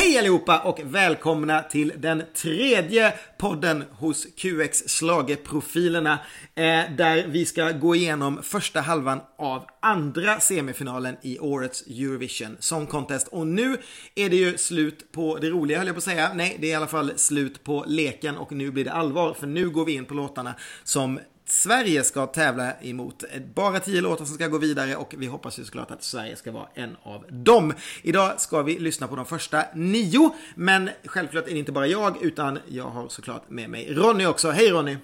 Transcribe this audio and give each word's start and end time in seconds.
Hej 0.00 0.18
allihopa 0.18 0.58
och 0.58 0.80
välkomna 0.84 1.62
till 1.62 1.92
den 1.96 2.22
tredje 2.34 3.14
podden 3.38 3.84
hos 3.90 4.26
QX 4.36 4.78
Slageprofilerna 4.86 6.18
Eh, 6.58 6.90
där 6.96 7.26
vi 7.26 7.46
ska 7.46 7.70
gå 7.70 7.94
igenom 7.94 8.42
första 8.42 8.80
halvan 8.80 9.20
av 9.38 9.66
andra 9.80 10.40
semifinalen 10.40 11.16
i 11.22 11.38
årets 11.38 11.86
Eurovision 11.86 12.56
Song 12.60 12.86
Contest. 12.86 13.28
Och 13.28 13.46
nu 13.46 13.76
är 14.14 14.30
det 14.30 14.36
ju 14.36 14.58
slut 14.58 15.12
på 15.12 15.38
det 15.40 15.50
roliga 15.50 15.78
höll 15.78 15.86
jag 15.86 15.96
på 15.96 15.98
att 15.98 16.04
säga. 16.04 16.30
Nej, 16.34 16.56
det 16.60 16.66
är 16.66 16.70
i 16.70 16.74
alla 16.74 16.86
fall 16.86 17.12
slut 17.16 17.64
på 17.64 17.84
leken 17.86 18.36
och 18.36 18.52
nu 18.52 18.70
blir 18.70 18.84
det 18.84 18.92
allvar. 18.92 19.34
För 19.34 19.46
nu 19.46 19.70
går 19.70 19.84
vi 19.84 19.94
in 19.94 20.04
på 20.04 20.14
låtarna 20.14 20.54
som 20.84 21.20
Sverige 21.50 22.04
ska 22.04 22.26
tävla 22.26 22.72
emot. 22.80 23.24
Bara 23.54 23.80
tio 23.80 24.00
låtar 24.00 24.24
som 24.24 24.34
ska 24.34 24.46
gå 24.46 24.58
vidare 24.58 24.96
och 24.96 25.14
vi 25.18 25.26
hoppas 25.26 25.58
ju 25.58 25.64
såklart 25.64 25.90
att 25.90 26.02
Sverige 26.02 26.36
ska 26.36 26.52
vara 26.52 26.68
en 26.74 26.96
av 27.02 27.24
dem. 27.28 27.74
Idag 28.02 28.40
ska 28.40 28.62
vi 28.62 28.78
lyssna 28.78 29.08
på 29.08 29.16
de 29.16 29.26
första 29.26 29.64
nio, 29.74 30.34
men 30.54 30.90
självklart 31.04 31.46
är 31.48 31.52
det 31.52 31.58
inte 31.58 31.72
bara 31.72 31.86
jag, 31.86 32.22
utan 32.22 32.58
jag 32.68 32.84
har 32.84 33.08
såklart 33.08 33.50
med 33.50 33.70
mig 33.70 33.94
Ronny 33.94 34.26
också. 34.26 34.50
Hej 34.50 34.70
Ronny! 34.70 34.96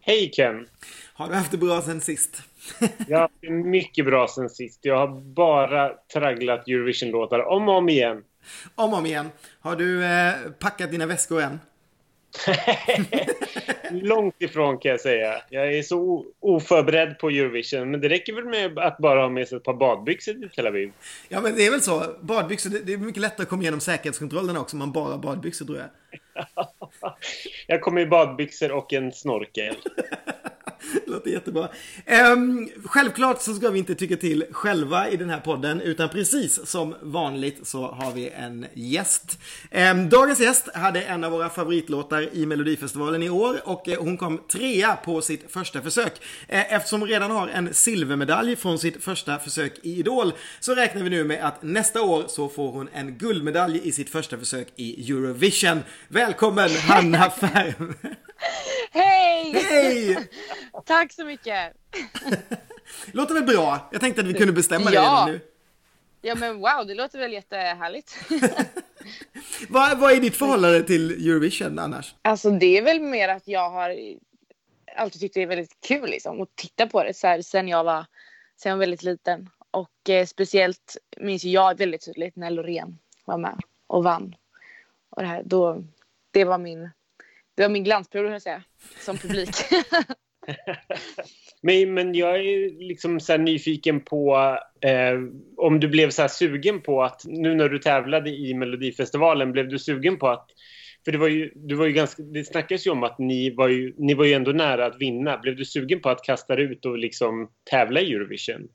Hej 0.00 0.30
Ken! 0.30 0.68
Har 1.14 1.28
du 1.28 1.34
haft 1.34 1.50
det 1.50 1.58
bra 1.58 1.82
sen 1.82 2.00
sist? 2.00 2.42
jag 3.08 3.16
har 3.16 3.22
haft 3.22 3.34
det 3.40 3.50
mycket 3.50 4.04
bra 4.04 4.28
sen 4.28 4.50
sist. 4.50 4.80
Jag 4.82 4.98
har 4.98 5.20
bara 5.20 5.88
tragglat 6.12 6.68
Eurovision-låtar 6.68 7.48
om 7.48 7.68
och 7.68 7.74
om 7.74 7.88
igen. 7.88 8.22
Om 8.74 8.92
och 8.92 8.98
om 8.98 9.06
igen. 9.06 9.28
Har 9.60 9.76
du 9.76 10.04
eh, 10.04 10.34
packat 10.58 10.90
dina 10.90 11.06
väskor 11.06 11.42
än? 11.42 11.60
Långt 13.90 14.34
ifrån 14.38 14.78
kan 14.78 14.90
jag 14.90 15.00
säga. 15.00 15.42
Jag 15.50 15.74
är 15.74 15.82
så 15.82 16.24
oförberedd 16.40 17.18
på 17.18 17.28
Eurovision. 17.28 17.90
Men 17.90 18.00
det 18.00 18.08
räcker 18.08 18.32
väl 18.32 18.44
med 18.44 18.78
att 18.78 18.98
bara 18.98 19.20
ha 19.20 19.28
med 19.28 19.48
sig 19.48 19.56
ett 19.56 19.64
par 19.64 19.74
badbyxor 19.74 20.32
till 20.32 20.50
Tel 20.50 20.66
Aviv. 20.66 20.92
Ja, 21.28 21.40
men 21.40 21.56
det 21.56 21.66
är 21.66 21.70
väl 21.70 21.82
så. 21.82 22.02
Badbyxor, 22.20 22.70
det 22.84 22.92
är 22.92 22.98
mycket 22.98 23.20
lättare 23.20 23.42
att 23.42 23.48
komma 23.48 23.62
igenom 23.62 23.80
säkerhetskontrollerna 23.80 24.60
också 24.60 24.74
om 24.74 24.78
man 24.78 24.92
bara 24.92 25.10
har 25.12 25.18
badbyxor 25.18 25.66
tror 25.66 25.78
jag. 25.78 25.88
jag 27.66 27.80
kommer 27.80 28.00
i 28.00 28.06
badbyxor 28.06 28.72
och 28.72 28.92
en 28.92 29.12
snorkel. 29.12 29.76
Låter 31.06 31.30
jättebra. 31.30 31.68
Um, 32.32 32.68
självklart 32.84 33.42
så 33.42 33.54
ska 33.54 33.70
vi 33.70 33.78
inte 33.78 33.94
tycka 33.94 34.16
till 34.16 34.44
själva 34.50 35.08
i 35.08 35.16
den 35.16 35.30
här 35.30 35.40
podden, 35.40 35.80
utan 35.80 36.08
precis 36.08 36.66
som 36.66 36.94
vanligt 37.02 37.66
så 37.66 37.86
har 37.86 38.12
vi 38.12 38.28
en 38.28 38.66
gäst. 38.74 39.38
Um, 39.92 40.08
dagens 40.08 40.40
gäst 40.40 40.68
hade 40.74 41.02
en 41.02 41.24
av 41.24 41.32
våra 41.32 41.48
favoritlåtar 41.48 42.28
i 42.32 42.46
Melodifestivalen 42.46 43.22
i 43.22 43.30
år 43.30 43.60
och 43.64 43.88
uh, 43.88 43.94
hon 43.98 44.16
kom 44.16 44.40
trea 44.52 44.96
på 44.96 45.20
sitt 45.20 45.52
första 45.52 45.82
försök. 45.82 46.12
Uh, 46.12 46.74
eftersom 46.74 47.00
hon 47.00 47.08
redan 47.08 47.30
har 47.30 47.48
en 47.48 47.74
silvermedalj 47.74 48.56
från 48.56 48.78
sitt 48.78 49.04
första 49.04 49.38
försök 49.38 49.72
i 49.82 49.98
Idol 49.98 50.32
så 50.60 50.74
räknar 50.74 51.02
vi 51.02 51.10
nu 51.10 51.24
med 51.24 51.44
att 51.46 51.62
nästa 51.62 52.02
år 52.02 52.24
så 52.28 52.48
får 52.48 52.72
hon 52.72 52.88
en 52.92 53.18
guldmedalj 53.18 53.80
i 53.84 53.92
sitt 53.92 54.10
första 54.10 54.38
försök 54.38 54.68
i 54.76 55.12
Eurovision. 55.12 55.82
Välkommen 56.08 56.70
Hanna 56.70 57.30
Färm! 57.30 57.94
Hej! 58.90 59.52
Hej! 59.52 60.28
Tack 60.84 61.12
så 61.12 61.24
mycket! 61.24 61.72
låter 63.12 63.34
väl 63.34 63.44
bra? 63.44 63.88
Jag 63.92 64.00
tänkte 64.00 64.20
att 64.20 64.26
vi 64.26 64.34
kunde 64.34 64.52
bestämma 64.52 64.90
ja. 64.90 65.00
det 65.00 65.00
redan 65.00 65.30
nu. 65.30 65.40
Ja 66.20 66.34
men 66.34 66.58
wow, 66.58 66.86
det 66.86 66.94
låter 66.94 67.18
väl 67.18 67.32
jättehärligt. 67.32 68.16
vad, 69.68 69.98
vad 69.98 70.12
är 70.12 70.20
ditt 70.20 70.36
förhållande 70.36 70.82
till 70.82 71.28
Eurovision 71.28 71.78
annars? 71.78 72.14
Alltså 72.22 72.50
det 72.50 72.78
är 72.78 72.82
väl 72.82 73.00
mer 73.00 73.28
att 73.28 73.48
jag 73.48 73.70
har 73.70 73.96
alltid 74.96 75.20
tyckt 75.20 75.34
det 75.34 75.42
är 75.42 75.46
väldigt 75.46 75.80
kul 75.80 76.10
liksom 76.10 76.40
att 76.40 76.56
titta 76.56 76.86
på 76.86 77.04
det 77.04 77.14
så 77.14 77.26
här, 77.26 77.42
sen 77.42 77.68
jag 77.68 77.84
var, 77.84 78.06
sen 78.56 78.70
jag 78.70 78.76
var 78.76 78.80
väldigt 78.80 79.02
liten. 79.02 79.50
Och 79.70 80.10
eh, 80.10 80.26
speciellt 80.26 80.96
minns 81.16 81.44
jag 81.44 81.78
väldigt 81.78 82.04
tydligt 82.04 82.36
när 82.36 82.50
Loreen 82.50 82.98
var 83.24 83.38
med 83.38 83.60
och 83.86 84.04
vann. 84.04 84.36
Och 85.10 85.22
det 85.22 85.28
här, 85.28 85.42
då, 85.44 85.84
det 86.30 86.44
var 86.44 86.58
min 86.58 86.90
det 87.54 87.62
var 87.62 87.68
min 87.68 87.84
glansperiod, 87.84 88.32
jag 88.32 88.42
säga, 88.42 88.62
som 89.00 89.18
publik. 89.18 89.50
men, 91.60 91.94
men 91.94 92.14
jag 92.14 92.36
är 92.36 92.78
liksom 92.78 93.20
så 93.20 93.36
nyfiken 93.36 94.00
på 94.00 94.36
eh, 94.80 95.20
om 95.56 95.80
du 95.80 95.88
blev 95.88 96.10
så 96.10 96.28
sugen 96.28 96.80
på 96.80 97.02
att 97.02 97.22
nu 97.24 97.54
när 97.54 97.68
du 97.68 97.78
tävlade 97.78 98.30
i 98.30 98.54
Melodifestivalen, 98.54 99.52
blev 99.52 99.68
du 99.68 99.78
sugen 99.78 100.18
på 100.18 100.28
att 100.28 100.50
för 101.04 101.12
det 101.12 101.18
var 101.18 101.28
ju, 101.28 101.52
du 101.54 101.74
var 101.74 101.86
ju 101.86 101.92
ganska, 101.92 102.22
det 102.22 102.44
snackas 102.44 102.86
ju 102.86 102.90
om 102.90 103.02
att 103.02 103.18
ni 103.18 103.50
var 103.50 103.68
ju, 103.68 103.94
ni 103.98 104.14
var 104.14 104.24
ju 104.24 104.32
ändå 104.32 104.52
nära 104.52 104.86
att 104.86 105.00
vinna. 105.00 105.38
Blev 105.38 105.56
du 105.56 105.64
sugen 105.64 106.00
på 106.00 106.10
att 106.10 106.24
kasta 106.24 106.56
ut 106.56 106.84
och 106.84 106.98
liksom 106.98 107.50
tävla 107.70 108.00
i 108.00 108.12
Eurovision? 108.12 108.68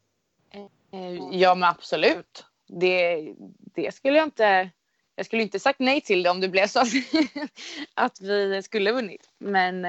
Eh, 0.94 1.40
ja, 1.40 1.56
men 1.56 1.70
absolut. 1.70 2.46
Det, 2.68 3.18
det 3.76 3.96
skulle 3.96 4.18
jag 4.18 4.28
inte 4.28 4.70
jag 5.16 5.26
skulle 5.26 5.42
inte 5.42 5.60
sagt 5.60 5.80
nej 5.80 6.02
till 6.02 6.24
det 6.24 6.30
om 6.30 6.42
det 6.42 6.50
blev 6.50 6.68
så 6.68 6.80
att 7.94 8.22
vi 8.22 8.62
skulle 8.64 8.92
vunnit. 8.92 9.30
Men, 9.40 9.86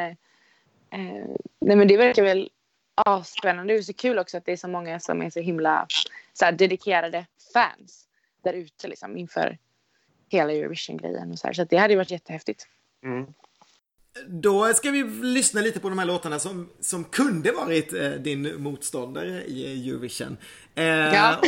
eh, 0.93 1.27
nej, 1.61 1.77
men 1.77 1.89
det 1.89 1.97
verkar 1.97 2.23
väl 2.23 2.51
ja, 3.05 3.25
spännande. 3.25 3.73
Det 3.73 3.79
är 3.79 3.83
så 3.83 3.93
kul 3.93 4.19
också 4.19 4.37
att 4.37 4.45
det 4.45 4.53
är 4.53 4.57
så 4.57 4.69
många 4.69 5.01
som 5.01 5.23
är 5.23 5.31
så 5.31 5.41
himla 5.41 5.87
så 6.33 6.45
här, 6.45 6.53
dedikerade 6.53 7.27
fans 7.53 8.05
där 8.45 8.53
ute 8.53 8.89
liksom, 8.89 9.17
inför 9.17 9.59
hela 10.29 10.53
Eurovision-grejen. 10.53 11.37
Så, 11.37 11.49
så 11.55 11.65
det 11.65 11.77
hade 11.77 11.97
varit 11.97 12.11
jättehäftigt. 12.11 12.67
Mm. 13.05 13.27
Då 14.27 14.75
ska 14.75 14.91
vi 14.91 15.05
lyssna 15.05 15.61
lite 15.61 15.81
på 15.81 15.89
de 15.89 15.99
här 15.99 16.07
låtarna 16.07 16.39
som, 16.39 16.69
som 16.81 17.05
kunde 17.05 17.53
varit 17.53 17.93
eh, 17.93 18.11
din 18.11 18.63
motståndare 18.63 19.45
i 19.45 19.89
Eurovision. 19.91 20.37
Eh, 20.75 20.85
ja. 20.85 21.41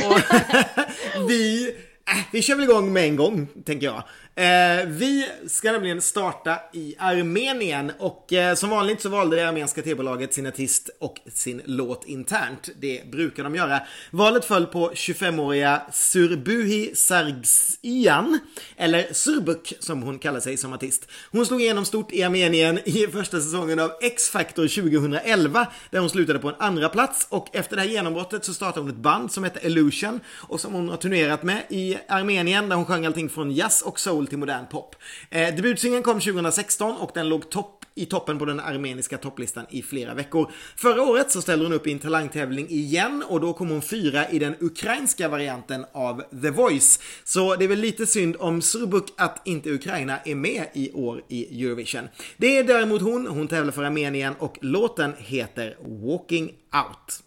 vi 1.29 1.75
Äh, 2.11 2.25
vi 2.33 2.43
kör 2.43 2.55
väl 2.55 2.65
igång 2.65 2.93
med 2.93 3.05
en 3.05 3.17
gång, 3.17 3.47
tänker 3.65 3.87
jag. 3.87 4.03
Eh, 4.37 4.87
vi 4.87 5.29
ska 5.47 5.73
nämligen 5.73 6.03
starta 6.03 6.59
i 6.73 6.95
Armenien 6.99 7.93
och 7.99 8.33
eh, 8.33 8.55
som 8.55 8.71
vanligt 8.71 9.01
så 9.01 9.09
valde 9.09 9.37
det 9.37 9.49
armeniska 9.49 9.83
tv-bolaget 9.83 10.35
sin 10.35 10.47
artist 10.47 10.91
och 11.01 11.21
sin 11.35 11.63
låt 11.65 12.05
internt. 12.05 12.69
Det 12.81 13.11
brukar 13.11 13.45
de 13.45 13.55
göra. 13.55 13.81
Valet 14.11 14.45
föll 14.45 14.67
på 14.67 14.91
25-åriga 14.91 15.83
Surbuhi 15.93 16.95
Sargsian, 16.95 18.39
eller 18.77 19.13
Surbuk 19.13 19.73
som 19.81 20.03
hon 20.03 20.19
kallar 20.19 20.41
sig 20.41 20.57
som 20.57 20.73
artist. 20.73 21.09
Hon 21.31 21.47
slog 21.47 21.63
igenom 21.63 21.85
stort 21.85 22.13
i 22.13 22.23
Armenien 22.23 22.79
i 22.85 23.07
första 23.07 23.41
säsongen 23.41 23.79
av 23.79 23.93
X-Factor 24.01 24.69
2011 24.69 25.67
där 25.91 26.01
hon 26.01 26.11
slutade 26.11 26.39
på 26.39 26.49
en 26.49 26.55
andra 26.59 26.89
plats 26.89 27.27
och 27.31 27.49
efter 27.53 27.77
det 27.77 27.83
här 27.83 27.89
genombrottet 27.89 28.45
så 28.45 28.55
startade 28.55 28.81
hon 28.81 28.91
ett 28.91 28.97
band 28.97 29.33
som 29.33 29.45
heter 29.45 29.67
Illusion 29.67 30.21
och 30.29 30.61
som 30.61 30.73
hon 30.73 30.89
har 30.89 30.97
turnerat 30.97 31.43
med 31.43 31.63
i 31.69 31.97
Armenien 32.09 32.69
där 32.69 32.77
hon 32.77 32.87
sjöng 32.87 33.07
allting 33.07 33.29
från 33.29 33.51
jazz 33.51 33.83
och 33.83 34.01
soul 34.01 34.24
soul 34.25 34.29
till 34.29 34.39
modern 34.39 34.67
pop. 34.67 34.97
Eh, 35.31 35.55
debutsingeln 35.55 36.03
kom 36.03 36.21
2016 36.21 36.97
och 36.97 37.11
den 37.15 37.29
låg 37.29 37.51
topp 37.51 37.85
i 37.97 38.07
toppen 38.07 38.39
på 38.39 38.45
den 38.45 38.61
armeniska 38.61 39.19
topplistan 39.19 39.67
i 39.71 39.83
flera 39.83 40.15
veckor. 40.15 40.51
Förra 40.77 41.03
året 41.03 41.31
så 41.31 41.43
ställde 41.43 41.65
hon 41.65 41.73
upp 41.73 41.87
i 41.87 41.93
en 41.93 41.99
talangtävling 41.99 42.69
igen 42.69 43.25
och 43.29 43.41
då 43.41 43.53
kom 43.53 43.71
hon 43.71 43.83
fyra 43.83 44.29
i 44.29 44.39
den 44.39 44.57
ukrainska 44.61 45.29
varianten 45.29 45.87
av 45.93 46.23
The 46.43 46.51
Voice. 46.51 47.01
Så 47.25 47.57
det 47.57 47.65
är 47.65 47.69
väl 47.69 47.79
lite 47.79 48.07
synd 48.07 48.37
om 48.39 48.63
Surbuk 48.63 49.05
att 49.17 49.43
inte 49.45 49.71
Ukraina 49.71 50.19
är 50.25 50.35
med 50.35 50.67
i 50.73 50.93
år 50.93 51.23
i 51.29 51.65
Eurovision. 51.65 52.09
Det 52.37 52.59
är 52.59 52.65
däremot 52.65 53.03
hon, 53.03 53.27
hon 53.27 53.49
tävlar 53.49 53.73
för 53.73 53.85
Armenien 53.85 54.35
och 54.39 54.59
låten 54.61 55.13
heter 55.19 55.77
Walking 55.81 56.47
Out. 56.73 57.21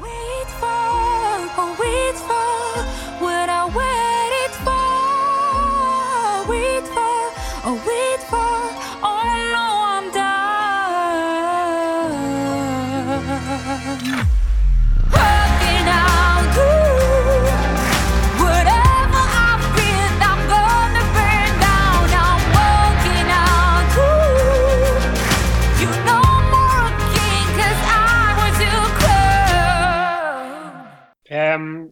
Wait 0.00 0.50
for, 0.60 0.74
wait 1.78 2.18
for, 2.18 2.43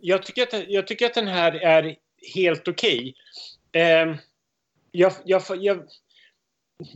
jag, 0.03 0.23
tycker 0.23 0.43
att, 0.43 0.69
jag 0.69 0.87
tycker 0.87 1.07
att 1.07 1.15
den 1.15 1.29
här 1.29 1.53
är 1.53 1.97
helt 2.35 2.69
okej. 2.69 3.15
Okay. 3.69 3.83
Eh, 3.83 4.15
jag, 4.91 5.13
jag, 5.25 5.43
jag, 5.61 5.83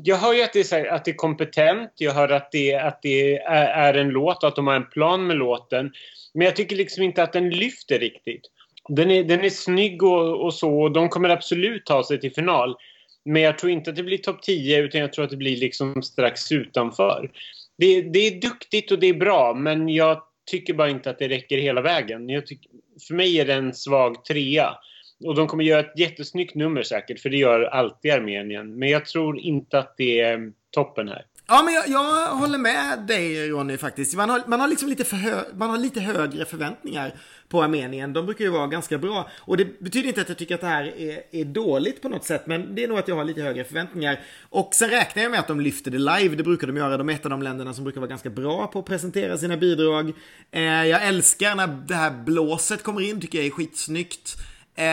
jag 0.04 0.16
hör 0.16 0.34
ju 0.34 0.42
att 0.42 0.52
det, 0.52 0.60
är, 0.60 0.64
så 0.64 0.88
att 0.88 1.04
det 1.04 1.10
är 1.10 1.14
kompetent, 1.14 1.92
jag 1.96 2.12
hör 2.12 2.28
att 2.28 2.52
det, 2.52 2.74
att 2.74 3.02
det 3.02 3.36
är, 3.36 3.66
är, 3.66 3.94
en 3.94 4.08
låt 4.08 4.42
och 4.42 4.48
att 4.48 4.56
de 4.56 4.66
har 4.66 4.74
en 4.74 4.90
plan 4.90 5.26
med 5.26 5.36
låten. 5.36 5.92
Men 6.34 6.44
jag 6.44 6.56
tycker 6.56 6.76
liksom 6.76 7.02
inte 7.02 7.22
att 7.22 7.32
den 7.32 7.50
lyfter 7.50 7.98
riktigt. 7.98 8.42
Den 8.88 9.10
är, 9.10 9.24
den 9.24 9.44
är 9.44 9.50
snygg 9.50 10.02
och, 10.02 10.44
och 10.44 10.54
så 10.54 10.82
och 10.82 10.92
de 10.92 11.08
kommer 11.08 11.28
absolut 11.28 11.86
ta 11.86 12.04
sig 12.04 12.20
till 12.20 12.34
final. 12.34 12.76
Men 13.24 13.42
jag 13.42 13.58
tror 13.58 13.72
inte 13.72 13.90
att 13.90 13.96
det 13.96 14.02
blir 14.02 14.18
topp 14.18 14.42
10 14.42 14.82
utan 14.82 15.00
jag 15.00 15.12
tror 15.12 15.24
att 15.24 15.30
det 15.30 15.36
blir 15.36 15.56
liksom 15.56 16.02
strax 16.02 16.52
utanför. 16.52 17.30
Det, 17.78 18.02
det 18.02 18.18
är 18.18 18.40
duktigt 18.40 18.90
och 18.90 18.98
det 18.98 19.06
är 19.06 19.14
bra 19.14 19.54
men 19.54 19.88
jag 19.88 20.22
tycker 20.46 20.74
bara 20.74 20.88
inte 20.90 21.10
att 21.10 21.18
det 21.18 21.28
räcker 21.28 21.58
hela 21.58 21.80
vägen. 21.80 22.28
Jag 22.28 22.46
tycker, 22.46 22.70
för 23.08 23.14
mig 23.14 23.40
är 23.40 23.44
det 23.44 23.54
en 23.54 23.74
svag 23.74 24.24
trea. 24.24 24.76
och 25.24 25.34
de 25.34 25.46
kommer 25.46 25.64
göra 25.64 25.80
ett 25.80 25.98
jättesnyggt 25.98 26.54
nummer 26.54 26.82
säkert, 26.82 27.20
för 27.20 27.30
det 27.30 27.36
gör 27.36 27.60
alltid 27.60 28.12
Armenien. 28.12 28.78
Men 28.78 28.88
jag 28.88 29.06
tror 29.06 29.38
inte 29.38 29.78
att 29.78 29.94
det 29.96 30.20
är 30.20 30.52
toppen 30.70 31.08
här. 31.08 31.24
Ja, 31.48 31.62
men 31.62 31.74
jag, 31.74 31.88
jag, 31.88 32.26
håller 32.36 32.58
med 32.58 32.98
dig 33.06 33.50
Ronny 33.50 33.76
faktiskt. 33.76 34.14
Man 34.14 34.30
har, 34.30 34.42
man 34.46 34.60
har 34.60 34.68
liksom 34.68 34.88
lite, 34.88 35.04
för 35.04 35.16
hö, 35.16 35.42
man 35.54 35.70
har 35.70 35.78
lite 35.78 36.00
högre 36.00 36.44
förväntningar 36.44 37.14
på 37.48 37.62
Armenien. 37.62 38.12
De 38.12 38.26
brukar 38.26 38.44
ju 38.44 38.50
vara 38.50 38.66
ganska 38.66 38.98
bra. 38.98 39.28
Och 39.36 39.56
det 39.56 39.80
betyder 39.80 40.08
inte 40.08 40.20
att 40.20 40.28
jag 40.28 40.38
tycker 40.38 40.54
att 40.54 40.60
det 40.60 40.66
här 40.66 41.00
är, 41.00 41.22
är 41.30 41.44
dåligt 41.44 42.02
på 42.02 42.08
något 42.08 42.24
sätt. 42.24 42.46
Men 42.46 42.74
det 42.74 42.84
är 42.84 42.88
nog 42.88 42.98
att 42.98 43.08
jag 43.08 43.16
har 43.16 43.24
lite 43.24 43.42
högre 43.42 43.64
förväntningar. 43.64 44.20
Och 44.50 44.74
sen 44.74 44.90
räknar 44.90 45.22
jag 45.22 45.30
med 45.30 45.40
att 45.40 45.48
de 45.48 45.60
lyfter 45.60 45.90
det 45.90 45.98
live. 45.98 46.36
Det 46.36 46.42
brukar 46.42 46.66
de 46.66 46.76
göra. 46.76 46.96
De 46.96 47.08
är 47.08 47.14
ett 47.14 47.24
av 47.24 47.30
de 47.30 47.42
länderna 47.42 47.74
som 47.74 47.84
brukar 47.84 48.00
vara 48.00 48.08
ganska 48.08 48.30
bra 48.30 48.66
på 48.66 48.78
att 48.78 48.84
presentera 48.84 49.38
sina 49.38 49.56
bidrag. 49.56 50.12
Eh, 50.50 50.62
jag 50.62 51.06
älskar 51.06 51.54
när 51.54 51.66
det 51.66 51.94
här 51.94 52.10
blåset 52.10 52.82
kommer 52.82 53.00
in. 53.00 53.20
Tycker 53.20 53.38
jag 53.38 53.46
är 53.46 53.50
skitsnyggt. 53.50 54.36
Eh, 54.74 54.84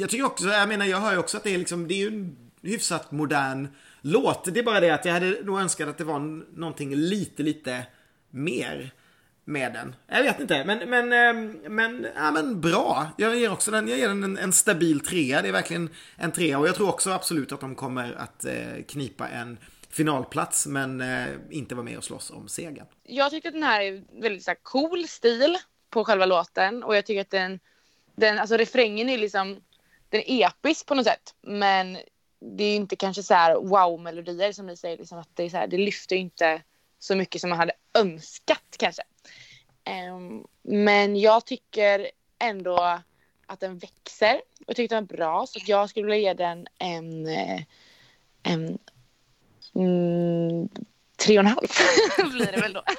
jag 0.00 0.10
tycker 0.10 0.24
också, 0.24 0.48
jag 0.48 0.68
menar 0.68 0.86
jag 0.86 1.00
hör 1.00 1.12
ju 1.12 1.18
också 1.18 1.36
att 1.36 1.44
det 1.44 1.54
är 1.54 1.58
liksom, 1.58 1.88
det 1.88 1.94
är 1.94 1.98
ju 1.98 2.08
en 2.08 2.36
hyfsat 2.62 3.12
modern 3.12 3.68
låt. 4.06 4.54
Det 4.54 4.60
är 4.60 4.64
bara 4.64 4.80
det 4.80 4.90
att 4.90 5.04
jag 5.04 5.12
hade 5.12 5.42
nog 5.42 5.60
önskat 5.60 5.88
att 5.88 5.98
det 5.98 6.04
var 6.04 6.18
någonting 6.58 6.94
lite, 6.94 7.42
lite 7.42 7.86
mer 8.30 8.90
med 9.44 9.72
den. 9.72 9.96
Jag 10.06 10.22
vet 10.22 10.40
inte, 10.40 10.64
men, 10.64 10.90
men, 10.90 11.12
ehm, 11.12 11.74
men, 11.74 12.06
ja, 12.14 12.30
men 12.30 12.60
bra. 12.60 13.08
Jag 13.18 13.36
ger 13.36 13.52
också 13.52 13.70
den, 13.70 13.88
jag 13.88 13.98
ger 13.98 14.08
den 14.08 14.24
en, 14.24 14.38
en 14.38 14.52
stabil 14.52 15.00
trea. 15.00 15.42
Det 15.42 15.48
är 15.48 15.52
verkligen 15.52 15.90
en 16.16 16.32
trea 16.32 16.58
och 16.58 16.68
jag 16.68 16.74
tror 16.74 16.88
också 16.88 17.10
absolut 17.10 17.52
att 17.52 17.60
de 17.60 17.74
kommer 17.74 18.12
att 18.12 18.44
eh, 18.44 18.82
knipa 18.88 19.28
en 19.28 19.58
finalplats 19.90 20.66
men 20.66 21.00
eh, 21.00 21.26
inte 21.50 21.74
vara 21.74 21.84
med 21.84 21.98
och 21.98 22.04
slåss 22.04 22.30
om 22.30 22.48
segern. 22.48 22.86
Jag 23.02 23.30
tycker 23.30 23.48
att 23.48 23.54
den 23.54 23.62
här 23.62 23.80
är 23.80 24.02
väldigt 24.20 24.44
så 24.44 24.50
här, 24.50 24.58
cool 24.62 25.08
stil 25.08 25.56
på 25.90 26.04
själva 26.04 26.26
låten 26.26 26.82
och 26.82 26.96
jag 26.96 27.06
tycker 27.06 27.20
att 27.20 27.30
den, 27.30 27.60
den 28.16 28.38
alltså 28.38 28.56
refrängen 28.56 29.08
är 29.08 29.18
liksom 29.18 29.60
den 30.08 30.20
är 30.20 30.46
episk 30.46 30.86
på 30.86 30.94
något 30.94 31.06
sätt 31.06 31.34
men 31.42 31.98
det 32.40 32.64
är 32.64 32.76
inte 32.76 32.96
kanske 32.96 33.22
så 33.22 33.34
här 33.34 33.54
wow-melodier 33.54 34.52
som 34.52 34.66
ni 34.66 34.76
säger, 34.76 34.98
liksom 34.98 35.18
att 35.18 35.28
det, 35.34 35.42
är 35.42 35.50
så 35.50 35.56
här, 35.56 35.66
det 35.66 35.78
lyfter 35.78 36.16
inte 36.16 36.62
så 36.98 37.16
mycket 37.16 37.40
som 37.40 37.50
man 37.50 37.58
hade 37.58 37.72
önskat 37.94 38.76
kanske. 38.78 39.02
Um, 40.10 40.46
men 40.62 41.16
jag 41.16 41.46
tycker 41.46 42.10
ändå 42.38 43.00
att 43.46 43.60
den 43.60 43.78
växer 43.78 44.40
och 44.66 44.76
tycker 44.76 44.94
den 44.94 45.04
är 45.04 45.16
bra 45.16 45.46
så 45.46 45.60
jag 45.66 45.90
skulle 45.90 46.06
vilja 46.06 46.18
ge 46.18 46.34
den 46.34 46.66
en, 46.78 47.26
eh, 47.26 47.62
en, 48.42 48.78
mm, 49.74 50.68
tre 51.16 51.38
och 51.38 51.44
en 51.44 51.50
halv 51.50 51.68
blir 52.32 52.52
det 52.52 52.60
väl 52.60 52.72
då. 52.72 52.82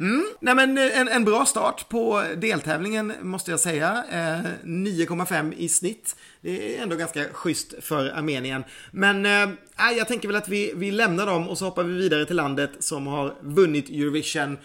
Mm. 0.00 0.24
Nej 0.40 0.54
men 0.54 0.78
eh, 0.78 1.00
en, 1.00 1.08
en 1.08 1.24
bra 1.24 1.46
start 1.46 1.88
på 1.88 2.24
deltävlingen 2.36 3.12
måste 3.20 3.50
jag 3.50 3.60
säga. 3.60 4.04
Eh, 4.10 4.50
9,5 4.64 5.54
i 5.56 5.68
snitt. 5.68 6.16
Det 6.40 6.76
är 6.76 6.82
ändå 6.82 6.96
ganska 6.96 7.24
schysst 7.32 7.74
för 7.80 8.08
Armenien. 8.08 8.64
Men 8.90 9.26
eh, 9.26 9.48
jag 9.96 10.08
tänker 10.08 10.28
väl 10.28 10.36
att 10.36 10.48
vi, 10.48 10.72
vi 10.76 10.90
lämnar 10.90 11.26
dem 11.26 11.48
och 11.48 11.58
så 11.58 11.64
hoppar 11.64 11.82
vi 11.82 11.94
vidare 11.94 12.26
till 12.26 12.36
landet 12.36 12.70
som 12.78 13.06
har 13.06 13.34
vunnit 13.40 13.90
Eurovision 13.90 14.58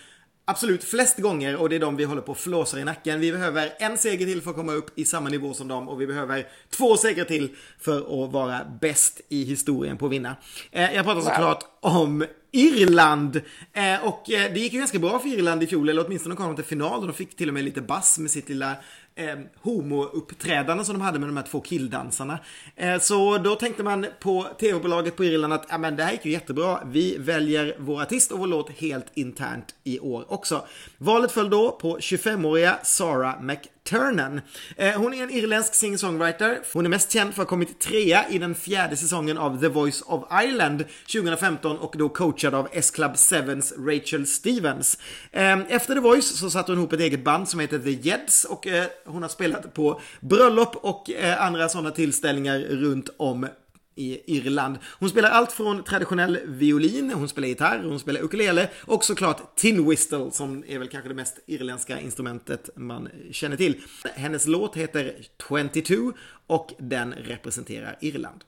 absolut 0.46 0.84
flest 0.84 1.18
gånger 1.18 1.56
och 1.56 1.70
det 1.70 1.76
är 1.76 1.80
de 1.80 1.96
vi 1.96 2.04
håller 2.04 2.22
på 2.22 2.32
att 2.32 2.38
flåsa 2.38 2.80
i 2.80 2.84
nacken. 2.84 3.20
Vi 3.20 3.32
behöver 3.32 3.74
en 3.80 3.98
seger 3.98 4.26
till 4.26 4.42
för 4.42 4.50
att 4.50 4.56
komma 4.56 4.74
upp 4.74 5.00
i 5.00 5.06
samma 5.06 5.30
nivå 5.30 5.54
som 5.54 5.68
dem 5.68 5.90
och 5.90 6.02
vi 6.02 6.08
behöver 6.08 6.48
två 6.70 6.98
segrar 6.98 7.26
till 7.26 7.56
för 7.80 8.26
att 8.26 8.32
vara 8.32 8.62
bäst 8.82 9.22
i 9.30 9.44
historien 9.44 9.98
på 9.98 10.06
att 10.06 10.12
vinna. 10.12 10.36
Eh, 10.72 10.94
jag 10.94 11.06
pratar 11.06 11.22
såklart 11.22 11.64
om 11.82 12.26
Irland. 12.52 13.42
Eh, 13.74 14.06
och 14.08 14.30
eh, 14.30 14.54
det 14.54 14.60
gick 14.60 14.74
ju 14.74 14.80
ganska 14.80 15.00
bra 15.00 15.20
för 15.20 15.30
Irland 15.30 15.64
i 15.64 15.68
fjol, 15.68 15.90
eller 15.90 16.06
åtminstone 16.06 16.36
kom 16.36 16.48
de 16.48 16.56
till 16.56 16.66
final 16.66 17.00
och 17.00 17.08
de 17.08 17.14
fick 17.14 17.36
till 17.36 17.48
och 17.48 17.54
med 17.54 17.64
lite 17.64 17.82
bass 17.82 18.20
med 18.20 18.32
sitt 18.32 18.50
lilla 18.50 18.76
eh, 19.16 19.40
homouppträdande 19.62 20.86
som 20.86 20.94
de 20.94 21.02
hade 21.02 21.20
med 21.20 21.30
de 21.30 21.38
här 21.38 21.44
två 21.44 21.62
killdansarna. 21.62 22.40
Eh, 22.76 23.00
så 23.00 23.38
då 23.38 23.56
tänkte 23.56 23.84
man 23.84 24.06
på 24.20 24.48
tv-bolaget 24.60 25.16
på 25.16 25.24
Irland 25.24 25.54
att 25.54 25.66
ja, 25.70 25.78
men 25.78 25.96
det 25.96 26.04
här 26.04 26.12
gick 26.12 26.26
ju 26.26 26.32
jättebra. 26.32 26.80
Vi 26.86 27.18
väljer 27.18 27.76
vår 27.80 28.02
artist 28.02 28.32
och 28.32 28.40
vår 28.40 28.48
låt 28.48 28.70
helt 28.70 29.08
internt 29.14 29.76
i 29.84 30.00
år 30.00 30.26
också. 30.28 30.66
Valet 30.98 31.32
föll 31.32 31.50
då 31.50 31.72
på 31.72 31.98
25-åriga 31.98 32.80
Sarah 32.84 33.42
McDonald 33.42 33.75
Turnen. 33.90 34.42
Eh, 34.78 34.94
hon 34.94 35.14
är 35.14 35.24
en 35.24 35.30
irländsk 35.30 35.74
singer-songwriter. 35.74 36.60
Hon 36.74 36.86
är 36.86 36.90
mest 36.90 37.12
känd 37.12 37.34
för 37.34 37.42
att 37.42 37.48
ha 37.48 37.50
kommit 37.50 37.80
trea 37.80 38.30
i 38.30 38.38
den 38.38 38.56
fjärde 38.56 38.98
säsongen 38.98 39.38
av 39.38 39.62
The 39.62 39.68
Voice 39.68 40.04
of 40.06 40.24
Ireland 40.44 40.86
2015 41.12 41.78
och 41.78 41.96
då 41.98 42.10
coachad 42.10 42.56
av 42.56 42.68
S-Club 42.72 43.12
7s 43.12 43.86
Rachel 43.88 44.28
Stevens. 44.28 44.98
Eh, 45.32 45.60
efter 45.70 45.94
The 45.94 46.00
Voice 46.00 46.40
så 46.40 46.50
satte 46.50 46.72
hon 46.72 46.80
ihop 46.80 46.94
ett 46.94 47.00
eget 47.00 47.24
band 47.24 47.50
som 47.50 47.60
heter 47.60 47.80
The 47.80 47.92
Jeds 47.92 48.44
och 48.46 48.68
eh, 48.68 48.86
hon 49.06 49.22
har 49.22 49.30
spelat 49.30 49.74
på 49.74 50.02
bröllop 50.20 50.76
och 50.76 51.10
andra 51.40 51.70
sådana 51.70 51.92
tillställningar 51.92 52.60
runt 52.60 53.10
om 53.18 53.48
i 53.96 54.38
Irland. 54.38 54.78
Hon 55.00 55.10
spelar 55.10 55.30
allt 55.30 55.52
från 55.52 55.84
traditionell 55.84 56.40
violin, 56.46 57.12
hon 57.12 57.30
spelar 57.30 57.48
gitarr, 57.48 57.84
hon 57.84 58.00
spelar 58.00 58.22
ukulele 58.22 58.70
och 58.82 59.04
såklart 59.04 59.56
tin 59.56 59.90
whistle 59.90 60.32
som 60.32 60.64
är 60.68 60.80
väl 60.80 60.88
kanske 60.88 61.10
det 61.10 61.16
mest 61.16 61.40
irländska 61.46 62.00
instrumentet 62.00 62.70
man 62.76 63.10
känner 63.32 63.58
till. 63.58 63.82
Hennes 64.16 64.48
låt 64.48 64.76
heter 64.76 65.14
22 65.50 66.14
och 66.48 66.74
den 66.80 67.14
representerar 67.14 67.98
Irland. 68.02 68.44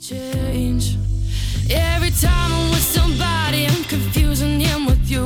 Change. 0.00 0.82
Every 1.70 2.10
time 2.10 2.52
I'm 2.52 2.70
with 2.70 2.82
somebody 2.82 3.66
I'm 3.66 3.84
confusing 3.84 4.60
him 4.60 4.86
with 4.86 5.10
you 5.10 5.24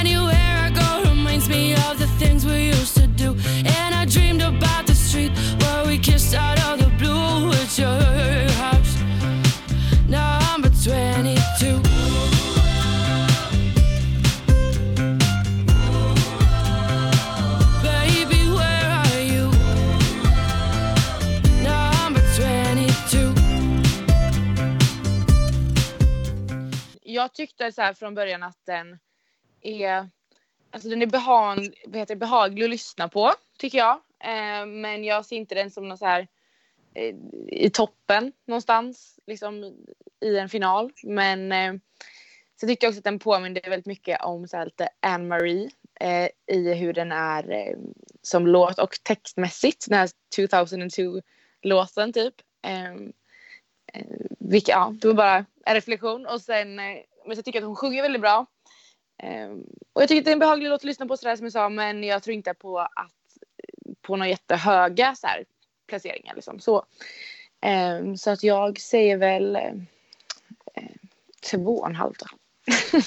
Anywhere 0.00 0.56
I 0.66 0.70
go 0.70 1.10
reminds 1.10 1.48
me 1.48 1.74
of 1.74 1.98
the 1.98 2.06
things 2.18 2.46
we 2.46 2.70
used 2.70 2.94
to 2.94 3.06
do 3.06 3.36
And 3.66 3.94
I 3.94 4.06
dreamed 4.06 4.42
about 4.42 4.86
the 4.86 4.94
street 4.94 5.32
where 5.60 5.86
we 5.86 5.98
kissed 5.98 6.34
out 6.34 6.58
of 6.64 6.78
the 6.78 6.90
blue 6.98 7.48
with 7.50 7.78
you 7.78 8.51
Jag 27.22 27.34
tyckte 27.34 27.72
så 27.72 27.82
här 27.82 27.94
från 27.94 28.14
början 28.14 28.42
att 28.42 28.58
den 28.66 28.98
är 29.60 30.08
Alltså 30.70 30.88
den 30.88 31.02
är 31.02 31.06
behag, 31.06 31.58
heter 31.92 32.14
det, 32.14 32.16
behaglig 32.16 32.64
att 32.64 32.70
lyssna 32.70 33.08
på, 33.08 33.32
tycker 33.58 33.78
jag. 33.78 33.94
Eh, 34.24 34.66
men 34.66 35.04
jag 35.04 35.26
ser 35.26 35.36
inte 35.36 35.54
den 35.54 35.70
som 35.70 35.88
någon 35.88 35.98
så 35.98 36.06
här 36.06 36.28
eh, 36.94 37.14
i 37.48 37.70
toppen 37.70 38.32
någonstans, 38.46 39.18
liksom 39.26 39.74
i 40.20 40.38
en 40.38 40.48
final. 40.48 40.92
Men 41.02 41.52
eh, 41.52 41.74
så 42.60 42.66
tycker 42.66 42.86
jag 42.86 42.90
också 42.90 42.98
att 42.98 43.04
den 43.04 43.18
påminner 43.18 43.70
väldigt 43.70 43.86
mycket 43.86 44.22
om 44.22 44.48
så 44.48 44.56
här 44.56 44.64
lite 44.64 44.88
Anne-Marie 45.00 45.70
eh, 46.00 46.28
i 46.56 46.74
hur 46.74 46.92
den 46.92 47.12
är 47.12 47.50
eh, 47.50 47.76
som 48.22 48.46
låt 48.46 48.78
och 48.78 48.96
textmässigt, 49.02 49.86
den 49.88 49.98
här 49.98 50.10
2002-låten 50.36 52.12
typ. 52.12 52.34
Eh, 52.62 52.94
Eh, 53.92 54.00
eh, 54.00 54.06
vilka, 54.38 54.72
ja, 54.72 54.94
det 55.00 55.08
var 55.08 55.14
bara 55.14 55.44
en 55.66 55.74
reflektion 55.74 56.26
och 56.26 56.40
sen, 56.40 56.78
eh, 56.78 56.84
men 57.26 57.36
så 57.36 57.42
tycker 57.42 57.58
jag 57.58 57.64
att 57.64 57.68
hon 57.68 57.76
sjunger 57.76 58.02
väldigt 58.02 58.22
bra. 58.22 58.46
Um, 59.22 59.66
och 59.92 60.02
jag 60.02 60.08
tycker 60.08 60.20
att 60.20 60.24
det 60.24 60.30
är 60.30 60.32
en 60.32 60.38
behaglig 60.38 60.68
låt 60.68 60.80
att 60.80 60.84
lyssna 60.84 61.06
på 61.06 61.16
sådär 61.16 61.36
som 61.36 61.46
jag 61.46 61.52
sa 61.52 61.68
men 61.68 62.04
jag 62.04 62.22
tror 62.22 62.34
inte 62.34 62.54
på 62.54 62.78
att 62.78 63.12
på 64.02 64.16
några 64.16 64.28
jättehöga 64.28 65.14
så 65.14 65.26
här, 65.26 65.44
placeringar 65.86 66.34
liksom 66.34 66.60
så. 66.60 66.84
Um, 68.00 68.16
så 68.16 68.30
att 68.30 68.42
jag 68.42 68.80
säger 68.80 69.16
väl 69.16 69.56
uh, 69.56 69.82
två 71.50 71.78
och 71.78 71.88
en 71.88 71.94
halv 71.94 72.12
då. 72.18 72.26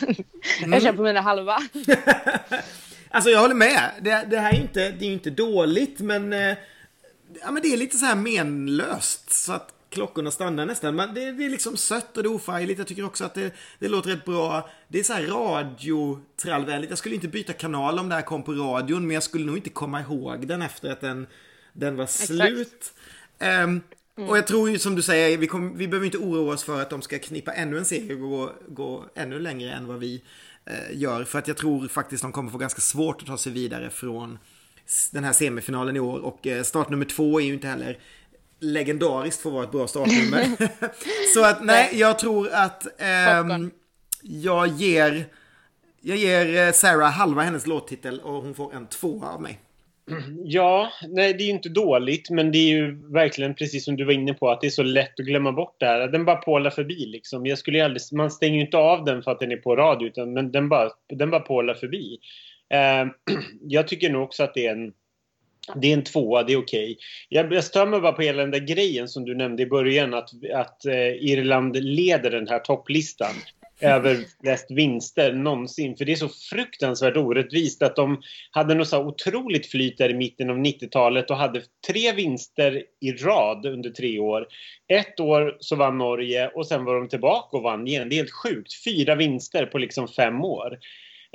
mm. 0.60 0.74
jag 0.74 0.82
kör 0.82 0.94
på 0.94 1.01
mina 1.01 1.22
halva. 1.22 1.60
alltså 3.10 3.30
jag 3.30 3.39
håller 3.39 3.56
med. 3.56 3.92
Det, 4.01 4.25
det 4.30 4.39
här 4.39 4.54
är 4.54 4.62
inte, 4.62 4.89
det 4.89 5.06
är 5.06 5.13
inte 5.13 5.30
dåligt 5.30 6.00
men, 6.00 6.32
ja, 7.42 7.51
men 7.51 7.62
det 7.62 7.68
är 7.68 7.77
lite 7.77 7.98
så 7.98 8.06
här 8.06 8.15
menlöst. 8.15 9.34
Så 9.34 9.54
att 9.54 9.75
klockorna 9.96 10.32
stannar 10.32 10.66
nästan. 10.66 10.96
Men 10.96 11.14
det, 11.14 11.32
det 11.32 11.46
är 11.46 11.50
liksom 11.50 11.78
sött 11.78 12.18
och 12.18 12.24
det 12.24 12.28
är 12.30 12.34
ofärgligt. 12.34 12.78
Jag 12.78 12.88
tycker 12.88 13.06
också 13.06 13.25
att 13.25 13.34
det, 13.34 13.54
det 13.80 13.88
låter 13.88 14.10
rätt 14.10 14.25
bra. 14.25 14.70
Det 14.88 15.00
är 15.00 15.04
så 15.04 15.14
här 15.14 15.24
radiotrallvänligt. 15.24 16.90
Jag 16.90 16.98
skulle 16.98 17.16
inte 17.16 17.28
byta 17.28 17.54
kanal 17.54 18.00
om 18.00 18.10
det 18.10 18.16
här 18.16 18.22
kom 18.22 18.44
på 18.44 18.54
radion. 18.54 19.08
Men 19.08 19.14
jag 19.14 19.24
skulle 19.24 19.46
nog 19.46 19.58
inte 19.58 19.70
komma 19.70 20.02
ihåg 20.02 20.48
den 20.48 20.62
efter 20.62 20.92
att 20.92 21.02
den, 21.02 21.28
den 21.74 21.96
var 21.96 22.06
slut. 22.06 22.94
Um, 23.40 23.48
mm. 23.48 23.82
Och 24.30 24.38
jag 24.38 24.48
tror 24.48 24.70
ju 24.70 24.80
som 24.80 24.96
du 24.96 25.02
säger, 25.02 25.38
vi, 25.38 25.48
kom, 25.48 25.78
vi 25.78 25.88
behöver 25.88 26.06
inte 26.06 26.18
oroa 26.18 26.54
oss 26.54 26.64
för 26.64 26.82
att 26.82 26.90
de 26.90 27.02
ska 27.02 27.20
knipa 27.20 27.54
ännu 27.54 27.78
en 27.78 27.86
serie 27.86 28.14
och 28.14 28.20
gå, 28.20 28.52
gå 28.68 29.06
ännu 29.16 29.40
längre 29.40 29.72
än 29.72 29.88
vad 29.88 30.00
vi 30.00 30.22
eh, 30.66 30.98
gör. 30.98 31.24
För 31.24 31.40
att 31.40 31.48
jag 31.48 31.58
tror 31.58 31.88
faktiskt 31.88 32.22
de 32.22 32.32
kommer 32.32 32.52
få 32.52 32.58
ganska 32.58 32.82
svårt 32.82 33.22
att 33.22 33.28
ta 33.28 33.38
sig 33.38 33.52
vidare 33.52 33.90
från 33.90 34.38
den 35.12 35.24
här 35.24 35.34
semifinalen 35.34 35.96
i 35.96 36.00
år. 36.00 36.20
Och 36.20 36.48
eh, 36.48 36.64
start 36.64 36.90
nummer 36.90 37.06
två 37.06 37.40
är 37.40 37.46
ju 37.46 37.54
inte 37.54 37.68
heller 37.68 37.98
legendariskt 38.60 39.42
för 39.42 39.50
att 39.50 39.54
vara 39.54 39.64
ett 39.64 39.72
bra 39.72 39.88
startnummer. 39.88 40.48
så 41.34 41.46
att 41.46 41.66
nej, 41.66 41.90
jag 41.94 42.20
tror 42.20 42.50
att 42.54 43.02
ehm, 43.02 43.72
jag 44.22 44.68
ger 44.68 45.26
jag 46.02 46.18
ger 46.18 46.72
Sarah 46.72 47.12
halva 47.12 47.42
hennes 47.42 47.68
låttitel 47.68 48.20
och 48.20 48.34
hon 48.34 48.56
får 48.56 48.76
en 48.76 48.88
tvåa 48.88 49.34
av 49.34 49.42
mig. 49.42 49.60
Ja, 50.44 50.90
nej 51.10 51.34
det 51.34 51.44
är 51.44 51.46
ju 51.46 51.52
inte 51.52 51.70
dåligt 51.70 52.30
men 52.30 52.52
det 52.52 52.58
är 52.58 52.68
ju 52.68 53.12
verkligen 53.14 53.54
precis 53.54 53.86
som 53.86 53.96
du 53.96 54.06
var 54.06 54.12
inne 54.12 54.34
på 54.34 54.50
att 54.50 54.62
det 54.62 54.68
är 54.68 54.72
så 54.72 54.84
lätt 54.84 55.20
att 55.20 55.26
glömma 55.26 55.52
bort 55.52 55.76
det 55.80 55.86
här. 55.86 56.08
Den 56.08 56.26
bara 56.26 56.36
pålar 56.36 56.70
förbi 56.70 57.06
liksom. 57.06 57.46
Jag 57.46 57.58
skulle 57.58 57.86
aldrig, 57.86 58.02
man 58.12 58.32
stänger 58.32 58.56
ju 58.56 58.62
inte 58.62 58.78
av 58.78 59.06
den 59.06 59.24
för 59.24 59.32
att 59.32 59.40
den 59.40 59.52
är 59.52 59.58
på 59.58 59.76
radio 59.76 60.08
utan 60.08 60.34
men 60.34 60.52
den 60.52 60.70
bara, 60.70 60.90
den 61.10 61.32
bara 61.32 61.42
pålar 61.42 61.74
förbi. 61.74 62.18
Eh, 62.70 63.08
jag 63.62 63.88
tycker 63.88 64.10
nog 64.10 64.24
också 64.24 64.44
att 64.44 64.54
det 64.54 64.68
är 64.68 64.72
en 64.72 64.94
det 65.75 65.88
är 65.88 65.93
en 65.93 66.03
tvåa, 66.03 66.43
det 66.43 66.53
är 66.53 66.57
okej. 66.57 66.84
Okay. 66.84 66.95
Jag, 67.29 67.53
jag 67.53 67.63
stör 67.63 67.86
mig 67.86 68.01
bara 68.01 68.12
på 68.12 68.22
hela 68.22 68.41
den 68.41 68.51
där 68.51 68.60
grejen 68.60 69.07
som 69.07 69.25
du 69.25 69.36
nämnde 69.36 69.63
i 69.63 69.65
början 69.65 70.13
att, 70.13 70.29
att 70.53 70.86
eh, 70.86 71.07
Irland 71.07 71.75
leder 71.75 72.31
den 72.31 72.48
här 72.48 72.60
topplistan 72.60 73.34
över 73.81 74.17
flest 74.41 74.72
vinster 74.72 75.34
någonsin. 75.34 75.98
För 75.98 76.05
det 76.05 76.12
är 76.12 76.15
så 76.15 76.29
fruktansvärt 76.29 77.17
orättvist 77.17 77.81
att 77.81 77.95
de 77.95 78.22
hade 78.51 78.75
något 78.75 78.88
så 78.88 79.05
otroligt 79.05 79.67
flyt 79.67 79.98
där 79.98 80.10
i 80.10 80.13
mitten 80.13 80.50
av 80.50 80.57
90-talet 80.57 81.31
och 81.31 81.38
hade 81.38 81.62
tre 81.88 82.12
vinster 82.12 82.84
i 83.01 83.12
rad 83.12 83.65
under 83.65 83.89
tre 83.89 84.19
år. 84.19 84.48
Ett 84.88 85.19
år 85.19 85.57
så 85.60 85.75
vann 85.75 85.98
Norge 85.98 86.48
och 86.48 86.67
sen 86.67 86.86
var 86.86 86.95
de 86.95 87.10
tillbaka 87.10 87.57
och 87.57 87.63
vann 87.63 87.88
igen. 87.88 88.10
Det 88.10 88.15
är 88.15 88.17
helt 88.17 88.31
sjukt. 88.31 88.84
Fyra 88.84 89.15
vinster 89.15 89.65
på 89.65 89.77
liksom 89.77 90.07
fem 90.07 90.45
år. 90.45 90.77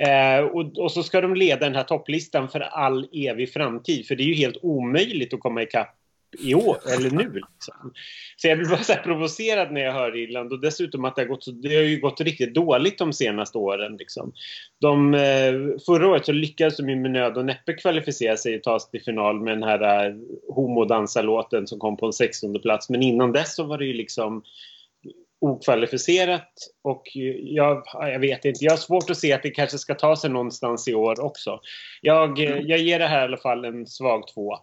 Eh, 0.00 0.44
och, 0.44 0.78
och, 0.78 0.92
så 0.92 1.02
ska 1.02 1.20
de 1.20 1.34
leda 1.34 1.66
den 1.66 1.74
här 1.74 1.84
topplistan 1.84 2.48
för 2.48 2.60
all 2.60 3.08
evig 3.12 3.52
framtid. 3.52 4.06
För 4.06 4.16
det 4.16 4.22
är 4.22 4.26
ju 4.26 4.34
helt 4.34 4.58
omöjligt 4.62 5.34
att 5.34 5.40
komma 5.40 5.62
ikapp 5.62 5.96
i 6.38 6.54
år, 6.54 6.76
eller 6.94 7.10
nu. 7.10 7.24
Liksom. 7.24 7.92
Så 8.36 8.48
jag 8.48 8.58
blir 8.58 8.68
bara 8.68 8.82
så 8.82 8.94
provocerad 8.94 9.72
när 9.72 9.80
jag 9.80 9.92
hör 9.92 10.16
Irland 10.16 10.52
och 10.52 10.60
dessutom 10.60 11.04
att 11.04 11.16
det 11.16 11.22
har 11.22 11.26
gått, 11.26 11.44
så, 11.44 11.50
det 11.50 11.76
har 11.76 11.82
ju 11.82 12.00
gått 12.00 12.20
riktigt 12.20 12.54
dåligt 12.54 12.98
de 12.98 13.12
senaste 13.12 13.58
åren. 13.58 13.96
Liksom. 13.96 14.32
De, 14.80 15.14
eh, 15.14 15.54
förra 15.86 16.08
året 16.08 16.26
så 16.26 16.32
lyckades 16.32 16.76
de 16.76 16.82
med 16.82 17.10
nöd 17.10 17.36
och 17.36 17.44
näppe 17.44 17.72
kvalificera 17.72 18.36
sig 18.36 18.56
och 18.56 18.62
ta 18.62 18.80
sig 18.80 18.90
till 18.90 19.04
final 19.04 19.40
med 19.40 19.52
den 19.52 19.62
här 19.62 20.06
eh, 20.06 20.12
uh, 20.12 20.16
homodansarlåten 20.54 21.66
som 21.66 21.78
kom 21.78 21.96
på 21.96 22.06
en 22.06 22.12
16 22.12 22.60
plats. 22.60 22.90
Men 22.90 23.02
innan 23.02 23.32
dess 23.32 23.54
så 23.54 23.64
var 23.64 23.78
det 23.78 23.86
ju 23.86 23.92
liksom 23.92 24.42
okvalificerat 25.40 26.52
och 26.82 27.02
jag, 27.42 27.82
jag 27.94 28.20
vet 28.20 28.44
inte, 28.44 28.64
jag 28.64 28.72
har 28.72 28.76
svårt 28.76 29.10
att 29.10 29.16
se 29.16 29.32
att 29.32 29.42
det 29.42 29.50
kanske 29.50 29.78
ska 29.78 29.94
ta 29.94 30.16
sig 30.16 30.30
någonstans 30.30 30.88
i 30.88 30.94
år 30.94 31.20
också. 31.20 31.60
Jag, 32.00 32.38
mm. 32.38 32.66
jag 32.66 32.78
ger 32.78 32.98
det 32.98 33.06
här 33.06 33.20
i 33.20 33.24
alla 33.24 33.36
fall 33.36 33.64
en 33.64 33.86
svag 33.86 34.28
tvåa. 34.34 34.58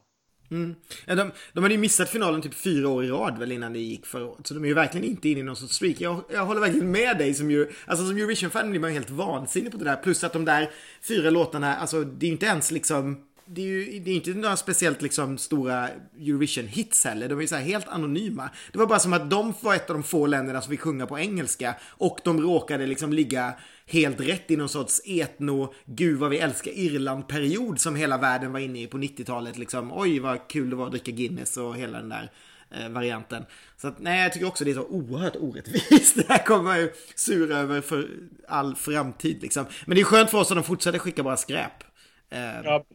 Mm. 0.52 0.76
Ja, 1.06 1.16
de, 1.16 1.32
de 1.54 1.64
hade 1.64 1.76
ju 1.76 1.80
missat 1.80 2.10
finalen 2.10 2.42
typ 2.42 2.54
fyra 2.54 2.90
år 2.90 3.04
i 3.04 3.08
rad 3.08 3.40
väl 3.40 3.52
innan 3.52 3.74
det 3.74 3.80
gick 3.80 4.06
förra 4.06 4.26
året. 4.26 4.48
Så 4.48 4.54
de 4.54 4.64
är 4.64 4.68
ju 4.68 4.74
verkligen 4.74 5.08
inte 5.08 5.30
inne 5.30 5.40
i 5.40 5.44
någon 5.44 5.56
sorts 5.56 5.76
streak. 5.76 6.02
Jag, 6.02 6.22
jag 6.32 6.46
håller 6.46 6.62
verkligen 6.62 6.92
med 6.92 7.18
dig 7.18 7.34
som 7.34 7.52
ju, 7.52 7.72
alltså 7.86 8.08
som 8.08 8.18
Eurovision-fan 8.18 8.70
blir 8.70 8.80
man 8.80 8.92
helt 8.92 9.10
vansinnig 9.10 9.72
på 9.72 9.78
det 9.78 9.84
där. 9.84 9.96
Plus 9.96 10.24
att 10.24 10.34
de 10.34 10.46
där 10.46 10.70
fyra 11.08 11.30
låtarna, 11.30 11.76
alltså 11.76 12.04
det 12.04 12.26
är 12.26 12.28
ju 12.28 12.34
inte 12.34 12.46
ens 12.46 12.72
liksom 12.72 13.27
det 13.48 13.62
är 13.62 13.66
ju 13.66 14.00
det 14.00 14.12
är 14.12 14.16
inte 14.16 14.30
några 14.30 14.58
speciellt 14.58 15.02
liksom 15.02 15.38
stora 15.38 15.90
Eurovision-hits 16.18 17.06
heller. 17.06 17.30
De 17.30 17.38
är 17.38 17.42
ju 17.42 17.48
så 17.48 17.56
här 17.56 17.64
helt 17.64 17.88
anonyma. 17.88 18.50
Det 18.72 18.80
var 18.80 18.86
bara 18.86 19.00
som 19.00 19.14
att 19.14 19.30
de 19.30 19.54
var 19.62 19.76
ett 19.76 19.90
av 19.90 19.96
de 19.96 20.04
få 20.04 20.28
länderna 20.28 20.62
som 20.62 20.72
fick 20.72 20.82
sjunga 20.82 21.06
på 21.06 21.20
engelska. 21.20 21.76
Och 21.84 22.20
de 22.24 22.42
råkade 22.42 22.86
liksom 22.86 23.14
ligga 23.14 23.54
helt 23.86 24.20
rätt 24.20 24.52
i 24.52 24.56
någon 24.56 24.70
sorts 24.70 25.02
etno, 25.06 25.74
gud 25.86 26.20
vad 26.20 26.30
vi 26.30 26.38
älskar 26.38 26.72
Irland-period 26.72 27.80
som 27.80 27.96
hela 27.96 28.18
världen 28.18 28.52
var 28.52 28.60
inne 28.60 28.82
i 28.82 28.88
på 28.88 28.98
90-talet. 28.98 29.58
Liksom, 29.58 29.92
oj 29.94 30.20
vad 30.20 30.48
kul 30.48 30.70
det 30.70 30.76
var 30.76 30.86
att 30.86 30.92
dricka 30.92 31.12
Guinness 31.12 31.58
och 31.58 31.76
hela 31.76 31.98
den 31.98 32.10
där 32.10 32.32
eh, 32.72 32.90
varianten. 32.90 33.46
Så 33.82 33.88
att, 33.88 34.00
nej, 34.00 34.24
jag 34.24 34.34
tycker 34.34 34.48
också 34.48 34.66
det 34.66 34.72
är 34.72 34.76
så 34.76 34.86
oerhört 34.86 35.36
orättvist. 35.36 36.16
Det 36.16 36.26
här 36.30 36.46
kommer 36.46 36.64
man 36.64 36.80
ju 36.80 36.92
sura 37.16 37.58
över 37.58 37.82
för 37.82 38.10
all 38.48 38.76
framtid 38.76 39.42
liksom. 39.42 39.66
Men 39.86 39.96
det 39.96 40.02
är 40.02 40.06
skönt 40.06 40.30
för 40.30 40.38
oss 40.38 40.52
att 40.52 40.58
de 40.58 40.64
fortsätter 40.64 41.00
skicka 41.00 41.24
bara 41.24 41.38
skräp. 41.38 41.87
Eh, 42.30 42.62
ja, 42.64 42.86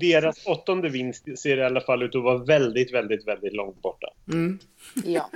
Deras 0.00 0.46
åttonde 0.46 0.88
vinst 0.88 1.38
ser 1.38 1.56
i 1.56 1.64
alla 1.64 1.80
fall 1.80 2.02
ut 2.02 2.14
att 2.14 2.22
vara 2.22 2.38
väldigt, 2.38 2.94
väldigt, 2.94 3.26
väldigt 3.26 3.52
långt 3.52 3.82
borta. 3.82 4.06
Mm. 4.32 4.58
Ja. 5.04 5.30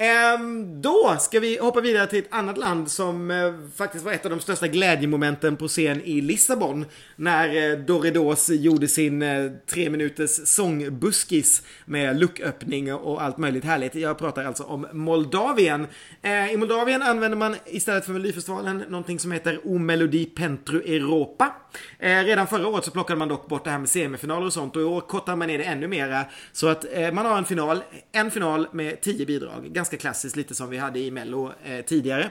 Ehm, 0.00 0.82
då 0.82 1.16
ska 1.20 1.40
vi 1.40 1.58
hoppa 1.58 1.80
vidare 1.80 2.06
till 2.06 2.18
ett 2.18 2.34
annat 2.34 2.58
land 2.58 2.90
som 2.90 3.30
eh, 3.30 3.54
faktiskt 3.76 4.04
var 4.04 4.12
ett 4.12 4.24
av 4.24 4.30
de 4.30 4.40
största 4.40 4.66
glädjemomenten 4.66 5.56
på 5.56 5.68
scen 5.68 6.02
i 6.04 6.20
Lissabon. 6.20 6.86
När 7.16 7.72
eh, 7.72 7.78
Doridos 7.78 8.50
gjorde 8.50 8.88
sin 8.88 9.22
eh, 9.22 9.50
tre 9.70 9.90
minuters 9.90 10.30
sångbuskis 10.30 11.62
med 11.84 12.20
lucköppning 12.20 12.94
och 12.94 13.22
allt 13.22 13.38
möjligt 13.38 13.64
härligt. 13.64 13.94
Jag 13.94 14.18
pratar 14.18 14.44
alltså 14.44 14.62
om 14.62 14.86
Moldavien. 14.92 15.86
I 16.52 16.56
Moldavien 16.56 17.02
använder 17.02 17.38
man 17.38 17.56
istället 17.66 18.04
för 18.04 18.12
Melodifestivalen 18.12 18.84
någonting 18.88 19.18
som 19.18 19.32
heter 19.32 19.60
O 19.64 19.78
Melodi 19.78 20.24
Pentru 20.24 20.80
Europa. 20.80 21.54
Redan 21.98 22.46
förra 22.46 22.68
året 22.68 22.84
så 22.84 22.90
plockade 22.90 23.18
man 23.18 23.28
dock 23.28 23.48
bort 23.48 23.64
det 23.64 23.70
här 23.70 23.78
med 23.78 23.88
semifinaler 23.88 24.46
och 24.46 24.52
sånt 24.52 24.76
och 24.76 24.82
i 24.82 24.84
år 24.84 25.00
kortar 25.00 25.36
man 25.36 25.48
ner 25.48 25.58
det 25.58 25.64
ännu 25.64 25.88
mera. 25.88 26.24
Så 26.52 26.68
att 26.68 26.84
man 27.12 27.26
har 27.26 27.38
en 27.38 27.44
final, 27.44 27.82
en 28.12 28.30
final 28.30 28.68
med 28.72 29.00
tio 29.00 29.26
bidrag 29.26 29.72
ganska 29.72 29.87
klassiskt, 29.96 30.36
lite 30.36 30.54
som 30.54 30.70
vi 30.70 30.78
hade 30.78 30.98
i 30.98 31.10
Mello 31.10 31.52
eh, 31.64 31.84
tidigare. 31.84 32.30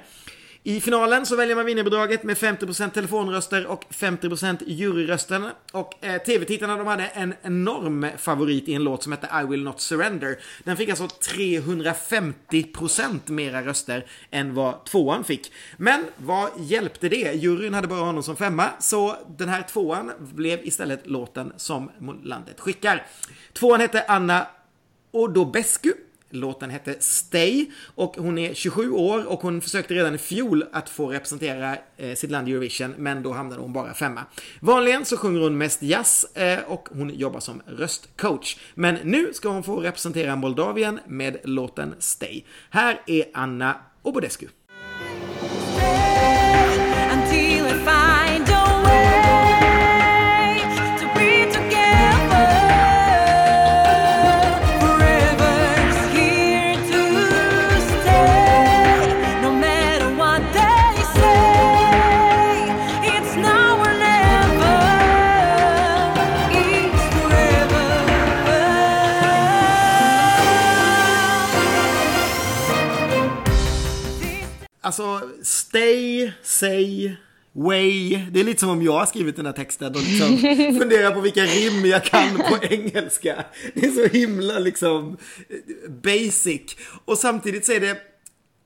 I 0.68 0.82
finalen 0.82 1.26
så 1.26 1.36
väljer 1.36 1.56
man 1.56 1.66
vinnarbidraget 1.66 2.24
med 2.24 2.38
50% 2.38 2.90
telefonröster 2.90 3.66
och 3.66 3.86
50% 3.90 4.64
juryrösten. 4.68 5.50
Och 5.72 6.06
eh, 6.06 6.22
tv-tittarna 6.22 6.78
de 6.78 6.88
hade 6.88 7.06
en 7.06 7.34
enorm 7.42 8.08
favorit 8.18 8.68
i 8.68 8.74
en 8.74 8.84
låt 8.84 9.04
som 9.04 9.12
hette 9.12 9.30
I 9.44 9.48
will 9.48 9.64
not 9.64 9.82
surrender. 9.82 10.40
Den 10.64 10.78
fick 10.78 10.90
alltså 10.90 11.06
350% 11.06 13.32
mera 13.32 13.66
röster 13.66 14.06
än 14.32 14.54
vad 14.54 14.86
tvåan 14.86 15.24
fick. 15.24 15.52
Men 15.78 16.06
vad 16.18 16.50
hjälpte 16.60 17.10
det? 17.10 17.34
Juryn 17.34 17.74
hade 17.74 17.88
bara 17.88 18.00
honom 18.00 18.24
som 18.24 18.36
femma, 18.36 18.70
så 18.80 19.16
den 19.38 19.50
här 19.50 19.62
tvåan 19.62 20.12
blev 20.20 20.68
istället 20.68 21.08
låten 21.08 21.54
som 21.58 21.92
landet 22.24 22.60
skickar. 22.60 23.06
Tvåan 23.54 23.80
hette 23.80 24.06
Anna 24.08 24.48
Odobescu 25.12 25.94
Låten 26.30 26.70
hette 26.70 26.96
Stay 27.00 27.66
och 27.96 28.16
hon 28.18 28.38
är 28.38 28.54
27 28.54 28.92
år 28.92 29.26
och 29.28 29.40
hon 29.40 29.62
försökte 29.62 29.94
redan 29.94 30.16
i 30.16 30.18
fjol 30.18 30.66
att 30.72 30.90
få 30.90 31.08
representera 31.08 31.78
eh, 31.98 32.16
sitt 32.16 32.32
land 32.32 32.50
i 32.50 32.52
Eurovision 32.52 32.94
men 32.98 33.24
då 33.24 33.34
hamnade 33.34 33.62
hon 33.62 33.74
bara 33.74 33.94
femma. 33.94 34.26
Vanligen 34.60 35.06
så 35.06 35.18
sjunger 35.18 35.40
hon 35.40 35.58
mest 35.58 35.84
jazz 35.84 36.26
eh, 36.34 36.60
och 36.68 36.90
hon 36.92 37.10
jobbar 37.10 37.40
som 37.40 37.62
röstcoach. 37.66 38.58
Men 38.76 38.96
nu 39.04 39.34
ska 39.34 39.50
hon 39.50 39.64
få 39.64 39.80
representera 39.80 40.36
Moldavien 40.36 41.00
med 41.08 41.38
låten 41.44 41.96
Stay. 42.00 42.44
Här 42.70 43.02
är 43.08 43.26
Anna 43.34 43.76
Obodescu. 44.02 44.48
Alltså, 74.88 75.22
stay, 75.42 76.32
say, 76.44 77.16
way. 77.54 78.26
Det 78.32 78.40
är 78.40 78.44
lite 78.44 78.60
som 78.60 78.70
om 78.70 78.82
jag 78.82 78.94
har 78.94 79.06
skrivit 79.06 79.36
den 79.36 79.46
här 79.46 79.54
texten 79.54 79.96
och 79.96 80.02
liksom 80.02 80.38
funderar 80.80 81.12
på 81.12 81.22
vilka 81.22 81.42
rim 81.42 81.86
jag 81.86 82.04
kan 82.04 82.38
på 82.38 82.58
engelska. 82.70 83.46
Det 83.74 83.86
är 83.86 83.92
så 83.92 84.18
himla 84.18 84.60
liksom 84.60 85.18
basic. 85.90 86.62
Och 87.06 87.18
samtidigt 87.18 87.66
så 87.66 87.72
är 87.72 87.80
det, 87.80 87.98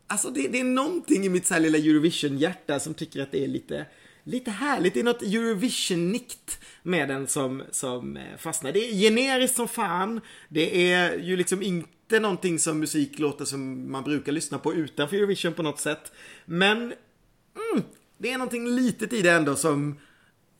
alltså 0.08 0.30
det, 0.30 0.48
det 0.48 0.60
är 0.60 0.63
någonting 0.63 1.25
i 1.25 1.30
mitt 1.30 1.48
så 1.48 1.54
här 1.54 1.62
lilla 1.62 1.78
Eurovision-hjärta 1.78 2.80
som 2.80 2.94
tycker 2.94 3.22
att 3.22 3.32
det 3.32 3.44
är 3.44 3.48
lite, 3.48 3.86
lite 4.24 4.51
härligt. 4.51 4.94
Det 4.94 5.00
är 5.00 5.04
något 5.04 5.22
Eurovision-nikt 5.22 6.60
med 6.84 7.08
den 7.08 7.28
som, 7.28 7.63
som 7.72 8.18
eh, 8.18 8.38
fastnar. 8.38 8.72
Det 8.72 8.80
är 8.80 8.94
generiskt 8.94 9.56
som 9.56 9.68
fan. 9.68 10.22
Det 10.50 10.92
är 10.92 11.18
ju 11.18 11.38
liksom 11.38 11.62
inte 11.62 11.90
inte 12.12 12.22
någonting 12.22 12.60
som 12.60 12.80
musik 12.80 13.20
låter 13.20 13.46
som 13.46 13.92
man 13.92 14.04
brukar 14.04 14.32
lyssna 14.32 14.60
på 14.60 14.74
utanför 14.74 15.16
Eurovision 15.18 15.54
på 15.54 15.63
något 15.63 15.80
sätt. 15.80 16.12
Men 16.46 16.78
mm, 16.78 17.84
det 18.18 18.32
är 18.32 18.38
någonting 18.38 18.68
litet 18.68 19.13
i 19.13 19.22
det 19.22 19.32
ändå 19.32 19.56
som, 19.56 20.00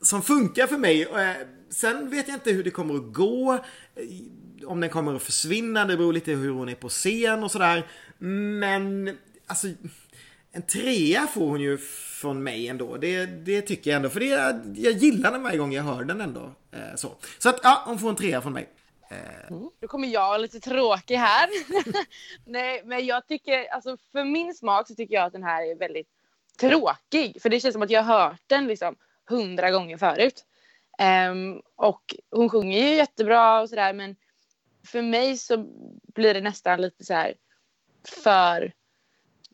som 0.00 0.22
funkar 0.22 0.66
för 0.66 0.78
mig. 0.78 1.02
Eh, 1.02 1.46
sen 1.70 2.10
vet 2.10 2.28
jag 2.28 2.36
inte 2.36 2.52
hur 2.52 2.64
det 2.64 2.70
kommer 2.70 2.94
att 2.94 3.12
gå. 3.12 3.52
Eh, 3.94 4.66
om 4.66 4.80
den 4.80 4.90
kommer 4.90 5.14
att 5.14 5.22
försvinna, 5.22 5.84
det 5.84 5.96
beror 5.96 6.12
lite 6.12 6.32
hur 6.32 6.50
hon 6.50 6.68
är 6.68 6.74
på 6.74 6.88
scen 6.88 7.44
och 7.44 7.50
sådär. 7.50 7.86
Men 8.18 9.16
alltså, 9.46 9.66
en 10.52 10.62
trea 10.62 11.26
får 11.26 11.48
hon 11.48 11.60
ju 11.60 11.78
från 12.22 12.42
mig 12.42 12.68
ändå. 12.68 12.96
Det, 12.96 13.26
det 13.26 13.62
tycker 13.62 13.90
jag 13.90 13.96
ändå. 13.96 14.08
För 14.08 14.20
det, 14.20 14.26
jag 14.80 14.92
gillar 14.92 15.32
den 15.32 15.42
varje 15.42 15.58
gång 15.58 15.72
jag 15.72 15.82
hör 15.82 16.04
den 16.04 16.20
ändå. 16.20 16.50
Eh, 16.70 16.94
så. 16.96 17.12
så 17.38 17.48
att 17.48 17.60
ja, 17.62 17.82
hon 17.86 17.98
får 17.98 18.08
en 18.08 18.16
trea 18.16 18.40
från 18.40 18.52
mig. 18.52 18.68
Eh. 19.10 19.50
Mm. 19.50 19.70
Då 19.80 19.88
kommer 19.88 20.08
jag 20.08 20.40
lite 20.40 20.60
tråkig 20.60 21.16
här. 21.16 21.48
Nej, 22.46 22.82
men 22.84 23.06
jag 23.06 23.26
tycker, 23.26 23.66
alltså 23.66 23.96
för 24.12 24.24
min 24.24 24.54
smak 24.54 24.88
så 24.88 24.94
tycker 24.94 25.14
jag 25.14 25.24
att 25.24 25.32
den 25.32 25.42
här 25.42 25.70
är 25.70 25.74
väldigt 25.74 26.08
tråkig. 26.60 27.42
För 27.42 27.50
det 27.50 27.60
känns 27.60 27.72
som 27.72 27.82
att 27.82 27.90
jag 27.90 28.02
har 28.02 28.20
hört 28.20 28.42
den 28.46 28.66
liksom 28.66 28.96
hundra 29.28 29.70
gånger 29.70 29.96
förut. 29.96 30.44
Um, 31.30 31.62
och 31.76 32.14
hon 32.30 32.48
sjunger 32.48 32.78
ju 32.78 32.94
jättebra 32.94 33.60
och 33.60 33.68
sådär 33.68 33.92
men 33.92 34.16
för 34.86 35.02
mig 35.02 35.36
så 35.36 35.66
blir 36.14 36.34
det 36.34 36.40
nästan 36.40 36.80
lite 36.80 37.04
så 37.04 37.14
här 37.14 37.34
för, 38.22 38.72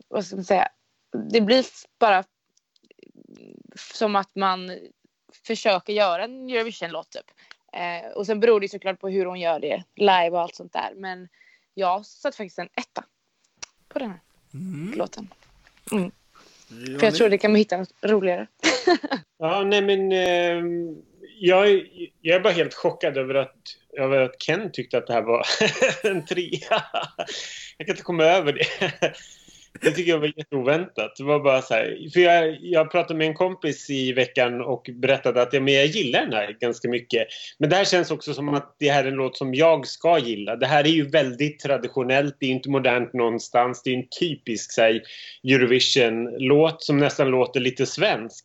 vad 0.08 0.26
ska 0.26 0.36
man 0.36 0.44
säga, 0.44 0.68
det 1.12 1.40
blir 1.40 1.64
bara 1.98 2.24
som 3.76 4.16
att 4.16 4.30
man 4.34 4.78
försöker 5.46 5.92
göra 5.92 6.24
en 6.24 6.50
Eurovision-låt 6.50 7.10
typ. 7.10 7.30
Eh, 7.72 8.12
och 8.12 8.26
sen 8.26 8.40
beror 8.40 8.60
det 8.60 8.68
såklart 8.68 9.00
på 9.00 9.08
hur 9.08 9.26
hon 9.26 9.40
gör 9.40 9.60
det 9.60 9.84
live 9.96 10.30
och 10.30 10.40
allt 10.40 10.54
sånt 10.54 10.72
där. 10.72 10.92
Men 10.96 11.28
jag 11.74 12.06
satt 12.06 12.36
faktiskt 12.36 12.58
en 12.58 12.68
etta 12.74 13.04
på 13.88 13.98
den 13.98 14.10
här 14.10 14.20
mm. 14.54 14.98
låten. 14.98 15.28
Mm. 15.92 16.10
För 16.98 17.04
jag 17.06 17.14
tror 17.14 17.28
det 17.28 17.38
kan 17.38 17.50
man 17.50 17.58
hitta 17.58 17.76
något 17.76 17.92
roligare. 18.02 18.46
ja, 19.38 19.62
nej 19.62 19.82
men 19.82 20.12
eh, 20.12 20.64
jag, 21.40 21.68
jag 22.20 22.36
är 22.36 22.40
bara 22.40 22.52
helt 22.52 22.74
chockad 22.74 23.16
över 23.16 23.34
att, 23.34 23.56
över 23.92 24.20
att 24.20 24.38
Ken 24.38 24.72
tyckte 24.72 24.98
att 24.98 25.06
det 25.06 25.12
här 25.12 25.22
var 25.22 25.46
en 26.10 26.26
trea. 26.26 26.84
jag 27.76 27.86
kan 27.86 27.94
inte 27.94 28.02
komma 28.02 28.24
över 28.24 28.52
det. 28.52 28.66
Det 29.80 29.90
tycker 29.90 30.10
jag 30.10 30.18
var 30.18 30.32
jätteoväntat. 30.36 31.16
Det 31.16 31.24
var 31.24 31.40
bara 31.40 31.62
så 31.62 31.74
här, 31.74 32.10
för 32.12 32.20
jag, 32.20 32.58
jag 32.60 32.90
pratade 32.90 33.18
med 33.18 33.26
en 33.26 33.34
kompis 33.34 33.90
i 33.90 34.12
veckan 34.12 34.60
och 34.60 34.90
berättade 34.92 35.42
att 35.42 35.52
ja, 35.52 35.60
men 35.60 35.74
jag 35.74 35.86
gillar 35.86 36.20
den 36.20 36.32
här 36.32 36.56
ganska 36.60 36.88
mycket. 36.88 37.26
Men 37.58 37.70
det 37.70 37.76
här 37.76 37.84
känns 37.84 38.10
också 38.10 38.34
som 38.34 38.48
att 38.48 38.76
det 38.78 38.88
här 38.88 39.04
är 39.04 39.08
en 39.08 39.14
låt 39.14 39.36
som 39.36 39.54
jag 39.54 39.86
ska 39.86 40.18
gilla. 40.18 40.56
Det 40.56 40.66
här 40.66 40.84
är 40.84 40.88
ju 40.88 41.08
väldigt 41.08 41.60
traditionellt, 41.60 42.36
det 42.40 42.46
är 42.46 42.50
inte 42.50 42.70
modernt 42.70 43.12
någonstans. 43.12 43.82
Det 43.82 43.90
är 43.90 43.94
en 43.94 44.08
typisk 44.20 44.78
Eurovision-låt 45.44 46.82
som 46.82 46.98
nästan 46.98 47.28
låter 47.28 47.60
lite 47.60 47.86
svensk. 47.86 48.44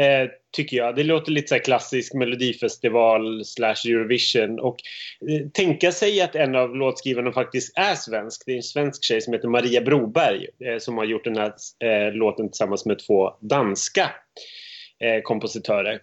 Eh, 0.00 0.28
tycker 0.52 0.76
jag. 0.76 0.96
Det 0.96 1.02
låter 1.02 1.32
lite 1.32 1.48
så 1.48 1.58
klassisk 1.58 2.14
melodifestival 2.14 3.44
slash 3.44 3.88
Eurovision. 3.88 4.60
Och 4.60 4.76
eh, 5.30 5.48
tänka 5.48 5.92
sig 5.92 6.20
att 6.20 6.34
en 6.34 6.54
av 6.54 6.76
låtskrivarna 6.76 7.32
faktiskt 7.32 7.78
är 7.78 7.94
svensk. 7.94 8.42
Det 8.46 8.52
är 8.52 8.56
en 8.56 8.62
svensk 8.62 9.04
tjej 9.04 9.20
som 9.20 9.32
heter 9.32 9.48
Maria 9.48 9.80
Broberg 9.80 10.46
eh, 10.64 10.78
som 10.78 10.98
har 10.98 11.04
gjort 11.04 11.24
den 11.24 11.36
här 11.36 11.52
eh, 11.84 12.12
låten 12.12 12.48
tillsammans 12.48 12.86
med 12.86 12.98
två 12.98 13.30
danska 13.40 14.10
eh, 15.00 15.22
kompositörer. 15.22 16.00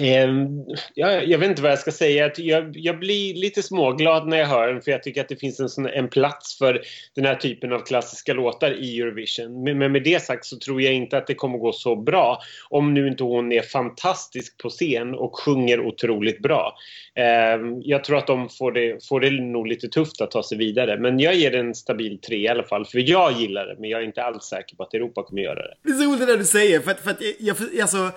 Ehm, 0.00 0.48
jag, 0.94 1.28
jag, 1.28 1.38
vet 1.38 1.48
inte 1.48 1.62
vad 1.62 1.70
jag 1.70 1.78
ska 1.78 1.92
säga. 1.92 2.30
Jag, 2.36 2.76
jag, 2.76 2.98
blir 2.98 3.34
lite 3.34 3.62
småglad 3.62 4.28
när 4.28 4.36
jag 4.36 4.46
hör 4.46 4.68
den 4.68 4.82
för 4.82 4.90
jag 4.90 5.02
tycker 5.02 5.20
att 5.20 5.28
det 5.28 5.36
finns 5.36 5.60
en, 5.60 5.68
sån, 5.68 5.86
en 5.86 6.08
plats 6.08 6.58
för 6.58 6.82
den 7.14 7.24
här 7.24 7.34
typen 7.34 7.72
av 7.72 7.78
klassiska 7.78 8.32
låtar 8.34 8.72
i 8.82 9.00
Eurovision. 9.00 9.62
Men, 9.64 9.78
men, 9.78 9.92
med 9.92 10.02
det 10.02 10.22
sagt 10.22 10.44
så 10.44 10.58
tror 10.58 10.82
jag 10.82 10.94
inte 10.94 11.18
att 11.18 11.26
det 11.26 11.34
kommer 11.34 11.58
gå 11.58 11.72
så 11.72 11.96
bra 11.96 12.38
om 12.68 12.94
nu 12.94 13.08
inte 13.08 13.24
hon 13.24 13.52
är 13.52 13.62
fantastisk 13.62 14.58
på 14.58 14.68
scen 14.68 15.14
och 15.14 15.38
sjunger 15.38 15.80
otroligt 15.80 16.42
bra. 16.42 16.76
Eh, 17.14 17.60
jag 17.82 18.04
tror 18.04 18.18
att 18.18 18.26
de 18.26 18.48
får 18.48 18.72
det, 18.72 19.08
får 19.08 19.20
det 19.20 19.30
nog 19.30 19.66
lite 19.66 19.88
tufft 19.88 20.20
att 20.20 20.30
ta 20.30 20.42
sig 20.42 20.58
vidare. 20.58 20.98
Men 20.98 21.18
jag 21.18 21.34
ger 21.34 21.50
den 21.50 21.66
en 21.66 21.74
stabil 21.74 22.18
tre 22.20 22.36
i 22.36 22.48
alla 22.48 22.64
fall. 22.64 22.86
För 22.86 23.10
jag 23.10 23.32
gillar 23.32 23.66
det 23.66 23.76
men 23.78 23.90
jag 23.90 24.02
är 24.02 24.06
inte 24.06 24.22
alls 24.22 24.44
säker 24.44 24.76
på 24.76 24.82
att 24.82 24.94
Europa 24.94 25.22
kommer 25.22 25.42
göra 25.42 25.62
det. 25.62 25.74
Det 25.82 25.90
är 25.90 25.94
så 25.94 26.04
roligt 26.04 26.20
det 26.20 26.26
där 26.26 26.38
du 26.38 26.44
säger 26.44 26.80
för 26.80 26.90
att, 26.90 27.00
för 27.00 27.10
att 27.10 27.20
jag, 27.38 27.56
alltså 27.82 28.10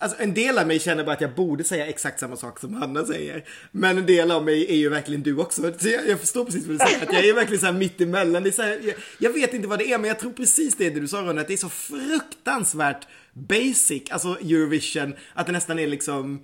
Alltså 0.00 0.22
en 0.22 0.34
del 0.34 0.58
av 0.58 0.66
mig 0.66 0.78
känner 0.78 1.04
bara 1.04 1.12
att 1.12 1.20
jag 1.20 1.34
borde 1.34 1.64
säga 1.64 1.86
exakt 1.86 2.20
samma 2.20 2.36
sak 2.36 2.60
som 2.60 2.74
Hanna 2.74 3.04
säger. 3.04 3.44
Men 3.70 3.98
en 3.98 4.06
del 4.06 4.30
av 4.30 4.44
mig 4.44 4.66
är 4.70 4.76
ju 4.76 4.88
verkligen 4.88 5.22
du 5.22 5.38
också. 5.38 5.72
Så 5.78 5.88
jag, 5.88 6.08
jag 6.08 6.20
förstår 6.20 6.44
precis 6.44 6.66
vad 6.66 6.74
du 6.74 6.86
säger. 6.86 7.02
Att 7.02 7.12
jag 7.12 7.24
är 7.24 7.34
verkligen 7.34 7.60
så 7.60 7.66
här 7.66 7.72
mitt 7.72 8.00
emellan. 8.00 8.42
Det 8.42 8.48
är 8.48 8.52
så 8.52 8.62
här, 8.62 8.80
jag, 8.82 8.94
jag, 9.18 9.30
vet 9.30 9.54
inte 9.54 9.68
vad 9.68 9.78
det 9.78 9.92
är 9.92 9.98
men 9.98 10.08
jag 10.08 10.18
tror 10.18 10.32
precis 10.32 10.76
det, 10.76 10.90
det 10.90 11.00
du 11.00 11.08
sa 11.08 11.20
Ronny. 11.20 11.40
Att 11.40 11.46
det 11.48 11.52
är 11.52 11.56
så 11.56 11.68
fruktansvärt 11.68 13.06
basic. 13.32 14.02
Alltså 14.10 14.28
Eurovision. 14.28 15.14
Att 15.34 15.46
det 15.46 15.52
nästan 15.52 15.78
är 15.78 15.86
liksom. 15.86 16.40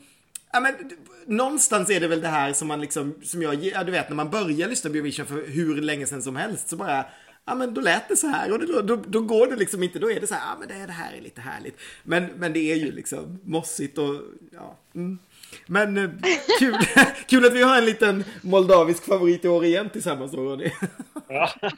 Ja 0.52 0.60
men 0.60 0.74
någonstans 1.26 1.90
är 1.90 2.00
det 2.00 2.08
väl 2.08 2.20
det 2.20 2.28
här 2.28 2.52
som 2.52 2.68
man 2.68 2.80
liksom. 2.80 3.14
Som 3.22 3.42
jag, 3.42 3.64
ja, 3.64 3.84
du 3.84 3.92
vet 3.92 4.08
när 4.08 4.16
man 4.16 4.30
börjar 4.30 4.68
lyssna 4.68 4.90
på 4.90 4.96
Eurovision 4.96 5.26
för 5.26 5.46
hur 5.46 5.82
länge 5.82 6.06
sedan 6.06 6.22
som 6.22 6.36
helst. 6.36 6.68
Så 6.68 6.76
bara 6.76 7.04
ja 7.46 7.54
men 7.54 7.74
då 7.74 7.80
lät 7.80 8.08
det 8.08 8.16
så 8.16 8.26
här 8.26 8.52
och 8.52 8.66
då, 8.66 8.82
då, 8.82 8.96
då, 8.96 9.20
går 9.20 9.46
det 9.46 9.56
liksom 9.56 9.82
inte, 9.82 9.98
då 9.98 10.10
är 10.10 10.20
det 10.20 10.26
så 10.26 10.34
här, 10.34 10.42
ja 10.50 10.56
men 10.58 10.68
det, 10.68 10.86
det 10.86 10.92
här 10.92 11.12
är 11.12 11.20
lite 11.20 11.40
härligt. 11.40 11.80
Men, 12.02 12.26
men 12.36 12.52
det 12.52 12.72
är 12.72 12.76
ju 12.76 12.92
liksom 12.92 13.38
mossigt 13.44 13.98
och 13.98 14.20
ja. 14.52 14.78
Mm. 14.94 15.18
Men 15.66 15.96
eh, 15.96 16.10
kul, 16.58 16.76
kul 17.26 17.44
att 17.46 17.52
vi 17.52 17.62
har 17.62 17.78
en 17.78 17.84
liten 17.84 18.24
moldavisk 18.42 19.04
favorit 19.04 19.44
i 19.44 19.48
år 19.48 19.64
igen 19.64 19.90
tillsammans 19.90 20.32
då 20.32 20.44
Ronny. 20.44 20.70
Ja. 21.28 21.50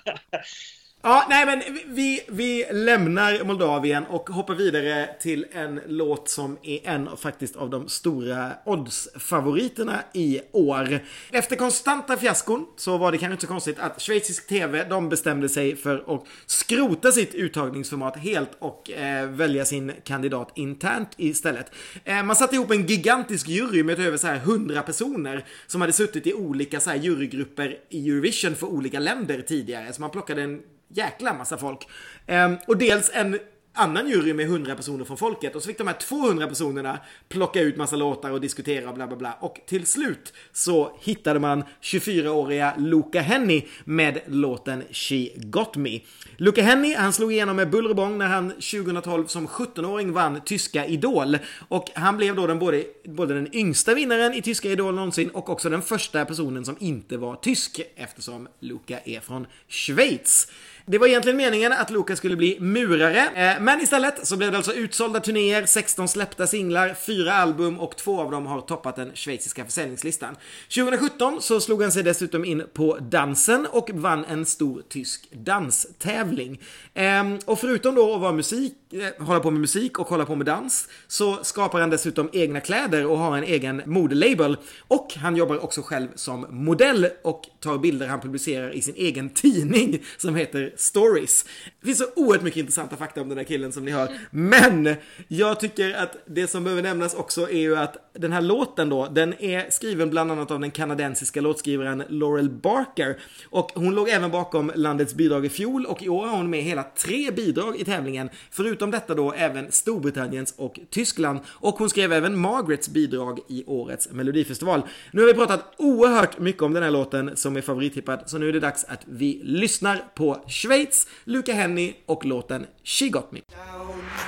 Ja, 1.03 1.27
nej 1.29 1.47
men 1.47 1.63
vi, 1.87 2.21
vi 2.29 2.67
lämnar 2.73 3.45
Moldavien 3.45 4.05
och 4.07 4.31
hoppar 4.31 4.55
vidare 4.55 5.09
till 5.21 5.47
en 5.53 5.81
låt 5.87 6.29
som 6.29 6.59
är 6.63 6.87
en 6.87 7.17
faktiskt 7.17 7.57
av 7.57 7.71
de 7.71 7.89
stora 7.89 8.53
odds-favoriterna 8.65 10.03
i 10.15 10.41
år. 10.53 11.01
Efter 11.31 11.57
konstanta 11.57 12.17
fiaskon 12.17 12.67
så 12.77 12.99
var 12.99 13.13
det 13.13 13.19
kanske 13.19 13.33
inte 13.33 13.47
så 13.47 13.53
konstigt 13.53 13.79
att 13.79 14.01
schweizisk 14.01 14.47
TV, 14.47 14.85
de 14.85 15.09
bestämde 15.09 15.49
sig 15.49 15.77
för 15.77 16.15
att 16.15 16.25
skrota 16.47 17.13
sitt 17.13 17.35
uttagningsformat 17.35 18.17
helt 18.17 18.51
och 18.59 18.91
eh, 18.91 19.29
välja 19.29 19.65
sin 19.65 19.93
kandidat 20.05 20.53
internt 20.55 21.11
istället. 21.17 21.73
Eh, 22.05 22.23
man 22.23 22.37
satte 22.37 22.55
ihop 22.55 22.71
en 22.71 22.87
gigantisk 22.87 23.49
jury 23.49 23.83
med 23.83 24.01
över 24.01 24.17
så 24.17 24.27
här 24.27 24.37
100 24.37 24.83
personer 24.83 25.45
som 25.67 25.81
hade 25.81 25.93
suttit 25.93 26.27
i 26.27 26.35
olika 26.35 26.81
så 26.81 26.91
här 26.91 26.97
jurygrupper 26.97 27.79
i 27.89 28.11
Eurovision 28.11 28.55
för 28.55 28.67
olika 28.67 28.99
länder 28.99 29.43
tidigare. 29.43 29.93
Så 29.93 30.01
man 30.01 30.11
plockade 30.11 30.43
en 30.43 30.61
jäkla 30.89 31.33
massa 31.33 31.59
folk. 31.59 31.89
Ehm, 32.27 32.57
och 32.67 32.77
dels 32.77 33.11
en 33.15 33.39
annan 33.77 34.09
jury 34.09 34.35
med 34.35 34.47
100 34.47 34.75
personer 34.75 35.05
från 35.05 35.17
folket 35.17 35.55
och 35.57 35.63
så 35.63 35.69
fick 35.69 35.79
de 35.79 35.87
här 35.87 35.95
200 35.95 36.47
personerna 36.47 36.99
plocka 37.29 37.61
ut 37.61 37.77
massa 37.77 37.97
låtar 37.97 38.31
och 38.31 38.41
diskutera 38.41 38.89
och 38.89 38.95
bla 38.95 39.07
bla 39.07 39.17
bla. 39.17 39.33
Och 39.41 39.61
till 39.67 39.87
slut 39.87 40.33
så 40.53 40.99
hittade 41.01 41.41
man 41.41 41.65
24-åriga 41.83 42.75
Luca 42.79 43.21
Henny 43.21 43.63
med 43.85 44.21
låten 44.27 44.83
She 44.91 45.29
Got 45.37 45.77
Me. 45.77 46.01
Luca 46.37 46.63
Henny, 46.63 46.95
han 46.95 47.13
slog 47.13 47.33
igenom 47.33 47.57
med 47.57 47.71
buller 47.71 47.91
och 47.91 47.97
bång 47.97 48.19
när 48.19 48.27
han 48.27 48.51
2012 48.51 49.27
som 49.27 49.49
17-åring 49.49 50.13
vann 50.13 50.41
Tyska 50.41 50.87
Idol. 50.87 51.39
Och 51.69 51.91
han 51.95 52.17
blev 52.17 52.37
då 52.37 52.47
den 52.47 52.59
både, 52.59 52.85
både 53.05 53.35
den 53.35 53.57
yngsta 53.57 53.95
vinnaren 53.95 54.35
i 54.35 54.43
Tyska 54.43 54.69
Idol 54.69 54.95
någonsin 54.95 55.31
och 55.31 55.49
också 55.51 55.71
den 55.71 55.83
första 55.83 56.25
personen 56.25 56.65
som 56.65 56.77
inte 56.81 57.17
var 57.17 57.37
tysk 57.37 57.81
eftersom 57.97 58.49
Luca 58.61 58.99
är 59.05 59.21
från 59.21 59.47
Schweiz. 59.69 60.49
Det 60.89 60.99
var 60.99 61.07
egentligen 61.07 61.37
meningen 61.37 61.73
att 61.73 61.91
Luca 61.91 62.17
skulle 62.17 62.37
bli 62.37 62.61
murare, 62.61 63.19
eh, 63.19 63.61
men 63.61 63.81
istället 63.81 64.27
så 64.27 64.37
blev 64.37 64.51
det 64.51 64.57
alltså 64.57 64.73
utsålda 64.73 65.21
turnéer, 65.21 65.67
16 65.67 66.09
släppta 66.09 66.47
singlar, 66.47 66.95
4 66.95 67.33
album 67.33 67.81
och 67.81 67.97
två 67.97 68.21
av 68.21 68.31
dem 68.31 68.47
har 68.47 68.61
toppat 68.61 68.97
den 68.97 69.11
schweiziska 69.15 69.65
försäljningslistan. 69.65 70.37
2017 70.75 71.43
så 71.43 71.61
slog 71.61 71.83
han 71.83 71.93
sig 71.93 72.03
dessutom 72.03 72.45
in 72.45 72.63
på 72.73 72.99
dansen 73.01 73.67
och 73.71 73.91
vann 73.93 74.25
en 74.25 74.47
stor 74.47 74.83
tysk 74.89 75.29
danstävling. 75.33 76.61
Ehm, 76.95 77.39
och 77.45 77.59
förutom 77.59 77.95
då 77.95 78.15
att 78.15 78.21
vara 78.21 78.33
musik, 78.33 78.75
eh, 78.93 79.27
hålla 79.27 79.41
på 79.41 79.51
med 79.51 79.61
musik 79.61 79.99
och 79.99 80.09
hålla 80.09 80.25
på 80.27 80.35
med 80.35 80.47
dans 80.47 80.89
så 81.09 81.45
skapar 81.45 81.81
han 81.81 81.91
dessutom 81.91 82.31
egna 82.33 82.61
kläder 82.61 83.07
och 83.07 83.19
har 83.19 83.37
en 83.37 83.45
egen 83.45 83.83
modelabel. 83.87 84.57
Och 84.89 85.15
han 85.17 85.37
jobbar 85.37 85.65
också 85.65 85.83
själv 85.83 86.09
som 86.15 86.47
modell 86.51 87.09
och 87.23 87.43
tar 87.61 87.79
bilder 87.79 88.07
han 88.07 88.21
publicerar 88.21 88.75
i 88.75 88.83
sin 88.83 88.95
egen 88.97 89.31
tidning 89.31 90.03
som 90.17 90.35
heter 90.35 90.76
stories. 90.77 91.45
Det 91.81 91.87
finns 91.87 91.99
så 91.99 92.07
oerhört 92.17 92.43
mycket 92.43 92.61
intressanta 92.61 92.97
fakta 92.97 93.21
om 93.21 93.29
den 93.29 93.39
här 93.39 93.45
killen 93.45 93.73
som 93.73 93.85
ni 93.85 93.91
hör. 93.91 94.09
Men 94.31 94.95
jag 95.29 95.61
tycker 95.61 95.95
att 95.95 96.17
det 96.27 96.47
som 96.47 96.65
behöver 96.65 96.83
nämnas 96.83 97.15
också 97.15 97.51
är 97.51 97.59
ju 97.59 97.77
att 97.77 97.97
den 98.13 98.33
här 98.33 98.41
låten 98.41 98.89
då, 98.89 99.07
den 99.07 99.35
är 99.43 99.71
skriven 99.71 100.11
bland 100.11 100.33
annat 100.33 100.51
av 100.51 100.61
den 100.61 100.71
kanadensiska 100.71 101.41
låtskrivaren 101.41 102.03
Laurel 102.09 102.51
Barker. 102.51 103.17
Och 103.51 103.73
hon 103.75 103.95
låg 103.95 104.09
även 104.09 104.31
bakom 104.31 104.73
landets 104.75 105.15
bidrag 105.15 105.47
i 105.47 105.49
fjol 105.49 105.87
och 105.87 106.03
i 106.03 106.09
år 106.09 106.27
har 106.27 106.37
hon 106.37 106.51
med 106.51 106.63
hela 106.63 106.83
tre 106.83 107.31
bidrag 107.31 107.77
i 107.81 107.85
tävlingen. 107.85 108.31
Förutom 108.51 108.91
detta 108.91 109.15
då 109.15 109.33
även 109.33 109.73
Storbritanniens 109.73 110.55
och 110.57 110.81
Tyskland. 110.91 111.41
Och 111.49 111.75
hon 111.75 111.91
skrev 111.91 112.13
även 112.13 112.39
Margarets 112.39 112.89
bidrag 112.89 113.41
i 113.49 113.65
årets 113.67 114.11
melodifestival. 114.11 114.83
Nu 115.13 115.21
har 115.21 115.27
vi 115.29 115.35
pratat 115.35 115.75
oerhört 115.77 116.39
mycket 116.39 116.63
om 116.63 116.73
den 116.73 116.83
här 116.83 116.91
låten 116.91 117.37
som 117.37 117.57
är 117.57 117.61
favorittippad, 117.61 118.23
så 118.27 118.39
nu 118.39 118.49
är 118.49 118.53
det 118.53 118.61
dags 118.61 118.85
att 118.85 119.01
vi 119.05 119.41
lyssnar 119.45 120.05
på 120.15 120.45
Schweiz, 120.67 121.07
Luca 121.25 121.53
Henny 121.53 121.95
och 122.07 122.25
låten 122.25 122.67
She 122.85 123.09
Got 123.09 123.33
Me. 123.33 123.41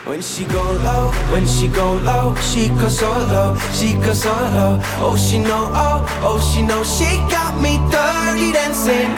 When 0.06 0.22
she 0.22 0.44
go 0.44 0.62
low, 0.62 1.12
when 1.32 1.46
she 1.46 1.66
go 1.68 1.98
low, 2.04 2.34
she 2.36 2.68
goes 2.68 2.98
so 2.98 3.08
low, 3.08 3.56
she 3.74 3.94
goes 3.94 4.22
so 4.22 4.30
low. 4.30 4.78
Oh, 5.02 5.16
she 5.16 5.38
know, 5.38 5.66
oh, 5.74 6.06
oh, 6.22 6.38
she 6.38 6.62
know, 6.62 6.84
she 6.84 7.10
got 7.28 7.60
me 7.60 7.78
dirty 7.90 8.52
dancing. 8.52 9.10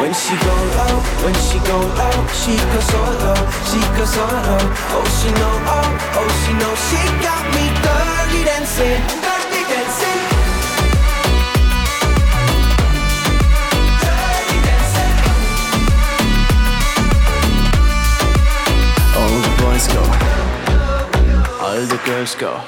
When 0.00 0.14
she 0.14 0.34
go 0.46 0.54
low, 0.76 0.96
when 1.24 1.34
she 1.46 1.58
go 1.68 1.78
low, 2.00 2.16
she 2.40 2.56
goes 2.72 2.86
so 2.88 3.00
low, 3.22 3.40
she 3.68 3.80
goes 3.98 4.12
so 4.14 4.24
low. 4.24 4.64
Oh, 4.96 5.06
she 5.20 5.30
know, 5.40 5.54
oh, 5.76 5.88
oh, 6.20 6.28
she 6.40 6.52
know, 6.60 6.74
she 6.88 7.00
got 7.20 7.44
me 7.54 7.64
dirty 7.84 8.44
dancing. 8.44 9.39
Girls 19.80 19.94
go. 19.94 20.02
All 21.60 21.86
the 21.86 21.98
girls 22.06 22.34
go. 22.34 22.60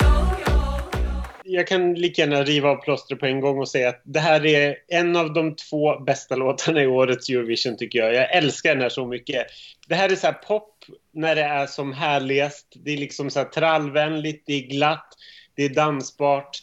jag 1.44 1.66
kan 1.66 1.94
lika 1.94 2.22
gärna 2.22 2.44
riva 2.44 2.68
av 2.68 2.76
plåstret 2.76 3.20
på 3.20 3.26
en 3.26 3.40
gång 3.40 3.58
och 3.58 3.68
säga 3.68 3.88
att 3.88 4.02
det 4.04 4.20
här 4.20 4.46
är 4.46 4.76
en 4.88 5.16
av 5.16 5.32
de 5.32 5.56
två 5.56 5.98
bästa 5.98 6.36
låtarna 6.36 6.82
i 6.82 6.86
årets 6.86 7.28
Eurovision 7.28 7.76
tycker 7.76 7.98
jag. 7.98 8.14
Jag 8.14 8.36
älskar 8.36 8.70
den 8.70 8.82
här 8.82 8.88
så 8.88 9.06
mycket. 9.06 9.46
Det 9.88 9.94
här 9.94 10.12
är 10.12 10.16
så 10.16 10.32
pop 10.32 10.84
när 11.14 11.34
det 11.34 11.42
är 11.42 11.66
som 11.66 11.92
härligast. 11.92 12.66
Det 12.84 12.92
är 12.92 12.96
liksom 12.96 13.30
så 13.30 13.38
här 13.38 13.46
trallvänligt, 13.46 14.42
det 14.46 14.54
är 14.54 14.66
glatt, 14.68 15.08
det 15.54 15.64
är 15.64 15.68
dansbart. 15.68 16.58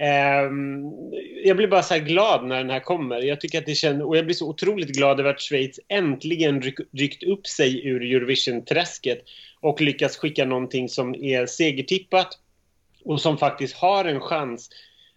Ehm, 0.00 0.82
jag 1.44 1.56
blir 1.56 1.68
bara 1.68 1.82
så 1.82 1.98
glad 1.98 2.46
när 2.46 2.56
den 2.56 2.70
här 2.70 2.80
kommer. 2.80 3.22
Jag 3.22 3.40
tycker 3.40 3.58
att 3.58 3.66
det 3.66 3.74
känns, 3.74 4.02
och 4.02 4.16
jag 4.16 4.24
blir 4.24 4.34
så 4.34 4.48
otroligt 4.48 4.88
glad 4.88 5.20
över 5.20 5.30
att 5.30 5.40
Schweiz 5.40 5.80
äntligen 5.88 6.62
ryck, 6.62 6.78
ryckt 6.92 7.22
upp 7.22 7.46
sig 7.46 7.86
ur 7.86 8.02
Eurovision-träsket 8.02 9.24
och 9.60 9.80
lyckats 9.80 10.16
skicka 10.16 10.44
någonting 10.44 10.88
som 10.88 11.14
är 11.14 11.46
segertippat 11.46 12.38
och 13.04 13.20
som 13.20 13.38
faktiskt 13.38 13.76
har 13.76 14.04
en 14.04 14.20
chans 14.20 14.70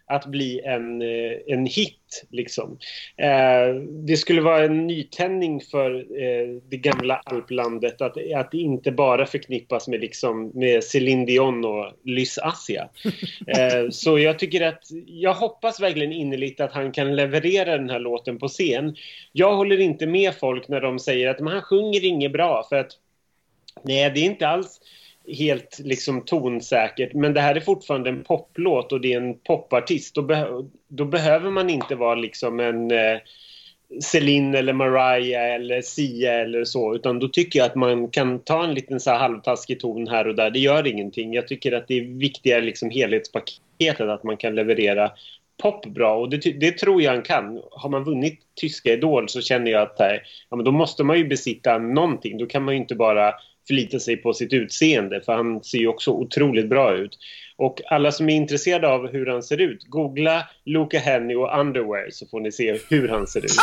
att 0.06 0.26
bli 0.26 0.60
en, 0.60 1.02
eh, 1.02 1.32
en 1.46 1.66
hit. 1.66 2.24
Liksom. 2.30 2.78
Eh, 3.16 3.74
det 4.06 4.16
skulle 4.16 4.40
vara 4.40 4.64
en 4.64 4.86
nytändning 4.86 5.60
för 5.60 5.94
eh, 5.94 6.60
det 6.68 6.76
gamla 6.76 7.16
alplandet 7.24 8.00
att, 8.00 8.16
att 8.36 8.50
det 8.50 8.58
inte 8.58 8.92
bara 8.92 9.26
förknippas 9.26 9.88
med, 9.88 10.00
liksom, 10.00 10.50
med 10.54 10.84
Céline 10.84 11.26
Dion 11.26 11.64
och 11.64 11.92
Lys 12.04 12.38
Asia. 12.38 12.88
Eh, 13.46 13.90
så 13.90 14.18
jag 14.18 14.38
tycker 14.38 14.66
att, 14.66 14.82
jag 15.06 15.34
hoppas 15.34 15.80
verkligen 15.80 16.12
innerligt 16.12 16.60
att 16.60 16.72
han 16.72 16.92
kan 16.92 17.16
leverera 17.16 17.76
den 17.76 17.90
här 17.90 17.98
låten 17.98 18.38
på 18.38 18.48
scen. 18.48 18.96
Jag 19.32 19.56
håller 19.56 19.80
inte 19.80 20.06
med 20.06 20.34
folk 20.34 20.68
när 20.68 20.80
de 20.80 20.98
säger 20.98 21.30
att 21.30 21.40
han 21.40 21.62
sjunger 21.62 22.04
inget 22.04 22.32
bra 22.32 22.66
för 22.68 22.76
att 22.76 22.92
nej, 23.82 24.10
det 24.10 24.20
är 24.20 24.24
inte 24.24 24.48
alls 24.48 24.80
helt 25.28 25.78
liksom 25.84 26.20
tonsäkert. 26.20 27.14
Men 27.14 27.34
det 27.34 27.40
här 27.40 27.54
är 27.54 27.60
fortfarande 27.60 28.10
en 28.10 28.24
poplåt 28.24 28.92
och 28.92 29.00
det 29.00 29.12
är 29.12 29.16
en 29.16 29.38
popartist. 29.38 30.14
Då, 30.14 30.22
be 30.22 30.46
då 30.88 31.04
behöver 31.04 31.50
man 31.50 31.70
inte 31.70 31.94
vara 31.94 32.14
liksom 32.14 32.60
en 32.60 32.90
eh, 32.90 33.18
Celine 34.02 34.54
eller 34.54 34.72
Mariah 34.72 35.54
eller 35.54 35.82
Sia 35.82 36.32
eller 36.32 36.64
så. 36.64 36.94
Utan 36.94 37.18
då 37.18 37.28
tycker 37.28 37.58
jag 37.58 37.66
att 37.66 37.74
man 37.74 38.08
kan 38.08 38.38
ta 38.38 38.64
en 38.64 38.74
liten 38.74 39.00
så 39.00 39.10
här 39.10 39.18
halvtaskig 39.18 39.80
ton 39.80 40.08
här 40.08 40.28
och 40.28 40.34
där. 40.34 40.50
Det 40.50 40.58
gör 40.58 40.86
ingenting. 40.86 41.34
Jag 41.34 41.48
tycker 41.48 41.72
att 41.72 41.88
det 41.88 41.98
är 41.98 42.04
viktigare 42.04 42.60
liksom 42.60 42.90
helhetspaketet 42.90 44.08
att 44.08 44.24
man 44.24 44.36
kan 44.36 44.54
leverera 44.54 45.10
pop 45.62 45.86
bra 45.86 46.16
och 46.16 46.30
det, 46.30 46.60
det, 46.60 46.78
tror 46.78 47.02
jag 47.02 47.12
han 47.12 47.22
kan. 47.22 47.62
Har 47.70 47.90
man 47.90 48.04
vunnit 48.04 48.40
tyska 48.54 48.92
Idol 48.92 49.28
så 49.28 49.40
känner 49.40 49.70
jag 49.70 49.82
att 49.82 49.98
här, 49.98 50.22
ja, 50.50 50.56
men 50.56 50.64
då 50.64 50.72
måste 50.72 51.04
man 51.04 51.18
ju 51.18 51.28
besitta 51.28 51.78
någonting. 51.78 52.38
Då 52.38 52.46
kan 52.46 52.62
man 52.62 52.74
ju 52.74 52.80
inte 52.80 52.94
bara 52.94 53.34
förlita 53.66 53.98
sig 53.98 54.16
på 54.16 54.32
sitt 54.32 54.52
utseende 54.52 55.20
för 55.20 55.32
han 55.32 55.64
ser 55.64 55.78
ju 55.78 55.88
också 55.88 56.10
otroligt 56.10 56.68
bra 56.68 56.94
ut. 56.94 57.18
Och 57.56 57.80
alla 57.90 58.12
som 58.12 58.28
är 58.28 58.34
intresserade 58.34 58.88
av 58.88 59.12
hur 59.12 59.26
han 59.26 59.42
ser 59.42 59.60
ut, 59.60 59.84
googla 59.84 60.48
Luca 60.64 60.98
Henny 60.98 61.34
och 61.34 61.60
underwear 61.60 62.10
så 62.10 62.26
får 62.26 62.40
ni 62.40 62.52
se 62.52 62.78
hur 62.90 63.08
han 63.08 63.26
ser 63.26 63.44
ut. 63.44 63.50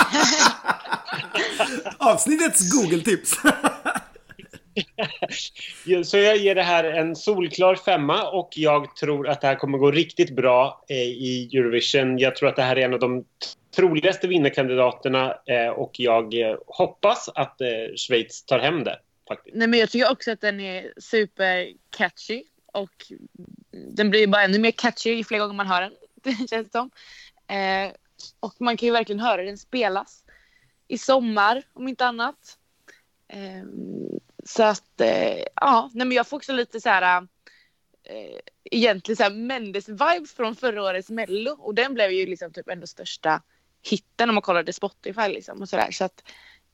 Avsnittets 1.97 2.73
Google-tips. 2.73 3.35
så 6.03 6.17
jag 6.17 6.37
ger 6.37 6.55
det 6.55 6.63
här 6.63 6.83
en 6.83 7.15
solklar 7.15 7.75
femma 7.75 8.29
och 8.29 8.49
jag 8.55 8.95
tror 8.95 9.27
att 9.27 9.41
det 9.41 9.47
här 9.47 9.55
kommer 9.55 9.77
gå 9.77 9.91
riktigt 9.91 10.35
bra 10.35 10.85
eh, 10.89 10.97
i 10.97 11.49
Eurovision. 11.53 12.17
Jag 12.17 12.35
tror 12.35 12.49
att 12.49 12.55
det 12.55 12.61
här 12.61 12.75
är 12.75 12.85
en 12.85 12.93
av 12.93 12.99
de 12.99 13.25
troligaste 13.75 14.27
vinnarkandidaterna 14.27 15.35
eh, 15.45 15.67
och 15.67 15.99
jag 15.99 16.41
eh, 16.41 16.55
hoppas 16.67 17.29
att 17.35 17.57
Schweiz 17.95 18.45
tar 18.45 18.59
hem 18.59 18.83
det 18.83 18.99
faktiskt. 19.35 19.57
Nej 19.57 19.67
men 19.67 19.79
jag 19.79 19.89
tycker 19.89 20.11
också 20.11 20.31
att 20.31 20.41
den 20.41 20.59
är 20.59 20.93
super 20.97 21.73
catchy 21.89 22.43
och 22.73 23.11
den 23.71 24.09
blir 24.09 24.27
bara 24.27 24.43
ännu 24.43 24.59
mer 24.59 24.71
catchy 24.71 25.13
ju 25.13 25.23
fler 25.23 25.39
gånger 25.39 25.53
man 25.53 25.67
hör 25.67 25.81
den. 25.81 25.93
Det 26.23 26.49
känns 26.49 26.71
som. 26.71 26.91
Eh, 27.47 27.93
och 28.39 28.55
man 28.59 28.77
kan 28.77 28.87
ju 28.87 28.93
verkligen 28.93 29.19
höra 29.19 29.43
den 29.43 29.57
spelas 29.57 30.23
i 30.87 30.97
sommar 30.97 31.63
om 31.73 31.87
inte 31.87 32.05
annat. 32.05 32.57
Eh, 33.27 33.63
så 34.45 34.63
att 34.63 35.01
eh, 35.01 35.43
ja, 35.55 35.89
nej 35.93 36.07
men 36.07 36.17
jag 36.17 36.27
får 36.27 36.37
också 36.37 36.53
lite 36.53 36.81
så 36.81 36.89
här 36.89 37.27
eh, 38.03 38.39
egentligen 38.63 39.17
så 39.17 39.23
här 39.23 39.29
Mendes-vibes 39.29 40.35
från 40.35 40.55
förra 40.55 40.83
årets 40.83 41.09
mello 41.09 41.51
och 41.51 41.75
den 41.75 41.93
blev 41.93 42.11
ju 42.11 42.25
liksom 42.25 42.53
typ 42.53 42.69
ändå 42.69 42.87
största 42.87 43.41
hitten 43.81 44.29
om 44.29 44.35
man 44.35 44.41
kollade 44.41 44.73
Spotify 44.73 45.27
liksom 45.27 45.61
och 45.61 45.69
sådär 45.69 45.91
så 45.91 46.03
att 46.03 46.23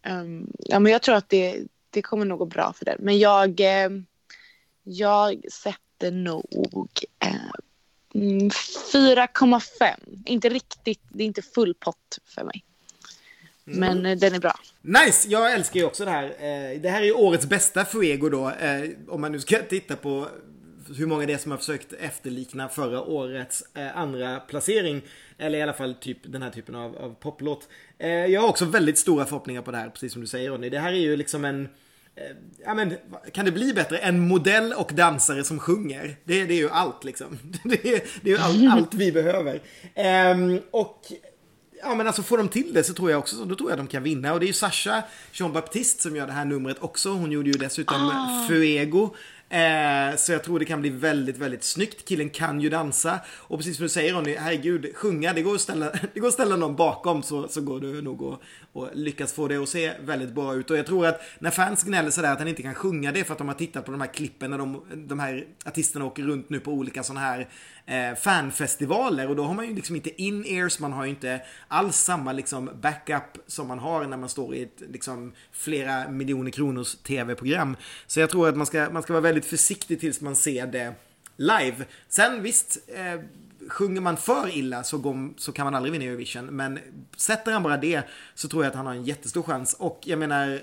um, 0.07 0.51
ja 0.59 0.79
men 0.79 0.91
jag 0.91 1.01
tror 1.01 1.15
att 1.15 1.29
det, 1.29 1.63
det 1.97 2.01
kommer 2.01 2.25
nog 2.25 2.39
gå 2.39 2.45
bra 2.45 2.73
för 2.73 2.85
den. 2.85 2.97
Men 2.99 3.19
jag, 3.19 3.59
eh, 3.59 3.89
jag 4.83 5.51
sätter 5.51 6.11
nog 6.11 7.05
eh, 7.19 7.31
4,5. 8.13 9.93
Inte 10.25 10.49
riktigt, 10.49 11.01
det 11.09 11.23
är 11.23 11.27
inte 11.27 11.41
full 11.41 11.73
pott 11.73 12.19
för 12.25 12.43
mig. 12.43 12.63
Men 13.63 13.99
mm. 13.99 14.19
den 14.19 14.33
är 14.33 14.39
bra. 14.39 14.59
Nice! 14.81 15.27
Jag 15.27 15.53
älskar 15.53 15.79
ju 15.79 15.85
också 15.85 16.05
det 16.05 16.11
här. 16.11 16.23
Eh, 16.23 16.81
det 16.81 16.89
här 16.89 17.01
är 17.01 17.05
ju 17.05 17.11
årets 17.11 17.45
bästa 17.45 17.85
Fuego 17.85 18.29
då. 18.29 18.49
Eh, 18.49 18.89
om 19.07 19.21
man 19.21 19.31
nu 19.31 19.39
ska 19.39 19.57
titta 19.59 19.95
på 19.95 20.27
hur 20.97 21.05
många 21.05 21.25
det 21.25 21.33
är 21.33 21.37
som 21.37 21.51
har 21.51 21.57
försökt 21.57 21.93
efterlikna 21.93 22.69
förra 22.69 23.01
årets 23.01 23.63
andra 23.93 24.39
placering. 24.39 25.01
Eller 25.37 25.59
i 25.59 25.61
alla 25.61 25.73
fall 25.73 25.95
typ 25.95 26.17
den 26.23 26.41
här 26.41 26.49
typen 26.49 26.75
av, 26.75 26.97
av 26.97 27.15
poplåt. 27.19 27.67
Jag 27.97 28.41
har 28.41 28.47
också 28.47 28.65
väldigt 28.65 28.97
stora 28.97 29.25
förhoppningar 29.25 29.61
på 29.61 29.71
det 29.71 29.77
här, 29.77 29.89
precis 29.89 30.13
som 30.13 30.21
du 30.21 30.27
säger 30.27 30.49
Ronny. 30.49 30.69
Det 30.69 30.79
här 30.79 30.93
är 30.93 30.97
ju 30.97 31.15
liksom 31.15 31.45
en 31.45 31.69
ja 32.65 32.73
men, 32.73 32.93
kan 33.33 33.45
det 33.45 33.51
bli 33.51 33.73
bättre? 33.73 33.97
En 33.97 34.19
modell 34.19 34.73
och 34.73 34.91
dansare 34.93 35.43
som 35.43 35.59
sjunger. 35.59 36.17
Det, 36.23 36.45
det 36.45 36.53
är 36.53 36.57
ju 36.57 36.69
allt 36.69 37.03
liksom. 37.03 37.39
Det 37.63 37.85
är, 37.85 38.01
det 38.21 38.31
är 38.31 38.35
ju 38.35 38.37
allt, 38.37 38.73
allt 38.73 38.93
vi 38.93 39.11
behöver. 39.11 39.61
Um, 40.33 40.61
och 40.71 41.11
Ja 41.81 41.95
men 41.95 42.07
alltså 42.07 42.23
får 42.23 42.37
de 42.37 42.49
till 42.49 42.73
det 42.73 42.83
så 42.83 42.93
tror 42.93 43.11
jag 43.11 43.19
också, 43.19 43.45
då 43.45 43.55
tror 43.55 43.69
jag 43.69 43.79
de 43.79 43.87
kan 43.87 44.03
vinna. 44.03 44.33
Och 44.33 44.39
det 44.39 44.45
är 44.45 44.47
ju 44.47 44.53
Sasha 44.53 45.03
Jean 45.31 45.53
Baptiste 45.53 46.03
som 46.03 46.15
gör 46.15 46.27
det 46.27 46.33
här 46.33 46.45
numret 46.45 46.77
också. 46.79 47.09
Hon 47.09 47.31
gjorde 47.31 47.49
ju 47.49 47.57
dessutom 47.57 48.07
ah. 48.07 48.45
Fuego. 48.47 49.09
Eh, 49.49 50.15
så 50.17 50.31
jag 50.31 50.43
tror 50.43 50.59
det 50.59 50.65
kan 50.65 50.81
bli 50.81 50.89
väldigt, 50.89 51.37
väldigt 51.37 51.63
snyggt. 51.63 52.07
Killen 52.07 52.29
kan 52.29 52.61
ju 52.61 52.69
dansa. 52.69 53.19
Och 53.29 53.59
precis 53.59 53.77
som 53.77 53.83
du 53.83 53.89
säger 53.89 54.13
Ronny, 54.13 54.35
herregud, 54.35 54.95
sjunga, 54.95 55.33
det 55.33 55.41
går 55.41 55.55
att 55.55 55.61
ställa, 55.61 55.91
det 56.13 56.19
går 56.19 56.27
att 56.27 56.33
ställa 56.33 56.55
någon 56.55 56.75
bakom 56.75 57.23
så, 57.23 57.47
så 57.47 57.61
går 57.61 57.79
det 57.79 58.01
nog 58.01 58.23
att 58.23 58.39
och 58.77 58.89
lyckas 58.93 59.33
få 59.33 59.47
det 59.47 59.57
att 59.57 59.69
se 59.69 59.93
väldigt 60.05 60.33
bra 60.33 60.55
ut. 60.55 60.71
Och 60.71 60.77
jag 60.77 60.85
tror 60.85 61.05
att 61.07 61.21
när 61.39 61.51
fans 61.51 61.83
gnäller 61.83 62.11
sådär 62.11 62.33
att 62.33 62.39
han 62.39 62.47
inte 62.47 62.61
kan 62.61 62.75
sjunga 62.75 63.11
det 63.11 63.23
för 63.23 63.33
att 63.33 63.37
de 63.37 63.47
har 63.47 63.55
tittat 63.55 63.85
på 63.85 63.91
de 63.91 64.01
här 64.01 64.13
klippen 64.13 64.51
när 64.51 64.57
de, 64.57 64.83
de 65.07 65.19
här 65.19 65.45
artisterna 65.65 66.05
åker 66.05 66.23
runt 66.23 66.49
nu 66.49 66.59
på 66.59 66.71
olika 66.71 67.03
sådana 67.03 67.19
här 67.19 67.49
eh, 67.85 68.15
fanfestivaler 68.15 69.29
och 69.29 69.35
då 69.35 69.43
har 69.43 69.53
man 69.53 69.67
ju 69.67 69.75
liksom 69.75 69.95
inte 69.95 70.21
in-ears, 70.21 70.79
man 70.79 70.93
har 70.93 71.03
ju 71.03 71.09
inte 71.09 71.41
alls 71.67 71.95
samma 71.95 72.31
liksom 72.31 72.69
backup 72.81 73.37
som 73.47 73.67
man 73.67 73.79
har 73.79 74.05
när 74.05 74.17
man 74.17 74.29
står 74.29 74.55
i 74.55 74.63
ett 74.63 74.81
liksom 74.91 75.33
flera 75.51 76.09
miljoner 76.09 76.51
kronors 76.51 76.95
tv-program. 76.95 77.75
Så 78.07 78.19
jag 78.19 78.29
tror 78.29 78.49
att 78.49 78.57
man 78.57 78.65
ska, 78.65 78.89
man 78.91 79.03
ska 79.03 79.13
vara 79.13 79.21
väldigt 79.21 79.45
försiktig 79.45 79.99
tills 79.99 80.21
man 80.21 80.35
ser 80.35 80.67
det 80.67 80.93
live. 81.37 81.85
Sen 82.09 82.43
visst, 82.43 82.77
eh, 82.87 83.21
sjunger 83.69 84.01
man 84.01 84.17
för 84.17 84.57
illa 84.57 84.83
så, 84.83 84.97
går, 84.97 85.39
så 85.39 85.51
kan 85.51 85.65
man 85.65 85.75
aldrig 85.75 85.91
vinna 85.93 86.05
Eurovision. 86.05 86.45
Men 86.45 86.79
sätter 87.17 87.51
han 87.51 87.63
bara 87.63 87.77
det 87.77 88.03
så 88.33 88.47
tror 88.47 88.63
jag 88.63 88.69
att 88.69 88.75
han 88.75 88.85
har 88.85 88.93
en 88.93 89.03
jättestor 89.03 89.43
chans. 89.43 89.73
Och 89.73 89.99
jag 90.03 90.19
menar, 90.19 90.61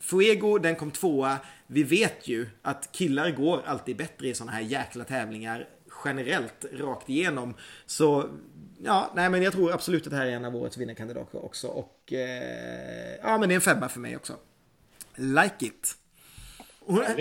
Fuego, 0.00 0.58
den 0.58 0.76
kom 0.76 0.90
tvåa. 0.90 1.38
Vi 1.66 1.82
vet 1.82 2.28
ju 2.28 2.48
att 2.62 2.92
killar 2.92 3.30
går 3.30 3.62
alltid 3.66 3.96
bättre 3.96 4.28
i 4.28 4.34
sådana 4.34 4.52
här 4.52 4.60
jäkla 4.60 5.04
tävlingar 5.04 5.68
generellt 6.04 6.64
rakt 6.72 7.08
igenom. 7.08 7.54
Så 7.86 8.28
ja, 8.84 9.12
nej 9.14 9.30
men 9.30 9.42
jag 9.42 9.52
tror 9.52 9.72
absolut 9.72 10.06
att 10.06 10.10
det 10.10 10.16
här 10.16 10.26
är 10.26 10.30
en 10.30 10.44
av 10.44 10.56
årets 10.56 10.76
vinnarkandidater 10.76 11.44
också. 11.44 11.68
Och 11.68 12.12
eh, 12.12 13.16
ja, 13.22 13.38
men 13.38 13.48
det 13.48 13.52
är 13.52 13.56
en 13.56 13.60
femma 13.60 13.88
för 13.88 14.00
mig 14.00 14.16
också. 14.16 14.36
Like 15.14 15.66
it. 15.66 15.96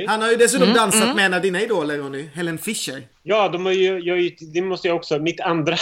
Han 0.07 0.21
har 0.21 0.31
ju 0.31 0.36
dessutom 0.36 0.63
mm, 0.63 0.75
dansat 0.75 1.03
mm. 1.03 1.15
med 1.15 1.25
en 1.25 1.34
av 1.34 1.41
dina 1.41 1.62
idoler 1.62 1.97
Ronny, 1.97 2.29
Helen 2.34 2.57
Fischer. 2.57 3.03
Ja, 3.23 3.49
de 3.49 3.65
har 3.65 3.73
ju, 3.73 3.99
jag, 3.99 4.36
det 4.53 4.62
måste 4.62 4.88
jag 4.88 4.97
också, 4.97 5.19
mitt 5.19 5.41
andra, 5.41 5.77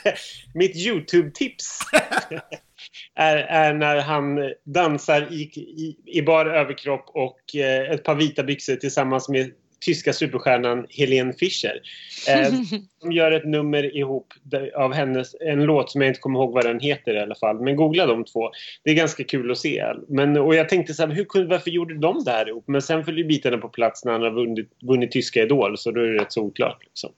mitt 0.54 0.76
YouTube-tips 0.76 1.80
är, 3.14 3.36
är, 3.36 3.74
när 3.74 4.00
han 4.00 4.38
dansar 4.64 5.32
i, 5.32 5.42
i, 5.42 5.96
i 6.06 6.22
bar 6.22 6.46
överkropp 6.46 7.04
och 7.06 7.56
eh, 7.56 7.90
ett 7.90 8.04
par 8.04 8.14
vita 8.14 8.42
byxor 8.42 8.76
tillsammans 8.76 9.28
med 9.28 9.50
tyska 9.80 10.12
superstjärnan 10.12 10.86
Helene 10.90 11.32
Fischer. 11.32 11.80
Eh, 12.28 12.52
de 13.02 13.12
gör 13.12 13.32
ett 13.32 13.44
nummer 13.44 13.96
ihop 13.96 14.32
av 14.76 14.92
hennes, 14.92 15.34
en 15.40 15.64
låt 15.64 15.90
som 15.90 16.00
jag 16.00 16.10
inte 16.10 16.20
kommer 16.20 16.38
ihåg 16.38 16.54
vad 16.54 16.64
den 16.64 16.80
heter 16.80 17.14
i 17.14 17.18
alla 17.18 17.34
fall. 17.34 17.60
Men 17.60 17.76
googla 17.76 18.06
de 18.06 18.24
två. 18.24 18.50
Det 18.84 18.90
är 18.90 18.94
ganska 18.94 19.24
kul 19.24 19.50
att 19.50 19.58
se. 19.58 19.84
Men, 20.08 20.36
och 20.36 20.54
jag 20.54 20.68
tänkte 20.68 20.94
så 20.94 21.06
här, 21.06 21.14
hur, 21.14 21.44
varför 21.44 21.70
gjorde 21.70 21.98
de 21.98 22.24
det 22.24 22.30
här 22.30 22.48
ihop? 22.48 22.64
Men 22.68 22.82
sen 22.82 23.04
följer 23.04 23.24
bitarna 23.24 23.58
på 23.58 23.68
plats 23.68 24.04
när 24.04 24.12
han 24.12 24.22
har 24.22 24.30
vunnit, 24.30 24.70
vunnit 24.82 25.12
tyska 25.12 25.42
Idol 25.42 25.78
så 25.78 25.90
då 25.90 26.00
är 26.00 26.06
det 26.06 26.22
rätt 26.22 26.32
så 26.32 26.42
oklart. 26.42 26.84
Liksom. 26.84 27.10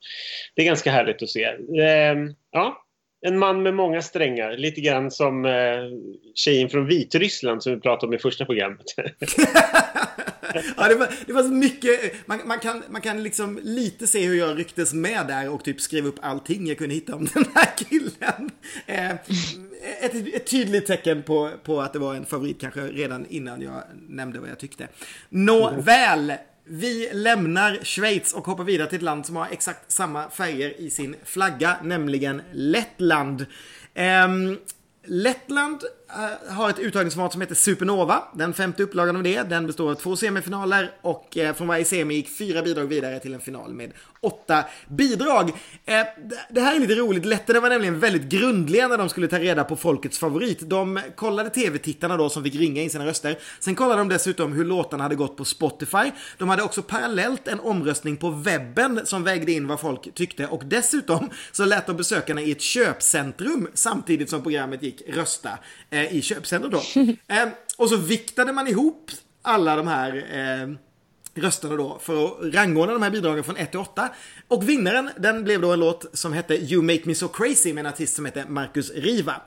Det 0.54 0.62
är 0.62 0.66
ganska 0.66 0.90
härligt 0.90 1.22
att 1.22 1.30
se. 1.30 1.44
Eh, 1.44 2.16
ja, 2.50 2.84
en 3.26 3.38
man 3.38 3.62
med 3.62 3.74
många 3.74 4.02
strängar. 4.02 4.56
Lite 4.56 4.80
grann 4.80 5.10
som 5.10 5.44
eh, 5.44 5.52
tjejen 6.34 6.68
från 6.68 6.86
Vitryssland 6.86 7.62
som 7.62 7.74
vi 7.74 7.80
pratade 7.80 8.06
om 8.06 8.14
i 8.14 8.18
första 8.18 8.44
programmet. 8.44 8.84
ja, 10.76 10.88
det, 10.88 10.94
var, 10.94 11.14
det 11.26 11.32
var 11.32 11.42
så 11.42 11.48
mycket, 11.48 12.28
man, 12.28 12.40
man, 12.44 12.58
kan, 12.58 12.82
man 12.88 13.00
kan 13.00 13.22
liksom 13.22 13.60
lite 13.62 14.06
se 14.06 14.26
hur 14.26 14.34
jag 14.34 14.58
rycktes 14.58 14.92
med 14.92 15.26
där 15.26 15.48
och 15.48 15.64
typ 15.64 15.80
skrev 15.80 16.06
upp 16.06 16.18
allting 16.22 16.66
jag 16.66 16.78
kunde 16.78 16.94
hitta 16.94 17.14
om 17.14 17.24
den 17.34 17.44
här 17.54 17.76
killen. 17.76 18.50
Eh, 18.86 19.12
ett, 20.00 20.14
ett, 20.34 20.46
tydligt 20.46 20.86
tecken 20.86 21.22
på, 21.22 21.50
på 21.64 21.80
att 21.80 21.92
det 21.92 21.98
var 21.98 22.14
en 22.14 22.26
favorit 22.26 22.60
kanske 22.60 22.80
redan 22.80 23.26
innan 23.26 23.62
jag 23.62 23.82
nämnde 24.08 24.40
vad 24.40 24.50
jag 24.50 24.58
tyckte. 24.58 24.88
Nåväl, 25.28 26.32
vi 26.64 27.10
lämnar 27.12 27.78
Schweiz 27.82 28.32
och 28.32 28.46
hoppar 28.46 28.64
vidare 28.64 28.88
till 28.88 28.96
ett 28.96 29.02
land 29.02 29.26
som 29.26 29.36
har 29.36 29.48
exakt 29.50 29.92
samma 29.92 30.30
färger 30.30 30.80
i 30.80 30.90
sin 30.90 31.16
flagga, 31.24 31.76
nämligen 31.82 32.42
Lettland. 32.52 33.46
Eh, 33.94 34.28
Lettland 35.04 35.82
Eh, 36.14 36.54
har 36.54 36.70
ett 36.70 36.78
uttagningsformat 36.78 37.32
som 37.32 37.40
heter 37.40 37.54
Supernova. 37.54 38.22
Den 38.34 38.54
femte 38.54 38.82
upplagan 38.82 39.16
av 39.16 39.22
det. 39.22 39.42
Den 39.42 39.66
består 39.66 39.90
av 39.90 39.94
två 39.94 40.16
semifinaler 40.16 40.90
och 41.00 41.36
eh, 41.36 41.54
från 41.54 41.68
varje 41.68 41.84
semi 41.84 42.14
gick 42.14 42.38
fyra 42.38 42.62
bidrag 42.62 42.84
vidare 42.84 43.18
till 43.18 43.34
en 43.34 43.40
final 43.40 43.74
med 43.74 43.92
åtta 44.20 44.64
bidrag. 44.88 45.48
Eh, 45.84 46.06
det 46.50 46.60
här 46.60 46.76
är 46.76 46.80
lite 46.80 46.94
roligt. 46.94 47.24
Letterna 47.24 47.60
var 47.60 47.68
nämligen 47.68 48.00
väldigt 48.00 48.22
grundliga 48.22 48.88
när 48.88 48.98
de 48.98 49.08
skulle 49.08 49.28
ta 49.28 49.38
reda 49.38 49.64
på 49.64 49.76
folkets 49.76 50.18
favorit. 50.18 50.60
De 50.60 51.00
kollade 51.16 51.50
tv-tittarna 51.50 52.16
då 52.16 52.28
som 52.28 52.44
fick 52.44 52.54
ringa 52.54 52.82
in 52.82 52.90
sina 52.90 53.06
röster. 53.06 53.38
Sen 53.60 53.74
kollade 53.74 54.00
de 54.00 54.08
dessutom 54.08 54.52
hur 54.52 54.64
låtarna 54.64 55.02
hade 55.02 55.14
gått 55.14 55.36
på 55.36 55.44
Spotify. 55.44 56.10
De 56.38 56.48
hade 56.48 56.62
också 56.62 56.82
parallellt 56.82 57.48
en 57.48 57.60
omröstning 57.60 58.16
på 58.16 58.30
webben 58.30 59.00
som 59.04 59.24
vägde 59.24 59.52
in 59.52 59.66
vad 59.66 59.80
folk 59.80 60.14
tyckte 60.14 60.46
och 60.46 60.64
dessutom 60.64 61.30
så 61.52 61.64
lät 61.64 61.86
de 61.86 61.96
besökarna 61.96 62.40
i 62.40 62.52
ett 62.52 62.60
köpcentrum 62.60 63.68
samtidigt 63.74 64.30
som 64.30 64.42
programmet 64.42 64.82
gick 64.82 65.02
rösta 65.08 65.58
eh, 66.02 66.16
i 66.16 66.22
köpcentrum 66.22 66.72
då. 66.72 66.82
eh, 67.34 67.48
och 67.76 67.88
så 67.88 67.96
viktade 67.96 68.52
man 68.52 68.68
ihop 68.68 69.10
alla 69.42 69.76
de 69.76 69.86
här 69.86 70.16
eh, 70.16 70.74
rösterna 71.34 71.76
då 71.76 71.98
för 72.02 72.24
att 72.24 72.54
rangordna 72.54 72.92
de 72.92 73.02
här 73.02 73.10
bidragen 73.10 73.44
från 73.44 73.56
1 73.56 73.70
till 73.70 73.80
8. 73.80 74.08
Och 74.48 74.68
vinnaren 74.68 75.10
den 75.18 75.44
blev 75.44 75.60
då 75.60 75.72
en 75.72 75.80
låt 75.80 76.06
som 76.12 76.32
hette 76.32 76.54
You 76.54 76.82
Make 76.82 77.02
Me 77.04 77.14
So 77.14 77.28
Crazy 77.28 77.72
med 77.72 77.86
en 77.86 77.92
artist 77.92 78.16
som 78.16 78.26
heter 78.26 78.44
Marcus 78.48 78.90
Riva. 78.90 79.40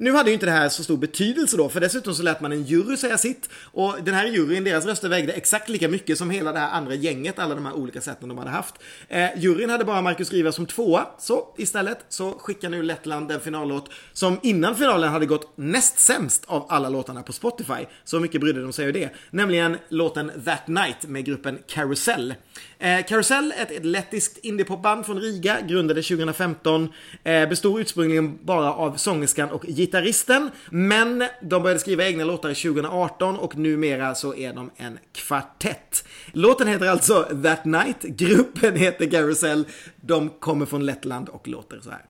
Nu 0.00 0.12
hade 0.12 0.30
ju 0.30 0.34
inte 0.34 0.46
det 0.46 0.52
här 0.52 0.68
så 0.68 0.84
stor 0.84 0.96
betydelse 0.96 1.56
då, 1.56 1.68
för 1.68 1.80
dessutom 1.80 2.14
så 2.14 2.22
lät 2.22 2.40
man 2.40 2.52
en 2.52 2.62
jury 2.62 2.96
säga 2.96 3.18
sitt. 3.18 3.48
Och 3.64 3.96
den 4.02 4.14
här 4.14 4.26
juryn, 4.26 4.64
deras 4.64 4.86
röster 4.86 5.08
vägde 5.08 5.32
exakt 5.32 5.68
lika 5.68 5.88
mycket 5.88 6.18
som 6.18 6.30
hela 6.30 6.52
det 6.52 6.58
här 6.58 6.70
andra 6.70 6.94
gänget, 6.94 7.38
alla 7.38 7.54
de 7.54 7.66
här 7.66 7.72
olika 7.72 8.00
sätten 8.00 8.28
de 8.28 8.38
hade 8.38 8.50
haft. 8.50 8.74
Eh, 9.08 9.28
juryn 9.36 9.70
hade 9.70 9.84
bara 9.84 10.02
Marcus 10.02 10.32
Riva 10.32 10.52
som 10.52 10.66
tvåa, 10.66 11.06
så 11.18 11.54
istället 11.58 11.98
så 12.08 12.32
skickar 12.32 12.68
nu 12.68 12.82
Lettland 12.82 13.30
en 13.30 13.40
finallåt 13.40 13.90
som 14.12 14.40
innan 14.42 14.76
finalen 14.76 15.10
hade 15.10 15.26
gått 15.26 15.52
näst 15.56 15.98
sämst 15.98 16.44
av 16.46 16.66
alla 16.68 16.88
låtarna 16.88 17.22
på 17.22 17.32
Spotify. 17.32 17.86
Så 18.04 18.20
mycket 18.20 18.40
brydde 18.40 18.62
de 18.62 18.72
sig 18.72 18.86
om 18.86 18.92
det. 18.92 19.10
Nämligen 19.30 19.76
låten 19.88 20.32
That 20.44 20.68
Night 20.68 21.06
med 21.06 21.24
gruppen 21.24 21.58
Carousel. 21.66 22.34
Eh, 22.80 23.04
Carousel, 23.04 23.54
ett, 23.58 23.70
ett 23.70 23.84
lettiskt 23.84 24.38
indiepopband 24.38 25.06
från 25.06 25.20
Riga, 25.20 25.60
grundade 25.60 26.02
2015. 26.02 26.88
Eh, 27.24 27.48
bestod 27.48 27.80
ursprungligen 27.80 28.38
bara 28.42 28.72
av 28.74 28.96
sångerskan 28.96 29.50
och 29.50 29.62
gitarristen. 29.62 30.50
Men 30.70 31.24
de 31.42 31.62
började 31.62 31.80
skriva 31.80 32.04
egna 32.04 32.24
låtar 32.24 32.48
2018 32.48 33.36
och 33.36 33.56
numera 33.56 34.14
så 34.14 34.34
är 34.34 34.52
de 34.52 34.70
en 34.76 34.98
kvartett. 35.12 36.04
Låten 36.32 36.68
heter 36.68 36.86
alltså 36.86 37.22
That 37.42 37.64
Night, 37.64 38.02
gruppen 38.02 38.76
heter 38.76 39.10
Carousel. 39.10 39.64
De 40.00 40.28
kommer 40.28 40.66
från 40.66 40.86
Lettland 40.86 41.28
och 41.28 41.48
låter 41.48 41.80
så 41.80 41.90
här. 41.90 42.04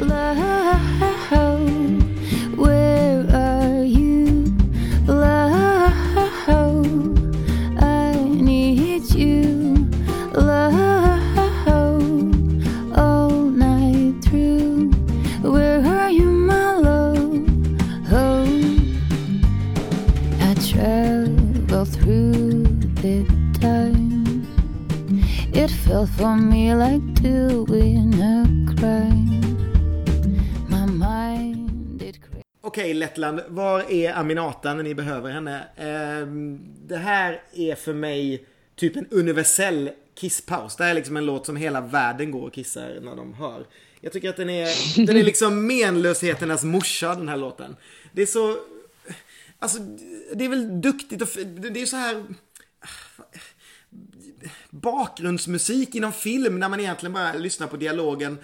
Love, 0.00 0.46
you. 9.16 9.76
All 12.94 13.30
night 13.30 14.22
through. 14.24 14.90
Where 15.42 15.84
are 15.84 16.10
you, 16.10 16.26
my 16.26 16.72
love? 16.76 17.46
Oh, 18.12 18.44
I 20.40 20.54
travel 20.54 21.84
through 21.84 22.64
the 23.02 23.26
time. 23.60 24.46
It 25.52 25.70
felt 25.70 26.10
for 26.10 26.36
me 26.36 26.74
like 26.74 27.14
doing 27.14 28.14
a 28.14 28.44
crime. 28.76 29.56
My 30.68 30.86
mind 30.86 32.02
Okej 32.60 32.84
okay, 32.84 32.94
Lettland, 32.94 33.40
var 33.48 33.90
är 33.90 34.12
Aminata 34.12 34.74
när 34.74 34.82
ni 34.82 34.94
behöver 34.94 35.30
henne? 35.30 35.64
Eh, 35.76 36.26
det 36.88 36.96
här 36.96 37.42
är 37.54 37.74
för 37.74 37.94
mig 37.94 38.46
typ 38.76 38.96
en 38.96 39.06
universell 39.10 39.90
kisspaus. 40.14 40.76
Det 40.76 40.84
här 40.84 40.90
är 40.90 40.94
liksom 40.94 41.16
en 41.16 41.26
låt 41.26 41.46
som 41.46 41.56
hela 41.56 41.80
världen 41.80 42.30
går 42.30 42.46
och 42.46 42.52
kissar 42.52 43.00
när 43.02 43.16
de 43.16 43.34
hör. 43.34 43.66
Jag 44.00 44.12
tycker 44.12 44.30
att 44.30 44.36
den 44.36 44.50
är, 44.50 45.06
den 45.06 45.16
är 45.16 45.24
liksom 45.24 45.66
menlösheternas 45.66 46.64
morsa 46.64 47.14
den 47.14 47.28
här 47.28 47.36
låten. 47.36 47.76
Det 48.12 48.22
är 48.22 48.26
så, 48.26 48.56
alltså 49.58 49.78
det 50.34 50.44
är 50.44 50.48
väl 50.48 50.80
duktigt 50.80 51.22
och 51.22 51.28
det 51.72 51.82
är 51.82 51.86
så 51.86 51.96
här 51.96 52.24
bakgrundsmusik 54.70 55.94
inom 55.94 56.12
film 56.12 56.58
när 56.58 56.68
man 56.68 56.80
egentligen 56.80 57.12
bara 57.12 57.32
lyssnar 57.32 57.66
på 57.66 57.76
dialogen 57.76 58.38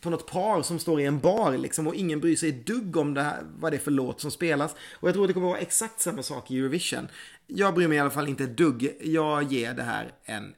på 0.00 0.10
något 0.10 0.30
par 0.30 0.62
som 0.62 0.78
står 0.78 1.00
i 1.00 1.04
en 1.04 1.18
bar 1.18 1.58
liksom 1.58 1.86
och 1.86 1.94
ingen 1.94 2.20
bryr 2.20 2.36
sig 2.36 2.48
ett 2.48 2.66
dugg 2.66 2.96
om 2.96 3.14
det 3.14 3.22
här, 3.22 3.42
vad 3.58 3.72
det 3.72 3.76
är 3.76 3.80
för 3.80 3.90
låt 3.90 4.20
som 4.20 4.30
spelas. 4.30 4.76
Och 4.92 5.08
jag 5.08 5.14
tror 5.14 5.26
det 5.26 5.32
kommer 5.32 5.48
vara 5.48 5.58
exakt 5.58 6.00
samma 6.00 6.22
sak 6.22 6.50
i 6.50 6.58
Eurovision. 6.58 7.08
Jag 7.46 7.74
bryr 7.74 7.88
mig 7.88 7.96
i 7.96 8.00
alla 8.00 8.10
fall 8.10 8.28
inte 8.28 8.44
ett 8.44 8.56
dugg. 8.56 8.88
Jag 9.02 9.52
ger 9.52 9.74
det 9.74 9.82
här 9.82 10.12
en 10.24 10.54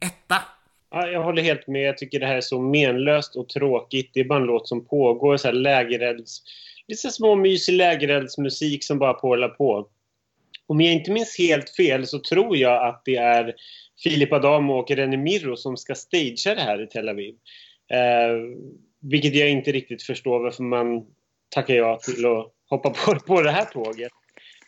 etta. 0.00 0.42
Ja, 0.90 1.06
jag 1.06 1.22
håller 1.22 1.42
helt 1.42 1.66
med. 1.66 1.82
Jag 1.82 1.98
tycker 1.98 2.20
det 2.20 2.26
här 2.26 2.36
är 2.36 2.40
så 2.40 2.60
menlöst 2.60 3.36
och 3.36 3.48
tråkigt. 3.48 4.10
Det 4.14 4.20
är 4.20 4.24
bara 4.24 4.38
en 4.38 4.46
låt 4.46 4.68
som 4.68 4.84
pågår, 4.84 5.36
så 5.36 5.48
här 5.48 5.54
lägerelds... 5.54 6.42
Lite 6.88 7.10
små 7.10 7.34
mysig 7.34 7.72
lägereldsmusik 7.72 8.84
som 8.84 8.98
bara 8.98 9.14
pålar 9.14 9.48
på. 9.48 9.88
Om 10.66 10.80
jag 10.80 10.92
inte 10.92 11.10
minns 11.10 11.38
helt 11.38 11.70
fel 11.70 12.06
så 12.06 12.18
tror 12.18 12.56
jag 12.56 12.88
att 12.88 13.02
det 13.04 13.16
är 13.16 13.54
Filip 14.02 14.32
Adamo 14.32 14.72
och 14.72 14.90
René 14.90 15.16
Mirro 15.16 15.56
som 15.56 15.76
ska 15.76 15.94
stagea 15.94 16.54
det 16.54 16.60
här 16.60 16.82
i 16.82 16.86
Tel 16.86 17.08
Aviv. 17.08 17.34
Eh, 17.88 18.58
vilket 19.00 19.34
jag 19.34 19.50
inte 19.50 19.72
riktigt 19.72 20.02
förstår 20.02 20.40
varför 20.40 20.62
man 20.62 21.06
tackar 21.48 21.74
ja 21.74 21.98
till 21.98 22.26
att 22.26 22.52
hoppa 22.68 22.90
på, 22.90 23.18
på 23.18 23.42
det 23.42 23.50
här 23.50 23.64
tåget. 23.64 24.12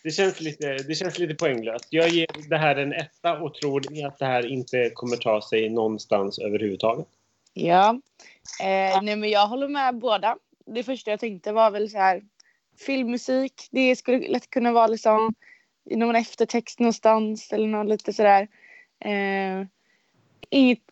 Det 0.02 0.10
känns, 0.10 0.40
lite, 0.40 0.76
det 0.76 0.94
känns 0.94 1.18
lite 1.18 1.34
poänglöst. 1.34 1.86
Jag 1.90 2.08
ger 2.08 2.26
det 2.48 2.58
här 2.58 2.76
en 2.76 2.92
etta 2.92 3.38
och 3.40 3.54
tror 3.54 4.06
att 4.06 4.18
det 4.18 4.26
här 4.26 4.46
inte 4.46 4.90
kommer 4.94 5.16
ta 5.16 5.42
sig 5.42 5.68
någonstans 5.68 6.38
överhuvudtaget. 6.38 7.06
Ja, 7.52 8.00
eh, 8.60 9.02
nej 9.02 9.16
men 9.16 9.30
jag 9.30 9.46
håller 9.46 9.68
med 9.68 9.98
båda. 9.98 10.36
Det 10.66 10.82
första 10.82 11.10
jag 11.10 11.20
tänkte 11.20 11.52
var 11.52 11.70
väl 11.70 11.90
så 11.90 11.98
här 11.98 12.22
filmmusik. 12.78 13.68
Det 13.70 13.96
skulle 13.96 14.28
lätt 14.28 14.50
kunna 14.50 14.72
vara 14.72 14.86
liksom 14.86 15.34
i 15.90 15.96
någon 15.96 16.16
eftertext 16.16 16.78
någonstans 16.80 17.52
eller 17.52 17.66
något 17.66 17.88
lite 17.88 18.12
sådär. 18.12 18.48
Eh, 19.04 19.66
inget 20.50 20.82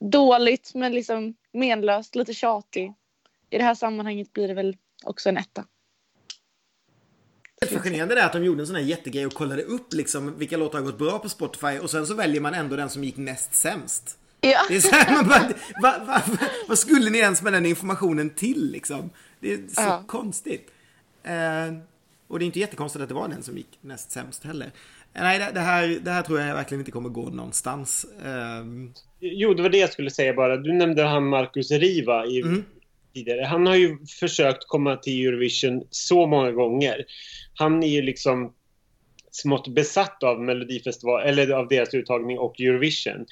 dåligt 0.00 0.74
men 0.74 0.92
liksom 0.92 1.34
menlöst, 1.52 2.14
lite 2.14 2.34
tjatig. 2.34 2.92
I 3.50 3.58
det 3.58 3.64
här 3.64 3.74
sammanhanget 3.74 4.32
blir 4.32 4.48
det 4.48 4.54
väl 4.54 4.76
också 5.04 5.28
en 5.28 5.36
etta. 5.36 5.64
Det 7.60 7.66
fascinerande 7.66 8.20
är 8.20 8.26
att 8.26 8.32
de 8.32 8.44
gjorde 8.44 8.62
en 8.62 8.66
sån 8.66 8.76
här 8.76 8.82
jättegrej 8.82 9.26
och 9.26 9.34
kollade 9.34 9.62
upp 9.62 9.92
liksom 9.92 10.38
vilka 10.38 10.56
låtar 10.56 10.78
har 10.78 10.86
gått 10.86 10.98
bra 10.98 11.18
på 11.18 11.28
Spotify 11.28 11.78
och 11.78 11.90
sen 11.90 12.06
så 12.06 12.14
väljer 12.14 12.40
man 12.40 12.54
ändå 12.54 12.76
den 12.76 12.90
som 12.90 13.04
gick 13.04 13.16
näst 13.16 13.54
sämst. 13.54 14.18
Ja. 14.40 14.60
Det 14.68 14.76
är 14.76 14.80
så 14.80 14.94
här, 14.94 15.14
man 15.14 15.28
bara, 15.28 15.52
va, 15.82 16.04
va, 16.06 16.22
vad 16.68 16.78
skulle 16.78 17.10
ni 17.10 17.18
ens 17.18 17.42
med 17.42 17.52
den 17.52 17.66
informationen 17.66 18.30
till 18.30 18.70
liksom? 18.72 19.10
Det 19.40 19.52
är 19.52 19.56
så 19.56 19.80
ja. 19.82 20.04
konstigt. 20.06 20.70
Eh, 21.22 21.72
och 22.28 22.38
det 22.38 22.44
är 22.44 22.46
inte 22.46 22.60
jättekonstigt 22.60 23.02
att 23.02 23.08
det 23.08 23.14
var 23.14 23.28
den 23.28 23.42
som 23.42 23.56
gick 23.56 23.78
näst 23.80 24.10
sämst 24.10 24.44
heller. 24.44 24.70
Nej, 25.12 25.38
det, 25.38 25.50
det, 25.54 25.60
här, 25.60 25.98
det 26.02 26.10
här 26.10 26.22
tror 26.22 26.40
jag 26.40 26.54
verkligen 26.54 26.80
inte 26.80 26.90
kommer 26.90 27.08
gå 27.08 27.28
någonstans. 27.28 28.06
Um... 28.24 28.94
Jo, 29.24 29.54
det 29.54 29.62
var 29.62 29.70
det 29.70 29.78
jag 29.78 29.92
skulle 29.92 30.10
säga 30.10 30.34
bara. 30.34 30.56
Du 30.56 30.72
nämnde 30.72 31.02
han 31.02 31.28
Marcus 31.28 31.70
Riva 31.70 32.26
i, 32.26 32.40
mm. 32.40 32.64
tidigare. 33.14 33.44
Han 33.44 33.66
har 33.66 33.76
ju 33.76 33.98
försökt 34.20 34.66
komma 34.66 34.96
till 34.96 35.26
Eurovision 35.26 35.86
så 35.90 36.26
många 36.26 36.52
gånger. 36.52 37.04
Han 37.54 37.82
är 37.82 37.88
ju 37.88 38.02
liksom 38.02 38.52
smått 39.34 39.68
besatt 39.68 40.22
av 40.22 40.40
Melodifestival, 40.40 41.22
eller 41.22 41.50
av 41.50 41.68
deras 41.68 41.94
uttagning 41.94 42.38
och 42.38 42.60
Eurovision. 42.60 43.26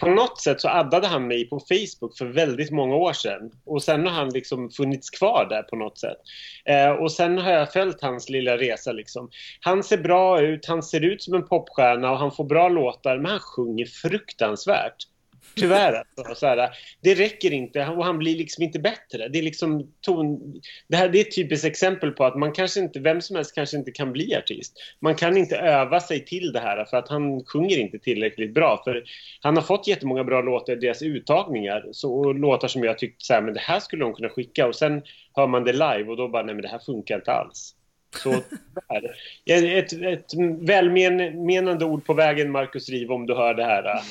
På 0.00 0.06
något 0.06 0.40
sätt 0.40 0.60
så 0.60 0.68
addade 0.68 1.06
han 1.06 1.28
mig 1.28 1.48
på 1.48 1.60
Facebook 1.60 2.18
för 2.18 2.26
väldigt 2.26 2.70
många 2.70 2.96
år 2.96 3.12
sedan. 3.12 3.50
Och 3.64 3.82
sen 3.82 4.06
har 4.06 4.12
han 4.12 4.30
liksom 4.30 4.70
funnits 4.70 5.10
kvar 5.10 5.46
där 5.50 5.62
på 5.62 5.76
något 5.76 5.98
sätt. 5.98 6.18
Eh, 6.64 6.90
och 6.90 7.12
sen 7.12 7.38
har 7.38 7.52
jag 7.52 7.72
följt 7.72 8.02
hans 8.02 8.28
lilla 8.28 8.58
resa 8.58 8.92
liksom. 8.92 9.30
Han 9.60 9.82
ser 9.82 9.98
bra 9.98 10.40
ut, 10.40 10.66
han 10.66 10.82
ser 10.82 11.04
ut 11.04 11.22
som 11.22 11.34
en 11.34 11.46
popstjärna 11.46 12.10
och 12.10 12.18
han 12.18 12.32
får 12.32 12.44
bra 12.44 12.68
låtar, 12.68 13.18
men 13.18 13.30
han 13.30 13.40
sjunger 13.40 13.86
fruktansvärt. 13.86 15.06
Tyvärr. 15.54 16.02
Alltså, 16.16 16.34
så 16.34 16.46
här, 16.46 16.70
det 17.00 17.14
räcker 17.14 17.52
inte 17.52 17.86
och 17.86 18.04
han 18.04 18.18
blir 18.18 18.36
liksom 18.36 18.64
inte 18.64 18.78
bättre. 18.78 19.28
Det 19.28 19.38
är 19.38 19.42
liksom 19.42 19.92
ton... 20.00 20.60
Det 20.88 20.96
här 20.96 21.08
det 21.08 21.18
är 21.18 21.20
ett 21.20 21.34
typiskt 21.34 21.64
exempel 21.64 22.10
på 22.10 22.24
att 22.24 22.38
man 22.38 22.52
kanske 22.52 22.80
inte, 22.80 23.00
vem 23.00 23.20
som 23.20 23.36
helst 23.36 23.54
kanske 23.54 23.76
inte 23.76 23.90
kan 23.90 24.12
bli 24.12 24.36
artist. 24.36 24.72
Man 25.00 25.14
kan 25.14 25.36
inte 25.36 25.56
öva 25.56 26.00
sig 26.00 26.24
till 26.24 26.52
det 26.52 26.60
här 26.60 26.84
för 26.84 26.96
att 26.96 27.08
han 27.08 27.44
sjunger 27.44 27.78
inte 27.78 27.98
tillräckligt 27.98 28.54
bra. 28.54 28.80
För 28.84 29.04
han 29.40 29.56
har 29.56 29.62
fått 29.62 29.88
jättemånga 29.88 30.24
bra 30.24 30.42
låtar 30.42 30.72
i 30.72 30.76
deras 30.76 31.02
uttagningar 31.02 31.84
så, 31.92 32.14
och 32.14 32.34
låtar 32.34 32.68
som 32.68 32.84
jag 32.84 32.98
tyckte 32.98 33.24
så 33.24 33.34
här, 33.34 33.40
men 33.40 33.54
det 33.54 33.60
här 33.60 33.80
skulle 33.80 34.04
de 34.04 34.14
kunna 34.14 34.28
skicka 34.28 34.66
och 34.66 34.74
sen 34.74 35.02
hör 35.34 35.46
man 35.46 35.64
det 35.64 35.72
live 35.72 36.04
och 36.04 36.16
då 36.16 36.28
bara, 36.28 36.42
nej 36.42 36.54
men 36.54 36.62
det 36.62 36.68
här 36.68 36.78
funkar 36.78 37.14
inte 37.14 37.32
alls. 37.32 37.74
Så 38.16 38.42
där. 38.90 39.78
Ett, 39.78 39.92
ett 39.92 40.34
välmenande 40.60 41.84
ord 41.84 42.04
på 42.04 42.14
vägen, 42.14 42.50
Marcus 42.50 42.88
Riv, 42.88 43.10
om 43.10 43.26
du 43.26 43.34
hör 43.34 43.54
det 43.54 43.64
här. 43.64 44.02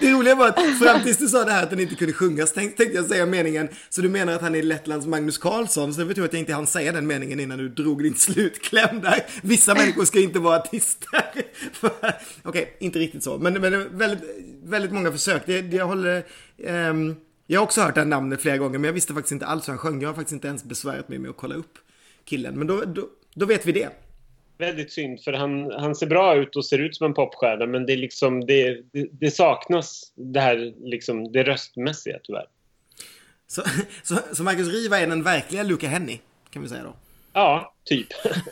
det 0.00 0.12
roliga 0.12 0.34
var 0.34 0.48
att 0.48 0.78
fram 0.78 1.02
tills 1.02 1.18
du 1.18 1.28
sa 1.28 1.44
det 1.44 1.52
här 1.52 1.62
att 1.62 1.70
den 1.70 1.80
inte 1.80 1.94
kunde 1.94 2.12
sjungas 2.12 2.52
tänkte 2.52 2.84
jag 2.84 3.04
säga 3.04 3.26
meningen. 3.26 3.68
Så 3.88 4.00
du 4.00 4.08
menar 4.08 4.32
att 4.32 4.40
han 4.40 4.54
är 4.54 4.62
Lettlands 4.62 5.06
Magnus 5.06 5.38
Carlsson. 5.38 5.94
Så 5.94 6.00
det 6.00 6.06
betyder 6.06 6.28
att 6.28 6.32
jag 6.32 6.40
inte 6.40 6.52
hann 6.52 6.66
säga 6.66 6.92
den 6.92 7.06
meningen 7.06 7.40
innan 7.40 7.58
du 7.58 7.68
drog 7.68 8.02
din 8.02 8.14
slutkläm 8.14 9.00
där. 9.00 9.24
Vissa 9.42 9.74
människor 9.74 10.04
ska 10.04 10.20
inte 10.20 10.38
vara 10.38 10.56
artister. 10.56 11.08
Okej, 11.80 12.14
okay, 12.44 12.66
inte 12.78 12.98
riktigt 12.98 13.22
så. 13.22 13.38
Men, 13.38 13.52
men 13.52 13.98
väldigt, 13.98 14.24
väldigt 14.64 14.92
många 14.92 15.12
försök. 15.12 15.42
Det, 15.46 15.72
jag 15.72 15.86
håller... 15.86 16.22
Um, 16.66 17.16
jag 17.46 17.60
har 17.60 17.64
också 17.64 17.80
hört 17.80 17.94
det 17.94 18.00
här 18.00 18.08
namnet 18.08 18.42
flera 18.42 18.58
gånger 18.58 18.78
men 18.78 18.84
jag 18.84 18.92
visste 18.92 19.14
faktiskt 19.14 19.32
inte 19.32 19.46
alls 19.46 19.68
hur 19.68 19.72
han 19.72 19.78
sjöng. 19.78 20.02
Jag 20.02 20.08
har 20.08 20.14
faktiskt 20.14 20.32
inte 20.32 20.48
ens 20.48 20.64
besvärat 20.64 21.08
mig 21.08 21.18
med 21.18 21.30
att 21.30 21.36
kolla 21.36 21.54
upp 21.54 21.78
killen. 22.24 22.58
Men 22.58 22.66
då, 22.66 22.84
då, 22.84 23.08
då 23.34 23.46
vet 23.46 23.66
vi 23.66 23.72
det. 23.72 23.88
Väldigt 24.58 24.92
synd, 24.92 25.20
för 25.20 25.32
han, 25.32 25.72
han 25.72 25.94
ser 25.94 26.06
bra 26.06 26.36
ut 26.36 26.56
och 26.56 26.64
ser 26.64 26.78
ut 26.78 26.96
som 26.96 27.06
en 27.06 27.14
popstjärna 27.14 27.66
men 27.66 27.86
det, 27.86 27.96
liksom, 27.96 28.46
det, 28.46 28.82
det, 28.92 29.08
det 29.12 29.30
saknas 29.30 30.12
det 30.14 30.40
här 30.40 30.74
liksom, 30.80 31.32
det 31.32 31.42
röstmässiga 31.42 32.18
tyvärr. 32.22 32.46
Så, 33.46 33.62
så, 34.02 34.18
så 34.32 34.42
Marcus 34.42 34.68
Riva 34.68 34.98
är 34.98 35.06
den 35.06 35.22
verkliga 35.22 35.62
Luca 35.62 35.88
Henny, 35.88 36.18
kan 36.50 36.62
vi 36.62 36.68
säga 36.68 36.82
då? 36.82 36.94
Ja, 37.32 37.74
typ. 37.84 38.06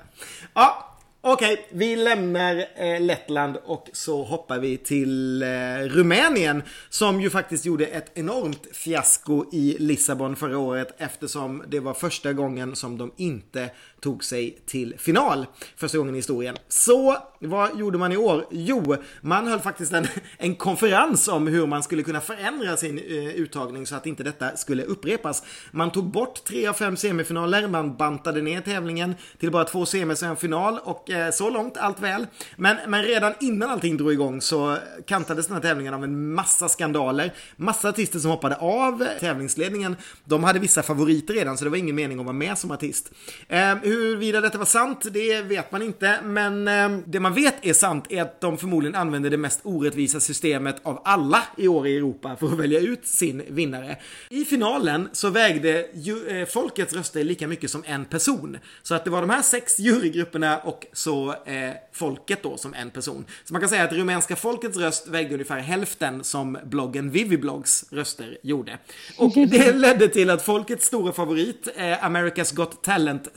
ja, 0.54 0.87
Okej, 1.20 1.66
vi 1.70 1.96
lämnar 1.96 2.64
eh, 2.76 3.00
Lettland 3.00 3.56
och 3.64 3.88
så 3.92 4.24
hoppar 4.24 4.58
vi 4.58 4.76
till 4.76 5.42
eh, 5.42 5.48
Rumänien 5.80 6.62
som 6.88 7.20
ju 7.20 7.30
faktiskt 7.30 7.64
gjorde 7.64 7.86
ett 7.86 8.10
enormt 8.14 8.66
fiasko 8.72 9.44
i 9.52 9.76
Lissabon 9.78 10.36
förra 10.36 10.58
året 10.58 10.94
eftersom 10.98 11.62
det 11.68 11.80
var 11.80 11.94
första 11.94 12.32
gången 12.32 12.76
som 12.76 12.98
de 12.98 13.12
inte 13.16 13.70
tog 14.00 14.24
sig 14.24 14.58
till 14.66 14.94
final 14.98 15.46
första 15.76 15.98
gången 15.98 16.14
i 16.14 16.18
historien. 16.18 16.56
Så 16.68 17.16
vad 17.40 17.78
gjorde 17.78 17.98
man 17.98 18.12
i 18.12 18.16
år? 18.16 18.46
Jo, 18.50 18.96
man 19.20 19.46
höll 19.46 19.60
faktiskt 19.60 19.92
en, 19.92 20.06
en 20.38 20.54
konferens 20.54 21.28
om 21.28 21.46
hur 21.46 21.66
man 21.66 21.82
skulle 21.82 22.02
kunna 22.02 22.20
förändra 22.20 22.76
sin 22.76 22.98
eh, 22.98 23.28
uttagning 23.28 23.86
så 23.86 23.96
att 23.96 24.06
inte 24.06 24.22
detta 24.22 24.56
skulle 24.56 24.84
upprepas. 24.84 25.42
Man 25.70 25.90
tog 25.90 26.04
bort 26.10 26.44
tre 26.44 26.66
av 26.66 26.72
fem 26.72 26.96
semifinaler, 26.96 27.68
man 27.68 27.96
bantade 27.96 28.42
ner 28.42 28.60
tävlingen 28.60 29.14
till 29.38 29.50
bara 29.50 29.64
två 29.64 29.86
semis 29.86 30.22
och 30.22 30.28
en 30.28 30.36
final 30.36 30.78
och 30.78 31.10
eh, 31.10 31.30
så 31.30 31.50
långt 31.50 31.76
allt 31.76 32.00
väl. 32.00 32.26
Men, 32.56 32.76
men 32.86 33.02
redan 33.02 33.34
innan 33.40 33.70
allting 33.70 33.96
drog 33.96 34.12
igång 34.12 34.40
så 34.40 34.76
kantades 35.06 35.46
den 35.46 35.54
här 35.54 35.62
tävlingen 35.62 35.94
av 35.94 36.04
en 36.04 36.34
massa 36.34 36.68
skandaler. 36.68 37.32
Massa 37.56 37.88
artister 37.88 38.18
som 38.18 38.30
hoppade 38.30 38.56
av 38.56 39.06
tävlingsledningen. 39.20 39.96
De 40.24 40.44
hade 40.44 40.58
vissa 40.58 40.82
favoriter 40.82 41.34
redan 41.34 41.58
så 41.58 41.64
det 41.64 41.70
var 41.70 41.76
ingen 41.76 41.96
mening 41.96 42.18
att 42.18 42.24
vara 42.24 42.36
med 42.36 42.58
som 42.58 42.70
artist. 42.70 43.10
Eh, 43.48 43.74
Huruvida 43.88 44.40
detta 44.40 44.58
var 44.58 44.64
sant, 44.64 45.06
det 45.10 45.42
vet 45.42 45.72
man 45.72 45.82
inte. 45.82 46.18
Men 46.24 46.68
eh, 46.68 46.98
det 47.06 47.20
man 47.20 47.34
vet 47.34 47.54
är 47.62 47.72
sant 47.72 48.04
är 48.08 48.22
att 48.22 48.40
de 48.40 48.58
förmodligen 48.58 48.94
använder 48.94 49.30
det 49.30 49.36
mest 49.36 49.60
orättvisa 49.62 50.20
systemet 50.20 50.76
av 50.82 51.02
alla 51.04 51.42
i 51.56 51.68
år 51.68 51.86
i 51.86 51.96
Europa 51.96 52.36
för 52.36 52.46
att 52.46 52.58
välja 52.58 52.80
ut 52.80 53.06
sin 53.06 53.42
vinnare. 53.48 53.96
I 54.28 54.44
finalen 54.44 55.08
så 55.12 55.30
vägde 55.30 55.86
ju, 55.94 56.28
eh, 56.28 56.46
folkets 56.46 56.94
röster 56.94 57.24
lika 57.24 57.48
mycket 57.48 57.70
som 57.70 57.84
en 57.86 58.04
person. 58.04 58.58
Så 58.82 58.94
att 58.94 59.04
det 59.04 59.10
var 59.10 59.20
de 59.20 59.30
här 59.30 59.42
sex 59.42 59.78
jurygrupperna 59.78 60.58
och 60.58 60.86
så 60.92 61.30
eh, 61.30 61.70
folket 61.92 62.42
då 62.42 62.56
som 62.56 62.74
en 62.74 62.90
person. 62.90 63.24
Så 63.44 63.52
man 63.52 63.60
kan 63.60 63.68
säga 63.68 63.84
att 63.84 63.92
rumänska 63.92 64.36
folkets 64.36 64.78
röst 64.78 65.08
vägde 65.08 65.34
ungefär 65.34 65.58
hälften 65.58 66.24
som 66.24 66.58
bloggen 66.64 67.10
Viviblogs 67.10 67.84
röster 67.90 68.38
gjorde. 68.42 68.78
Och 69.16 69.32
det 69.34 69.72
ledde 69.74 70.08
till 70.08 70.30
att 70.30 70.42
folkets 70.42 70.86
stora 70.86 71.12
favorit, 71.12 71.68
eh, 71.76 71.82
America's 71.82 72.54
Got 72.54 72.82
Talent 72.82 73.28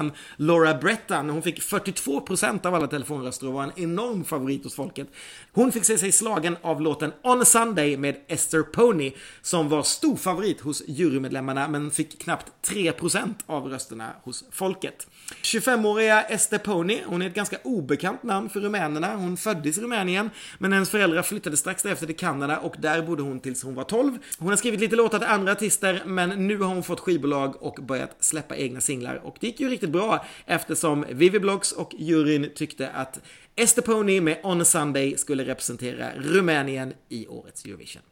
6 0.00 0.16
Laura 0.36 0.74
Bretton, 0.74 1.30
Hon 1.30 1.42
fick 1.42 1.60
42% 1.60 2.66
av 2.66 2.74
alla 2.74 2.86
telefonröster 2.86 3.46
och 3.46 3.52
var 3.52 3.62
en 3.62 3.72
enorm 3.76 4.24
favorit 4.24 4.64
hos 4.64 4.74
folket. 4.74 5.08
Hon 5.52 5.72
fick 5.72 5.84
se 5.84 5.98
sig 5.98 6.12
slagen 6.12 6.56
av 6.62 6.80
låten 6.80 7.12
On 7.22 7.42
a 7.42 7.44
Sunday 7.44 7.96
med 7.96 8.16
Esther 8.28 8.62
Pony 8.62 9.12
som 9.42 9.68
var 9.68 9.82
stor 9.82 10.16
favorit 10.16 10.60
hos 10.60 10.82
jurymedlemmarna 10.86 11.68
men 11.68 11.90
fick 11.90 12.22
knappt 12.22 12.52
3% 12.68 13.34
av 13.46 13.66
rösterna 13.68 14.12
hos 14.22 14.44
folket. 14.50 15.06
25-åriga 15.42 16.22
Esther 16.22 16.58
Pony, 16.58 17.00
hon 17.06 17.22
är 17.22 17.26
ett 17.26 17.34
ganska 17.34 17.58
obekant 17.62 18.22
namn 18.22 18.48
för 18.48 18.60
rumänerna. 18.60 19.16
Hon 19.16 19.36
föddes 19.36 19.78
i 19.78 19.80
Rumänien 19.80 20.30
men 20.58 20.72
hennes 20.72 20.90
föräldrar 20.90 21.22
flyttade 21.22 21.56
strax 21.56 21.82
därefter 21.82 22.06
till 22.06 22.16
Kanada 22.16 22.58
och 22.58 22.74
där 22.78 23.02
bodde 23.02 23.22
hon 23.22 23.40
tills 23.40 23.62
hon 23.62 23.74
var 23.74 23.84
12. 23.84 24.18
Hon 24.38 24.48
har 24.48 24.56
skrivit 24.56 24.80
lite 24.80 24.96
låtar 24.96 25.18
till 25.18 25.28
andra 25.28 25.52
artister 25.52 26.02
men 26.06 26.46
nu 26.46 26.58
har 26.58 26.68
hon 26.68 26.82
fått 26.82 27.00
skivbolag 27.00 27.62
och 27.62 27.74
börjat 27.74 28.16
släppa 28.20 28.56
egna 28.56 28.80
singlar 28.80 29.20
och 29.24 29.36
det 29.40 29.46
gick 29.46 29.60
ju 29.60 29.68
riktigt 29.68 29.90
bra 29.90 30.24
eftersom 30.46 31.04
Vivi 31.10 31.40
Blocks 31.40 31.72
och 31.72 31.94
juryn 31.98 32.50
tyckte 32.54 32.88
att 32.88 33.20
Esther 33.56 33.82
Pony 33.82 34.20
med 34.20 34.40
On 34.42 34.60
a 34.60 34.64
Sunday 34.64 35.16
skulle 35.16 35.44
representera 35.44 36.10
Rumänien 36.16 36.92
i 37.08 37.26
årets 37.26 37.64
Eurovision. 37.64 38.02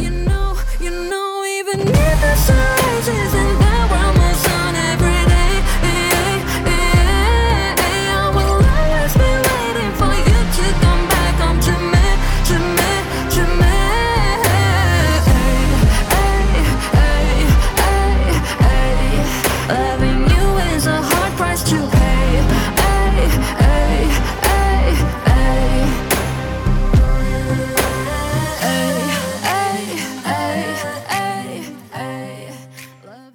You 0.00 0.10
know, 0.10 0.56
you 0.80 0.90
know, 0.90 1.28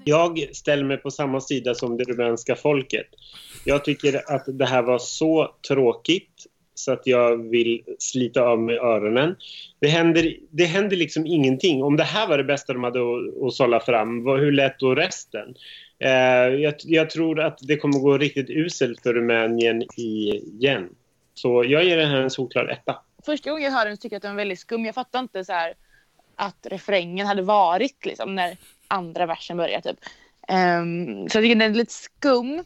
Jag 0.04 0.50
ställer 0.54 0.84
mig 0.84 0.98
på 0.98 1.12
samma 1.12 1.42
sida 1.42 1.76
som 1.76 1.98
det 1.98 2.04
rumänska 2.04 2.56
folket. 2.56 3.08
Jag 3.66 3.86
tycker 3.86 4.34
att 4.36 4.44
det 4.48 4.66
här 4.66 4.82
var 4.82 5.00
så 5.00 5.56
tråkigt 5.68 6.46
så 6.76 6.92
att 6.92 7.08
jag 7.08 7.50
vill 7.50 7.84
slita 8.00 8.42
av 8.42 8.60
mig 8.60 8.78
öronen. 8.78 9.36
Det 9.80 9.88
händer, 9.88 10.36
det 10.50 10.66
händer 10.66 10.98
liksom 10.98 11.26
ingenting. 11.26 11.84
Om 11.84 11.98
det 11.98 12.04
här 12.04 12.28
var 12.28 12.38
det 12.38 12.44
bästa 12.44 12.74
de 12.74 12.84
hade 12.84 13.00
att, 13.00 13.44
att 13.44 13.54
sålla 13.54 13.80
fram, 13.80 14.28
hur 14.28 14.52
lät 14.52 14.80
då 14.80 14.96
resten? 14.96 15.56
Eh, 16.00 16.10
jag, 16.62 16.74
jag, 16.84 17.10
tror 17.10 17.40
att 17.40 17.60
det 17.62 17.78
kommer 17.78 18.00
gå 18.00 18.18
riktigt 18.18 18.50
uselt 18.50 19.02
för 19.02 19.14
Rumänien 19.14 19.84
igen. 19.98 20.90
Så 21.34 21.64
jag 21.64 21.84
ger 21.84 21.98
den 21.98 22.10
här 22.10 22.22
en 22.22 22.30
solklar 22.30 22.68
etta. 22.68 22.96
Första 23.26 23.50
gången 23.50 23.64
jag 23.64 23.72
hörde 23.72 23.90
den 23.90 23.98
tyckte 23.98 24.16
jag 24.16 24.18
att 24.18 24.22
den 24.22 24.32
var 24.32 24.38
väldigt 24.38 24.60
skum. 24.60 24.86
Jag 24.86 24.96
fattar 24.96 25.20
inte 25.20 25.46
så 25.46 25.54
här 25.54 25.74
att 26.36 26.68
refrängen 26.70 27.28
hade 27.28 27.42
varit 27.42 28.06
liksom 28.06 28.36
när 28.36 28.58
andra 28.94 29.26
versen 29.26 29.58
börjar 29.58 29.82
typ. 29.82 29.98
Um, 30.48 31.30
så 31.30 31.38
jag 31.38 31.44
tycker 31.44 31.56
den 31.56 31.62
är 31.62 31.70
lite 31.70 31.94
skum. 31.94 32.64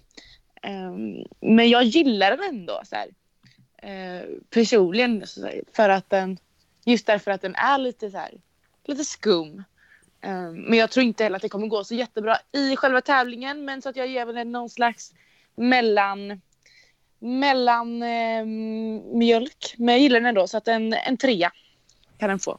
Um, 0.63 1.25
men 1.39 1.69
jag 1.69 1.83
gillar 1.83 2.37
den 2.37 2.49
ändå 2.49 2.81
så 2.85 2.95
här, 2.95 3.07
uh, 3.83 4.27
personligen 4.49 5.23
för 5.73 5.89
att 5.89 6.09
den 6.09 6.37
just 6.85 7.05
därför 7.05 7.31
att 7.31 7.41
den 7.41 7.55
är 7.55 7.77
lite 7.77 8.11
så 8.11 8.17
här, 8.17 8.31
lite 8.85 9.03
skum. 9.03 9.63
Um, 10.25 10.61
men 10.61 10.79
jag 10.79 10.91
tror 10.91 11.05
inte 11.05 11.23
heller 11.23 11.35
att 11.35 11.41
det 11.41 11.49
kommer 11.49 11.67
gå 11.67 11.83
så 11.83 11.95
jättebra 11.95 12.37
i 12.51 12.75
själva 12.75 13.01
tävlingen 13.01 13.65
men 13.65 13.81
så 13.81 13.89
att 13.89 13.95
jag 13.95 14.07
ger 14.07 14.25
den 14.25 14.51
någon 14.51 14.69
slags 14.69 15.13
mellan 15.55 16.41
mellan 17.19 18.03
eh, 18.03 18.45
mjölk. 19.15 19.75
Men 19.77 19.95
jag 19.95 20.01
gillar 20.01 20.19
den 20.19 20.25
ändå 20.25 20.47
så 20.47 20.57
att 20.57 20.67
en, 20.67 20.93
en 20.93 21.17
trea 21.17 21.51
kan 22.17 22.29
den 22.29 22.39
få. 22.39 22.57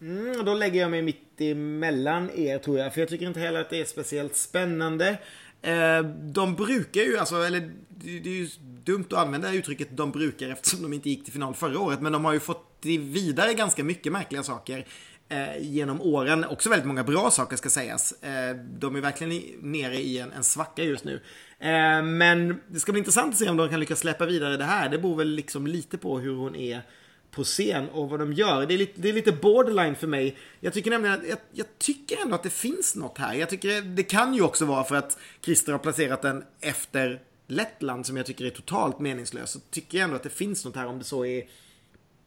Mm, 0.00 0.44
då 0.44 0.54
lägger 0.54 0.80
jag 0.80 0.90
mig 0.90 1.02
mitt 1.02 1.40
emellan 1.40 2.30
er 2.30 2.58
tror 2.58 2.78
jag. 2.78 2.94
För 2.94 3.00
jag 3.00 3.08
tycker 3.08 3.26
inte 3.26 3.40
heller 3.40 3.60
att 3.60 3.70
det 3.70 3.80
är 3.80 3.84
speciellt 3.84 4.36
spännande. 4.36 5.18
Eh, 5.62 6.02
de 6.20 6.54
brukar 6.54 7.00
ju, 7.00 7.18
alltså, 7.18 7.36
eller 7.42 7.70
det 7.88 8.30
är 8.30 8.34
ju 8.34 8.48
dumt 8.84 9.04
att 9.10 9.18
använda 9.18 9.52
uttrycket 9.52 9.96
de 9.96 10.10
brukar 10.10 10.48
eftersom 10.48 10.82
de 10.82 10.92
inte 10.92 11.10
gick 11.10 11.24
till 11.24 11.32
final 11.32 11.54
förra 11.54 11.80
året. 11.80 12.00
Men 12.00 12.12
de 12.12 12.24
har 12.24 12.32
ju 12.32 12.40
fått 12.40 12.64
vidare 12.82 13.54
ganska 13.54 13.84
mycket 13.84 14.12
märkliga 14.12 14.42
saker 14.42 14.86
eh, 15.28 15.58
genom 15.60 16.00
åren. 16.00 16.44
Också 16.44 16.70
väldigt 16.70 16.86
många 16.86 17.04
bra 17.04 17.30
saker 17.30 17.56
ska 17.56 17.68
sägas. 17.68 18.12
Eh, 18.22 18.56
de 18.56 18.96
är 18.96 19.00
verkligen 19.00 19.42
nere 19.72 19.96
i 19.96 20.18
en, 20.18 20.32
en 20.32 20.44
svacka 20.44 20.82
just 20.82 21.04
nu. 21.04 21.20
Eh, 21.58 22.02
men 22.02 22.60
det 22.68 22.80
ska 22.80 22.92
bli 22.92 22.98
intressant 22.98 23.32
att 23.32 23.38
se 23.38 23.48
om 23.48 23.56
de 23.56 23.68
kan 23.68 23.80
lyckas 23.80 23.98
släppa 23.98 24.26
vidare 24.26 24.56
det 24.56 24.64
här. 24.64 24.88
Det 24.88 24.98
beror 24.98 25.16
väl 25.16 25.28
liksom 25.28 25.66
lite 25.66 25.98
på 25.98 26.18
hur 26.18 26.34
hon 26.34 26.56
är 26.56 26.82
på 27.30 27.44
scen 27.44 27.88
och 27.88 28.10
vad 28.10 28.20
de 28.20 28.32
gör. 28.32 28.66
Det 28.66 28.74
är 28.74 28.78
lite, 28.78 29.00
det 29.00 29.08
är 29.08 29.12
lite 29.12 29.32
borderline 29.32 29.96
för 29.96 30.06
mig. 30.06 30.36
Jag 30.60 30.72
tycker 30.72 30.90
nämligen 30.90 31.20
att, 31.20 31.28
jag, 31.28 31.38
jag, 31.52 31.66
tycker 31.78 32.22
ändå 32.22 32.34
att 32.34 32.42
det 32.42 32.50
finns 32.50 32.96
något 32.96 33.18
här. 33.18 33.34
Jag 33.34 33.48
tycker 33.50 33.82
det 33.82 34.02
kan 34.02 34.34
ju 34.34 34.42
också 34.42 34.64
vara 34.64 34.84
för 34.84 34.96
att 34.96 35.18
Christer 35.40 35.72
har 35.72 35.78
placerat 35.78 36.22
den 36.22 36.44
efter 36.60 37.20
Lettland 37.46 38.06
som 38.06 38.16
jag 38.16 38.26
tycker 38.26 38.44
är 38.44 38.50
totalt 38.50 38.98
meningslös. 38.98 39.50
Så 39.50 39.60
tycker 39.70 39.98
jag 39.98 40.04
ändå 40.04 40.16
att 40.16 40.22
det 40.22 40.30
finns 40.30 40.64
något 40.64 40.76
här 40.76 40.86
om 40.86 40.98
det 40.98 41.04
så 41.04 41.24
är 41.24 41.44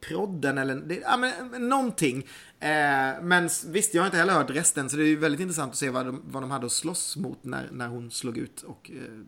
prodden 0.02 0.58
eller 0.58 0.76
det, 0.76 0.96
ja, 0.96 1.18
men, 1.18 1.70
någonting. 1.70 2.18
Eh, 2.60 3.22
men 3.22 3.50
visst, 3.68 3.94
jag 3.94 4.02
har 4.02 4.06
inte 4.06 4.18
heller 4.18 4.34
hört 4.34 4.50
resten 4.50 4.90
så 4.90 4.98
det 4.98 5.04
är 5.04 5.08
ju 5.08 5.16
väldigt 5.16 5.42
intressant 5.42 5.72
att 5.72 5.78
se 5.78 5.90
vad 5.90 6.06
de, 6.06 6.22
vad 6.26 6.44
de 6.44 6.52
hade 6.52 6.66
att 6.66 6.72
slåss 6.72 7.18
mot 7.18 7.44
när, 7.44 7.70
när 7.72 7.88
hon 7.88 8.12
slog 8.12 8.38
ut 8.38 8.62
och 8.62 8.92
eh, 8.94 9.20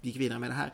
gick 0.00 0.16
vidare 0.16 0.38
med 0.38 0.50
det 0.50 0.54
här. 0.54 0.72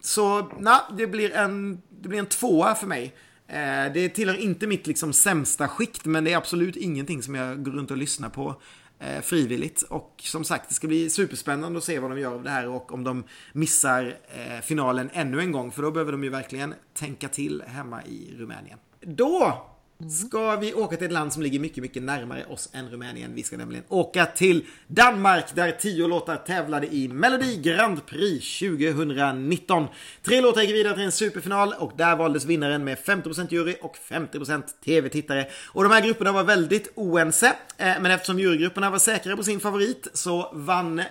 Så, 0.00 0.50
na, 0.58 0.80
det 0.98 1.06
blir 1.06 1.32
en, 1.32 1.82
det 1.90 2.08
blir 2.08 2.18
en 2.18 2.26
tvåa 2.26 2.74
för 2.74 2.86
mig. 2.86 3.14
Eh, 3.48 3.92
det 3.94 4.08
tillhör 4.08 4.36
inte 4.36 4.66
mitt 4.66 4.86
liksom 4.86 5.12
sämsta 5.12 5.68
skikt, 5.68 6.04
men 6.04 6.24
det 6.24 6.32
är 6.32 6.36
absolut 6.36 6.76
ingenting 6.76 7.22
som 7.22 7.34
jag 7.34 7.64
går 7.64 7.72
runt 7.72 7.90
och 7.90 7.96
lyssnar 7.96 8.28
på 8.28 8.60
eh, 8.98 9.20
frivilligt. 9.20 9.82
Och 9.82 10.14
som 10.24 10.44
sagt, 10.44 10.68
det 10.68 10.74
ska 10.74 10.86
bli 10.86 11.10
superspännande 11.10 11.78
att 11.78 11.84
se 11.84 11.98
vad 11.98 12.10
de 12.10 12.18
gör 12.18 12.34
av 12.34 12.42
det 12.42 12.50
här 12.50 12.68
och 12.68 12.92
om 12.92 13.04
de 13.04 13.24
missar 13.52 14.16
eh, 14.28 14.60
finalen 14.62 15.10
ännu 15.12 15.40
en 15.40 15.52
gång, 15.52 15.70
för 15.70 15.82
då 15.82 15.90
behöver 15.90 16.12
de 16.12 16.24
ju 16.24 16.30
verkligen 16.30 16.74
tänka 16.94 17.28
till 17.28 17.62
hemma 17.66 18.04
i 18.04 18.34
Rumänien. 18.38 18.78
Då 19.00 19.66
Mm. 20.00 20.10
ska 20.10 20.56
vi 20.56 20.74
åka 20.74 20.96
till 20.96 21.06
ett 21.06 21.12
land 21.12 21.32
som 21.32 21.42
ligger 21.42 21.58
mycket, 21.58 21.82
mycket 21.82 22.02
närmare 22.02 22.44
oss 22.44 22.68
än 22.72 22.90
Rumänien. 22.90 23.34
Vi 23.34 23.42
ska 23.42 23.56
nämligen 23.56 23.84
åka 23.88 24.26
till 24.26 24.64
Danmark 24.86 25.54
där 25.54 25.72
tio 25.72 26.06
låtar 26.06 26.36
tävlade 26.36 26.94
i 26.94 27.08
Melodi 27.08 27.56
Grand 27.56 28.06
Prix 28.06 28.58
2019. 28.58 29.86
Tre 30.22 30.40
låtar 30.40 30.62
gick 30.62 30.74
vidare 30.74 30.94
till 30.94 31.02
en 31.02 31.12
superfinal 31.12 31.74
och 31.78 31.92
där 31.96 32.16
valdes 32.16 32.44
vinnaren 32.44 32.84
med 32.84 32.98
50% 32.98 33.46
jury 33.50 33.76
och 33.82 33.96
50% 34.08 34.62
tv-tittare. 34.84 35.46
Och 35.72 35.82
de 35.82 35.92
här 35.92 36.00
grupperna 36.00 36.32
var 36.32 36.44
väldigt 36.44 36.92
oense, 36.94 37.46
eh, 37.46 37.54
men 38.00 38.06
eftersom 38.06 38.38
jurygrupperna 38.38 38.90
var 38.90 38.98
säkra 38.98 39.36
på 39.36 39.42
sin 39.42 39.60
favorit 39.60 40.08
så 40.12 40.50
vann 40.54 41.02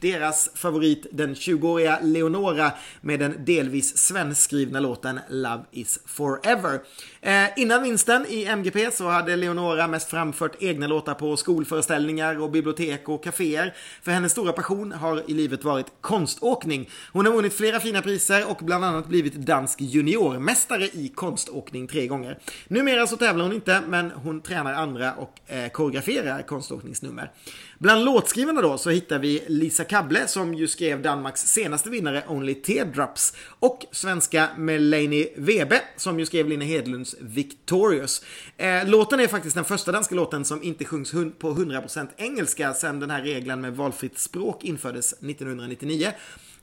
deras 0.00 0.50
favorit, 0.54 1.06
den 1.12 1.34
20-åriga 1.34 1.98
Leonora 2.02 2.72
med 3.00 3.20
den 3.20 3.44
delvis 3.44 3.98
svenskskrivna 3.98 4.80
låten 4.80 5.20
Love 5.28 5.64
is 5.70 5.98
forever. 6.06 6.80
Eh, 7.24 7.48
innan 7.56 7.82
vinsten 7.82 8.26
i 8.28 8.44
MGP 8.44 8.90
så 8.90 9.08
hade 9.08 9.36
Leonora 9.36 9.88
mest 9.88 10.10
framfört 10.10 10.56
egna 10.62 10.86
låtar 10.86 11.14
på 11.14 11.36
skolföreställningar 11.36 12.40
och 12.40 12.50
bibliotek 12.50 13.08
och 13.08 13.24
kaféer. 13.24 13.74
För 14.02 14.12
hennes 14.12 14.32
stora 14.32 14.52
passion 14.52 14.92
har 14.92 15.30
i 15.30 15.34
livet 15.34 15.64
varit 15.64 15.86
konståkning. 16.00 16.90
Hon 17.12 17.26
har 17.26 17.32
vunnit 17.32 17.54
flera 17.54 17.80
fina 17.80 18.02
priser 18.02 18.50
och 18.50 18.56
bland 18.62 18.84
annat 18.84 19.06
blivit 19.06 19.34
dansk 19.34 19.80
juniormästare 19.80 20.84
i 20.84 21.12
konståkning 21.14 21.86
tre 21.86 22.06
gånger. 22.06 22.38
Numera 22.68 23.06
så 23.06 23.16
tävlar 23.16 23.44
hon 23.44 23.52
inte, 23.52 23.80
men 23.88 24.10
hon 24.10 24.40
tränar 24.40 24.74
andra 24.74 25.14
och 25.14 25.40
eh, 25.46 25.68
koreograferar 25.68 26.42
konståkningsnummer. 26.42 27.30
Bland 27.78 28.04
låtskrivarna 28.04 28.62
då 28.62 28.78
så 28.78 28.90
hittar 28.90 29.18
vi 29.18 29.44
Lisa 29.46 29.84
Kable 29.84 30.26
som 30.26 30.54
ju 30.54 30.68
skrev 30.68 31.02
Danmarks 31.02 31.40
senaste 31.40 31.90
vinnare 31.90 32.24
Only 32.28 32.54
Teardrops 32.54 33.34
och 33.58 33.86
svenska 33.92 34.48
Melanie 34.56 35.28
Webe 35.36 35.80
som 35.96 36.18
ju 36.18 36.26
skrev 36.26 36.48
Lina 36.48 36.64
Hedlunds 36.64 37.11
Victorious. 37.20 38.24
Eh, 38.56 38.88
låten 38.88 39.20
är 39.20 39.26
faktiskt 39.26 39.54
den 39.54 39.64
första 39.64 39.92
danska 39.92 40.14
låten 40.14 40.44
som 40.44 40.62
inte 40.62 40.84
sjungs 40.84 41.12
på 41.38 41.50
100% 41.50 42.08
engelska 42.16 42.74
sedan 42.74 43.00
den 43.00 43.10
här 43.10 43.22
regeln 43.22 43.60
med 43.60 43.76
valfritt 43.76 44.18
språk 44.18 44.64
infördes 44.64 45.12
1999. 45.12 46.12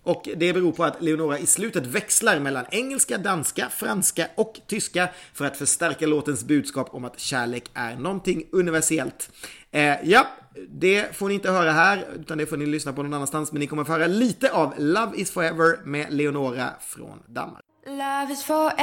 Och 0.04 0.30
det 0.36 0.54
beror 0.54 0.72
på 0.72 0.84
att 0.84 1.02
Leonora 1.02 1.40
i 1.40 1.46
slutet 1.46 1.86
växlar 1.86 2.40
mellan 2.40 2.66
engelska, 2.72 3.18
danska, 3.18 3.70
franska 3.70 4.28
och 4.36 4.60
tyska 4.68 5.10
för 5.34 5.46
att 5.46 5.58
förstärka 5.58 6.08
låtens 6.08 6.44
budskap 6.44 6.94
om 6.94 7.06
att 7.06 7.20
kärlek 7.20 7.72
är 7.74 7.96
någonting 7.96 8.44
universellt. 8.52 9.32
Eh, 9.72 9.96
ja, 10.04 10.28
det 10.70 11.16
får 11.16 11.28
ni 11.28 11.34
inte 11.34 11.52
höra 11.52 11.72
här, 11.72 12.06
utan 12.20 12.38
det 12.38 12.46
får 12.46 12.58
ni 12.58 12.66
lyssna 12.66 12.94
på 12.94 13.04
någon 13.04 13.14
annanstans. 13.14 13.52
Men 13.52 13.60
ni 13.60 13.68
kommer 13.68 13.82
att 13.82 13.88
få 13.88 13.94
höra 13.94 14.08
lite 14.08 14.52
av 14.52 14.74
Love 14.78 15.18
is 15.18 15.32
forever 15.32 15.86
med 15.86 16.14
Leonora 16.14 16.70
från 16.80 17.24
Danmark. 17.28 17.69
Love 17.98 18.30
is 18.30 18.44
forever. 18.44 18.76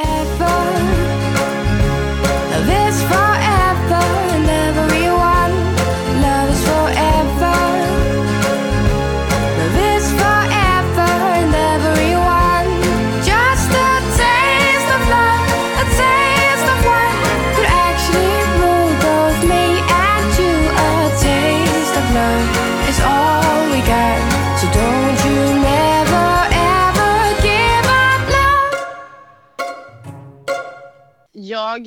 Love 2.50 2.68
is 2.68 3.00
forever. 3.02 4.02
And 4.34 4.50
everyone 4.50 5.25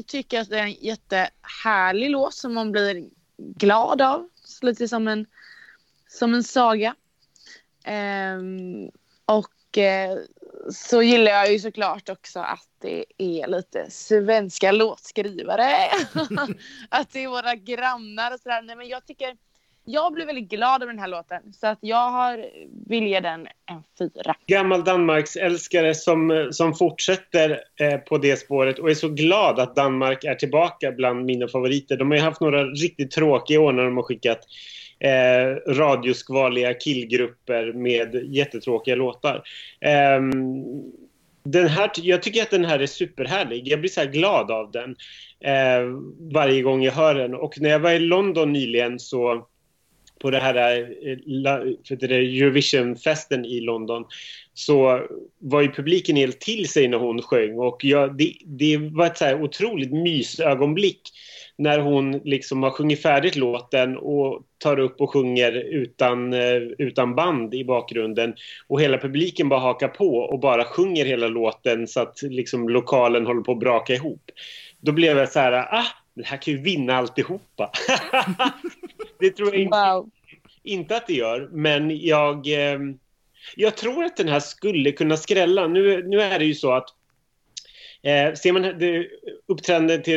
tycker 0.10 0.42
att 0.42 0.50
det 0.50 0.60
är 0.60 0.64
en 0.64 0.72
jättehärlig 0.72 2.10
låt 2.10 2.34
som 2.34 2.54
man 2.54 2.72
blir 2.72 3.10
glad 3.38 4.02
av. 4.02 4.30
Lite 4.62 4.88
som 4.88 5.08
en, 5.08 5.26
som 6.08 6.34
en 6.34 6.44
saga. 6.44 6.96
Um, 7.88 8.92
och 9.26 9.78
uh, 9.78 10.20
så 10.72 11.02
gillar 11.02 11.32
jag 11.32 11.52
ju 11.52 11.60
såklart 11.60 12.10
också 12.10 12.40
att 12.40 12.68
det 12.82 13.06
är 13.18 13.48
lite 13.48 13.92
svenska 13.92 14.72
låtskrivare. 14.72 15.68
att 16.90 17.12
det 17.12 17.24
är 17.24 17.28
våra 17.28 17.56
grannar 17.56 18.34
och 18.34 18.40
sådär. 18.40 18.62
Nej 18.62 18.76
men 18.76 18.88
jag 18.88 19.06
tycker 19.06 19.38
jag 19.92 20.14
blev 20.14 20.28
väldigt 20.28 20.50
glad 20.50 20.84
över 20.84 20.94
den 20.94 21.00
här 21.00 21.08
låten. 21.08 21.54
Så 21.54 21.68
att 21.68 21.78
jag 21.82 22.12
har, 22.12 22.46
vill 22.90 23.08
ge 23.08 23.20
den 23.20 23.48
en 23.72 23.84
fyra. 23.98 24.36
Gammal 24.48 24.84
Danmarks 24.84 25.36
älskare 25.36 25.96
som, 25.96 26.50
som 26.52 26.76
fortsätter 26.76 27.60
eh, 27.80 27.98
på 27.98 28.18
det 28.18 28.40
spåret 28.40 28.80
och 28.80 28.90
är 28.90 28.94
så 28.94 29.10
glad 29.10 29.60
att 29.60 29.76
Danmark 29.76 30.24
är 30.24 30.36
tillbaka 30.36 30.92
bland 30.92 31.26
mina 31.26 31.48
favoriter. 31.48 31.98
De 31.98 32.12
har 32.12 32.18
ju 32.18 32.24
haft 32.24 32.42
några 32.42 32.64
riktigt 32.64 33.12
tråkiga 33.12 33.62
år 33.62 33.72
när 33.72 33.84
de 33.84 33.98
har 33.98 34.04
skickat 34.04 34.40
eh, 35.00 35.72
radioskvaliga 35.74 36.74
killgrupper 36.74 37.74
med 37.74 38.16
jättetråkiga 38.36 38.96
låtar. 38.96 39.44
Eh, 39.82 40.22
den 41.44 41.68
här, 41.68 41.92
jag 41.96 42.24
tycker 42.24 42.42
att 42.42 42.52
den 42.52 42.66
här 42.66 42.80
är 42.80 42.86
superhärlig. 42.86 43.68
Jag 43.68 43.80
blir 43.80 43.90
så 43.90 44.06
glad 44.06 44.52
av 44.52 44.72
den 44.72 44.96
eh, 45.40 45.84
varje 46.34 46.62
gång 46.62 46.84
jag 46.84 46.92
hör 46.92 47.16
den. 47.16 47.36
Och 47.36 47.62
när 47.62 47.70
jag 47.70 47.80
var 47.80 47.92
i 47.92 48.00
London 48.00 48.54
nyligen 48.54 49.00
så 49.00 49.46
på 50.20 50.32
det 50.32 50.40
här 50.40 50.56
eh, 50.56 51.18
för 51.88 51.96
det 51.96 52.16
Eurovision-festen 52.16 53.46
i 53.46 53.62
London 53.62 54.06
så 54.54 55.02
var 55.40 55.62
ju 55.62 55.72
publiken 55.72 56.16
helt 56.16 56.40
till 56.40 56.70
sig 56.70 56.88
när 56.88 56.98
hon 56.98 57.22
sjöng 57.22 57.60
och 57.60 57.86
jag, 57.86 58.18
det, 58.18 58.34
det 58.46 58.78
var 58.78 59.06
ett 59.06 59.18
så 59.18 59.26
här 59.26 59.42
otroligt 59.42 59.92
mysögonblick 59.92 61.02
när 61.60 61.80
hon 61.80 62.12
liksom 62.12 62.64
har 62.64 62.72
sjungit 62.72 63.02
färdigt 63.02 63.36
låten 63.36 63.98
och 63.98 64.42
tar 64.58 64.80
upp 64.80 65.02
och 65.02 65.14
sjunger 65.14 65.52
utan, 65.52 66.34
eh, 66.34 66.56
utan 66.78 67.16
band 67.16 67.54
i 67.54 67.64
bakgrunden 67.66 68.34
och 68.68 68.82
hela 68.82 68.98
publiken 68.98 69.50
bara 69.50 69.60
hakar 69.60 69.88
på 69.88 70.16
och 70.16 70.40
bara 70.40 70.64
sjunger 70.64 71.06
hela 71.06 71.28
låten 71.28 71.88
så 71.88 72.00
att 72.00 72.22
liksom 72.22 72.70
lokalen 72.70 73.26
håller 73.26 73.42
på 73.42 73.52
att 73.52 73.60
braka 73.60 73.94
ihop. 73.94 74.32
Då 74.82 74.92
blev 74.92 75.18
jag 75.18 75.30
så 75.30 75.40
här, 75.40 75.54
ah, 75.54 75.86
det 76.14 76.26
här 76.26 76.38
kan 76.38 76.54
ju 76.54 76.62
vinna 76.62 76.96
alltihopa. 76.96 77.72
det 79.20 79.30
tror 79.30 79.50
jag 79.50 79.62
inte, 79.62 79.78
wow. 79.78 80.10
inte 80.64 80.98
att 80.98 81.08
det 81.08 81.14
gör, 81.14 81.50
men 81.52 82.00
jag, 82.00 82.48
eh, 82.48 82.80
jag 83.56 83.76
tror 83.76 84.04
att 84.04 84.18
den 84.18 84.28
här 84.28 84.40
skulle 84.40 84.92
kunna 84.92 85.18
skrälla. 85.18 85.68
Nu, 85.68 86.04
nu 86.08 86.22
är 86.22 86.40
det 86.40 86.46
ju 86.46 86.56
så 86.56 86.72
att 86.72 86.90
eh, 88.02 88.34
ser 88.34 88.52
man 88.52 88.66
uppträdandet 89.48 90.08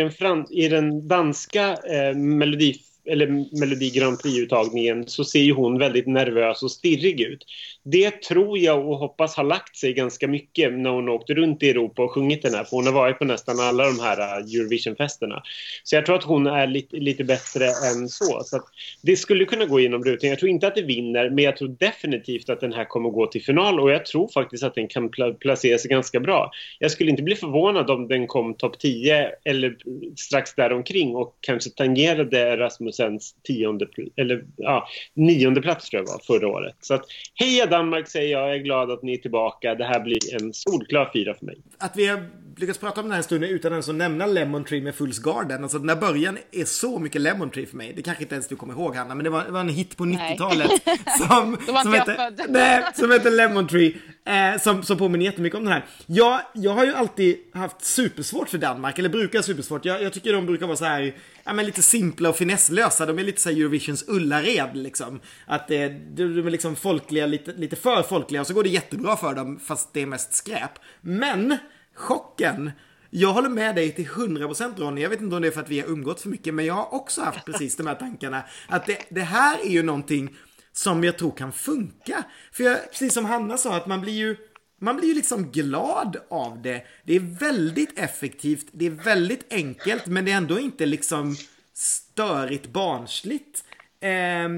i 0.51 0.69
den 0.69 1.09
danska 1.09 1.77
eh, 1.77 2.17
melodi 2.17 2.81
eller 3.07 3.59
Melodi 3.61 3.91
Grand 3.91 4.23
Prix-uttagningen 4.23 5.09
så 5.09 5.25
ser 5.25 5.41
ju 5.41 5.53
hon 5.53 5.79
väldigt 5.79 6.07
nervös 6.07 6.63
och 6.63 6.71
stirrig 6.71 7.21
ut. 7.21 7.45
Det 7.85 8.11
tror 8.11 8.59
jag 8.59 8.89
och 8.89 8.97
hoppas 8.97 9.37
har 9.37 9.45
lagt 9.45 9.77
sig 9.77 9.93
ganska 9.93 10.29
mycket 10.29 10.73
när 10.73 10.91
hon 10.91 11.09
åkte 11.09 11.35
runt 11.35 11.63
i 11.63 11.71
Europa 11.71 12.03
och 12.03 12.13
sjungit 12.13 12.43
den 12.43 12.55
här. 12.55 12.65
För 12.65 12.77
hon 12.77 12.87
har 12.87 12.93
varit 12.93 13.19
på 13.19 13.25
nästan 13.25 13.61
alla 13.61 13.85
de 13.85 14.01
här 14.01 14.21
äh, 14.21 14.55
Eurovision-festerna. 14.55 15.43
Så 15.85 15.97
jag 15.97 16.07
tror 16.07 16.17
att 16.17 16.25
hon 16.25 16.47
är 16.47 16.67
lite, 16.67 16.97
lite 16.97 17.25
bättre 17.25 17.65
än 17.65 18.09
så. 18.09 18.43
så 18.45 18.61
det 19.03 19.17
skulle 19.17 19.45
kunna 19.45 19.65
gå 19.65 19.81
inom 19.81 20.05
rutan. 20.05 20.31
Jag 20.31 20.39
tror 20.39 20.51
inte 20.51 20.67
att 20.67 20.75
det 20.75 20.83
vinner, 20.83 21.31
men 21.31 21.45
jag 21.45 21.57
tror 21.57 21.69
definitivt 21.69 22.51
att 22.51 22.61
den 22.61 22.73
här 22.73 22.85
kommer 22.85 23.11
gå 23.11 23.27
till 23.27 23.43
final 23.43 23.81
och 23.81 23.91
jag 23.91 24.07
tror 24.07 24.29
faktiskt 24.29 24.65
att 24.65 24.75
den 24.75 24.89
kan 24.89 25.09
pl 25.09 25.35
placera 25.41 25.79
sig 25.79 25.91
ganska 25.91 26.21
bra. 26.21 26.51
Jag 26.79 26.91
skulle 26.91 27.11
inte 27.11 27.23
bli 27.23 27.35
förvånad 27.35 27.91
om 27.91 28.09
den 28.09 28.27
kom 28.27 28.55
topp 28.55 28.79
10 28.79 29.31
eller 29.45 29.69
äh, 29.69 29.75
strax 30.17 30.55
däromkring 30.55 31.17
och 31.17 31.37
kanske 31.41 31.71
tangerade 31.71 32.57
Rasmus 32.57 32.92
och 32.93 32.97
sen 32.97 33.21
tionde, 33.43 33.87
eller 34.17 34.45
ja, 34.57 34.89
nionde 35.15 35.63
plats 35.63 35.91
tror 35.91 36.03
jag 36.03 36.13
var 36.13 36.19
förra 36.19 36.49
året. 36.49 36.77
Så 36.81 36.95
att 36.95 37.05
heja 37.35 37.67
Danmark 37.67 38.09
säger 38.09 38.33
jag, 38.33 38.49
jag 38.49 38.57
är 38.57 38.63
glad 38.63 38.91
att 38.91 39.03
ni 39.03 39.13
är 39.15 39.19
tillbaka. 39.19 39.75
Det 39.75 39.85
här 39.85 40.01
blir 40.01 40.43
en 40.43 40.53
solklar 40.53 41.11
fyra 41.13 41.35
för 41.35 41.47
mig. 41.47 41.57
Att 41.79 41.97
vi 41.97 42.07
har 42.07 42.23
lyckats 42.57 42.79
prata 42.79 43.01
om 43.01 43.07
den 43.07 43.15
här 43.15 43.23
stunden 43.23 43.51
utan 43.51 43.73
ens 43.73 43.89
att 43.89 43.95
nämna 43.95 44.27
Lemon 44.27 44.65
Tree 44.65 44.83
med 44.83 44.95
Fools 44.95 45.19
Garden. 45.19 45.63
Alltså 45.63 45.79
den 45.79 45.89
här 45.89 45.97
början 45.97 46.39
är 46.53 46.65
så 46.65 46.99
mycket 46.99 47.21
Lemon 47.21 47.51
Tree 47.51 47.67
för 47.67 47.77
mig. 47.77 47.93
Det 47.97 48.03
kanske 48.03 48.23
inte 48.23 48.35
ens 48.35 48.49
du 48.49 48.57
kommer 48.57 48.75
ihåg 48.75 48.97
Hanna, 48.97 49.15
men 49.15 49.25
det 49.25 49.31
var, 49.31 49.45
det 49.45 49.51
var 49.51 49.61
en 49.61 49.69
hit 49.69 49.97
på 49.97 50.05
90-talet. 50.05 50.71
Som, 51.19 51.57
som, 51.83 51.93
hette, 51.93 52.33
nej, 52.49 52.85
som 52.95 53.11
hette 53.11 53.31
Lemon 53.31 53.69
Tree. 53.69 53.95
Eh, 54.25 54.61
som, 54.61 54.83
som 54.83 54.99
påminner 54.99 55.25
jättemycket 55.25 55.57
om 55.57 55.65
den 55.65 55.73
här. 55.73 55.85
Jag, 56.07 56.41
jag 56.55 56.73
har 56.73 56.85
ju 56.85 56.95
alltid 56.95 57.37
haft 57.55 57.85
supersvårt 57.85 58.49
för 58.49 58.59
Danmark, 58.59 58.99
eller 58.99 59.09
brukar 59.09 59.39
ha 59.39 59.43
supersvårt. 59.43 59.85
Jag, 59.85 60.03
jag 60.03 60.13
tycker 60.13 60.33
de 60.33 60.47
brukar 60.47 60.67
vara 60.67 60.77
så 60.77 60.85
här, 60.85 61.17
ja 61.45 61.53
men 61.53 61.67
lite 61.67 61.83
simpla 61.83 62.29
och 62.29 62.37
finesslösa. 62.37 63.07
De 63.07 63.19
är 63.19 63.25
lite 63.25 63.41
så 63.41 63.49
här 63.49 63.57
Eurovisions 63.57 64.05
Ullared 64.09 64.77
liksom. 64.77 65.21
Att 65.47 65.71
eh, 65.71 65.79
de, 65.79 66.15
de 66.15 66.47
är 66.47 66.51
liksom 66.51 66.77
folkliga, 66.77 67.27
lite, 67.27 67.53
lite 67.53 67.77
för 67.77 68.03
folkliga 68.03 68.41
och 68.41 68.47
så 68.47 68.55
går 68.55 68.63
det 68.63 68.69
jättebra 68.69 69.17
för 69.17 69.35
dem 69.35 69.61
fast 69.65 69.93
det 69.93 70.03
är 70.03 70.07
mest 70.07 70.35
skräp. 70.35 70.73
Men 71.01 71.57
chocken 71.95 72.71
jag 73.15 73.33
håller 73.33 73.49
med 73.49 73.75
dig 73.75 73.93
till 73.93 74.07
100% 74.07 74.81
Ronny. 74.81 75.03
Jag 75.03 75.11
vet 75.11 75.21
inte 75.21 75.37
om 75.37 75.43
det 75.43 75.49
är 75.49 75.53
för 75.53 75.61
att 75.61 75.69
vi 75.69 75.81
har 75.81 75.89
umgått 75.89 76.21
för 76.21 76.29
mycket, 76.29 76.55
men 76.55 76.67
jag 76.67 76.75
har 76.75 76.95
också 76.95 77.23
haft 77.23 77.45
precis 77.45 77.77
de 77.77 77.87
här 77.87 77.95
tankarna. 77.95 78.43
Att 78.69 78.87
det, 78.87 78.99
det 79.09 79.21
här 79.21 79.59
är 79.65 79.71
ju 79.71 79.83
någonting 79.83 80.37
som 80.73 81.05
jag 81.05 81.19
tror 81.19 81.31
kan 81.31 81.53
funka. 81.53 82.25
För 82.53 82.65
jag, 82.65 82.91
precis 82.91 83.15
som 83.15 83.25
Hanna 83.25 83.57
sa, 83.57 83.77
att 83.77 83.87
man 83.87 84.01
blir 84.01 84.13
ju 84.13 84.37
man 84.83 84.97
blir 84.97 85.09
ju 85.09 85.15
liksom 85.15 85.51
glad 85.51 86.17
av 86.29 86.63
det. 86.63 86.83
Det 87.05 87.17
är 87.17 87.21
väldigt 87.21 87.99
effektivt, 87.99 88.67
det 88.73 88.87
är 88.87 88.91
väldigt 88.91 89.53
enkelt, 89.53 90.07
men 90.07 90.25
det 90.25 90.33
är 90.33 90.37
ändå 90.37 90.59
inte 90.59 90.87
liksom 90.87 91.37
störigt 91.75 92.67
barnsligt. 92.67 93.65
Eh, 94.01 94.49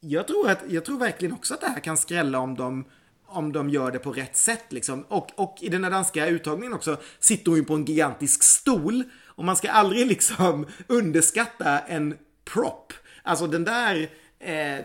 jag, 0.00 0.26
tror 0.26 0.50
att, 0.50 0.64
jag 0.68 0.84
tror 0.84 0.98
verkligen 0.98 1.34
också 1.34 1.54
att 1.54 1.60
det 1.60 1.68
här 1.68 1.80
kan 1.80 1.96
skrälla 1.96 2.38
om 2.38 2.54
de, 2.54 2.84
om 3.26 3.52
de 3.52 3.70
gör 3.70 3.90
det 3.90 3.98
på 3.98 4.12
rätt 4.12 4.36
sätt. 4.36 4.72
Liksom. 4.72 5.02
Och, 5.08 5.30
och 5.34 5.58
i 5.60 5.68
den 5.68 5.84
här 5.84 5.90
danska 5.90 6.26
uttagningen 6.26 6.74
också 6.74 6.96
sitter 7.18 7.50
hon 7.50 7.58
ju 7.58 7.64
på 7.64 7.74
en 7.74 7.84
gigantisk 7.84 8.42
stol. 8.42 9.04
Och 9.24 9.44
man 9.44 9.56
ska 9.56 9.70
aldrig 9.70 10.06
liksom 10.14 10.66
underskatta 10.86 11.78
en 11.78 12.16
prop. 12.44 12.92
Alltså 13.22 13.46
den 13.46 13.64
där 13.64 14.08
eh, 14.38 14.84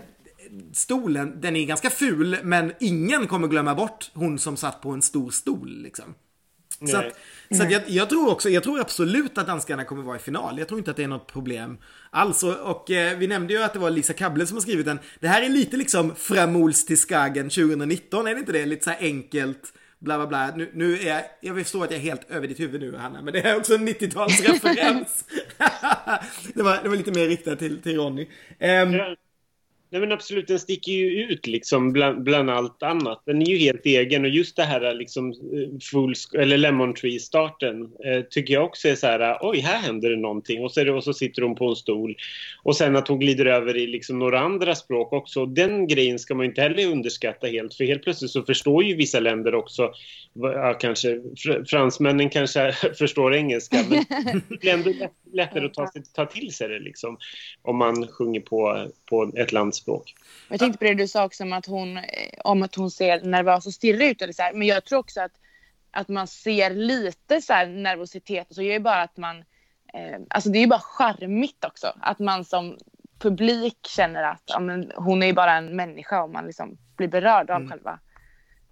stolen, 0.73 1.41
den 1.41 1.55
är 1.55 1.65
ganska 1.65 1.89
ful, 1.89 2.37
men 2.43 2.73
ingen 2.79 3.27
kommer 3.27 3.47
glömma 3.47 3.75
bort 3.75 4.11
hon 4.13 4.39
som 4.39 4.57
satt 4.57 4.81
på 4.81 4.89
en 4.91 5.01
stor 5.01 5.31
stol 5.31 5.81
liksom. 5.81 6.15
Så, 6.87 6.97
att, 6.97 7.19
så 7.57 7.63
att 7.63 7.71
jag, 7.71 7.81
jag, 7.87 8.09
tror 8.09 8.31
också, 8.31 8.49
jag 8.49 8.63
tror 8.63 8.79
absolut 8.79 9.37
att 9.37 9.47
danskarna 9.47 9.83
kommer 9.83 10.03
vara 10.03 10.15
i 10.15 10.19
final. 10.19 10.59
Jag 10.59 10.67
tror 10.67 10.77
inte 10.77 10.91
att 10.91 10.97
det 10.97 11.03
är 11.03 11.07
något 11.07 11.33
problem 11.33 11.77
alls. 12.09 12.43
Och, 12.43 12.57
och 12.57 12.91
eh, 12.91 13.17
vi 13.17 13.27
nämnde 13.27 13.53
ju 13.53 13.63
att 13.63 13.73
det 13.73 13.79
var 13.79 13.89
Lisa 13.89 14.13
Kable 14.13 14.47
som 14.47 14.57
har 14.57 14.61
skrivit 14.61 14.85
den. 14.85 14.99
Det 15.19 15.27
här 15.27 15.41
är 15.41 15.49
lite 15.49 15.77
liksom 15.77 16.15
Framols 16.15 16.85
till 16.85 16.97
Skagen 16.97 17.49
2019, 17.49 18.27
är 18.27 18.33
det 18.33 18.39
inte 18.39 18.51
det? 18.51 18.65
Lite 18.65 18.83
så 18.83 18.89
här 18.89 18.99
enkelt 19.01 19.73
bla 19.99 20.17
bla 20.17 20.27
bla. 20.27 20.55
Nu, 20.55 20.71
nu 20.73 20.99
är 20.99 21.07
jag, 21.07 21.21
jag 21.41 21.57
förstår 21.57 21.83
att 21.83 21.91
jag 21.91 21.99
är 21.99 22.03
helt 22.03 22.31
över 22.31 22.47
ditt 22.47 22.59
huvud 22.59 22.81
nu 22.81 22.95
Hanna, 22.95 23.21
men 23.21 23.33
det 23.33 23.41
är 23.41 23.57
också 23.57 23.73
en 23.73 23.87
90-talsreferens. 23.87 25.23
det, 26.53 26.63
var, 26.63 26.83
det 26.83 26.89
var 26.89 26.95
lite 26.95 27.11
mer 27.11 27.27
riktat 27.27 27.59
till, 27.59 27.81
till 27.81 27.95
Ronny. 27.95 28.27
Um, 28.59 29.15
Nej 29.91 30.01
men 30.01 30.11
absolut, 30.11 30.47
den 30.47 30.59
sticker 30.59 30.91
ju 30.91 31.23
ut 31.23 31.47
liksom 31.47 31.91
bland, 31.93 32.23
bland, 32.23 32.49
allt 32.49 32.83
annat. 32.83 33.21
Den 33.25 33.41
är 33.41 33.45
ju 33.45 33.57
helt 33.57 33.85
egen 33.85 34.25
och 34.25 34.29
just 34.29 34.55
det 34.55 34.63
här 34.63 34.93
liksom 34.93 35.29
eh, 35.31 35.79
full, 35.91 36.13
eller 36.33 36.57
Lemon 36.57 36.93
Tree-starten 36.93 37.81
eh, 38.05 38.21
tycker 38.29 38.53
jag 38.53 38.65
också 38.65 38.87
är 38.87 38.95
så 38.95 39.07
här, 39.07 39.37
oj 39.41 39.59
här 39.59 39.79
händer 39.79 40.09
det 40.09 40.15
någonting 40.15 40.63
och 40.63 40.71
så, 40.71 40.83
det, 40.83 40.91
och 40.91 41.03
så 41.03 41.13
sitter 41.13 41.41
hon 41.41 41.55
på 41.55 41.69
en 41.69 41.75
stol. 41.75 42.15
Och 42.63 42.75
sen 42.75 42.95
att 42.95 43.07
hon 43.07 43.19
glider 43.19 43.45
över 43.45 43.77
i 43.77 43.87
liksom 43.87 44.19
några 44.19 44.39
andra 44.39 44.75
språk 44.75 45.13
också. 45.13 45.45
Den 45.45 45.87
grejen 45.87 46.19
ska 46.19 46.35
man 46.35 46.45
inte 46.45 46.61
heller 46.61 46.91
underskatta 46.91 47.47
helt 47.47 47.73
för 47.73 47.83
helt 47.83 48.03
plötsligt 48.03 48.31
så 48.31 48.43
förstår 48.43 48.83
ju 48.83 48.95
vissa 48.95 49.19
länder 49.19 49.55
också, 49.55 49.93
ja, 50.33 50.73
kanske 50.73 51.21
fransmännen 51.69 52.29
kanske 52.29 52.71
förstår 52.97 53.35
engelska 53.35 53.77
men 53.89 54.05
det 54.49 54.59
blir 54.59 54.73
ändå 54.73 54.91
lättare 55.33 55.65
att 55.65 55.73
ta, 55.73 55.87
ta 56.13 56.25
till 56.25 56.53
sig 56.53 56.67
det 56.67 56.79
liksom 56.79 57.17
om 57.61 57.77
man 57.77 58.07
sjunger 58.07 58.41
på, 58.41 58.87
på 59.09 59.31
ett 59.37 59.51
lands 59.51 59.80
språk. 59.81 60.15
Jag 60.49 60.59
tänkte 60.59 60.77
på 60.77 60.83
det 60.83 60.93
du 60.93 61.07
sa 61.07 61.25
också 61.25 61.43
om 61.43 61.53
att 61.53 61.65
hon, 61.65 61.99
om 62.43 62.63
att 62.63 62.75
hon 62.75 62.91
ser 62.91 63.21
nervös 63.21 63.65
och 63.65 63.73
stirrig 63.73 64.09
ut. 64.09 64.21
Eller 64.21 64.33
så 64.33 64.41
här. 64.41 64.53
Men 64.53 64.67
jag 64.67 64.85
tror 64.85 64.99
också 64.99 65.21
att, 65.21 65.31
att 65.91 66.07
man 66.07 66.27
ser 66.27 66.69
lite 66.69 67.41
så 67.41 67.53
här 67.53 67.67
nervositet. 67.67 68.47
Så 68.49 68.61
gör 68.61 68.73
ju 68.73 68.79
bara 68.79 69.01
att 69.01 69.17
man... 69.17 69.37
Eh, 69.93 70.19
alltså 70.29 70.49
det 70.49 70.57
är 70.57 70.61
ju 70.61 70.67
bara 70.67 70.79
charmigt 70.79 71.65
också. 71.65 71.93
Att 72.01 72.19
man 72.19 72.45
som 72.45 72.77
publik 73.19 73.77
känner 73.87 74.23
att 74.23 74.43
ja, 74.45 74.59
men 74.59 74.91
hon 74.95 75.23
är 75.23 75.27
ju 75.27 75.33
bara 75.33 75.53
en 75.53 75.75
människa 75.75 76.23
och 76.23 76.29
man 76.29 76.45
liksom 76.45 76.77
blir 76.97 77.07
berörd 77.07 77.49
av 77.49 77.57
mm. 77.57 77.69
själva 77.69 77.99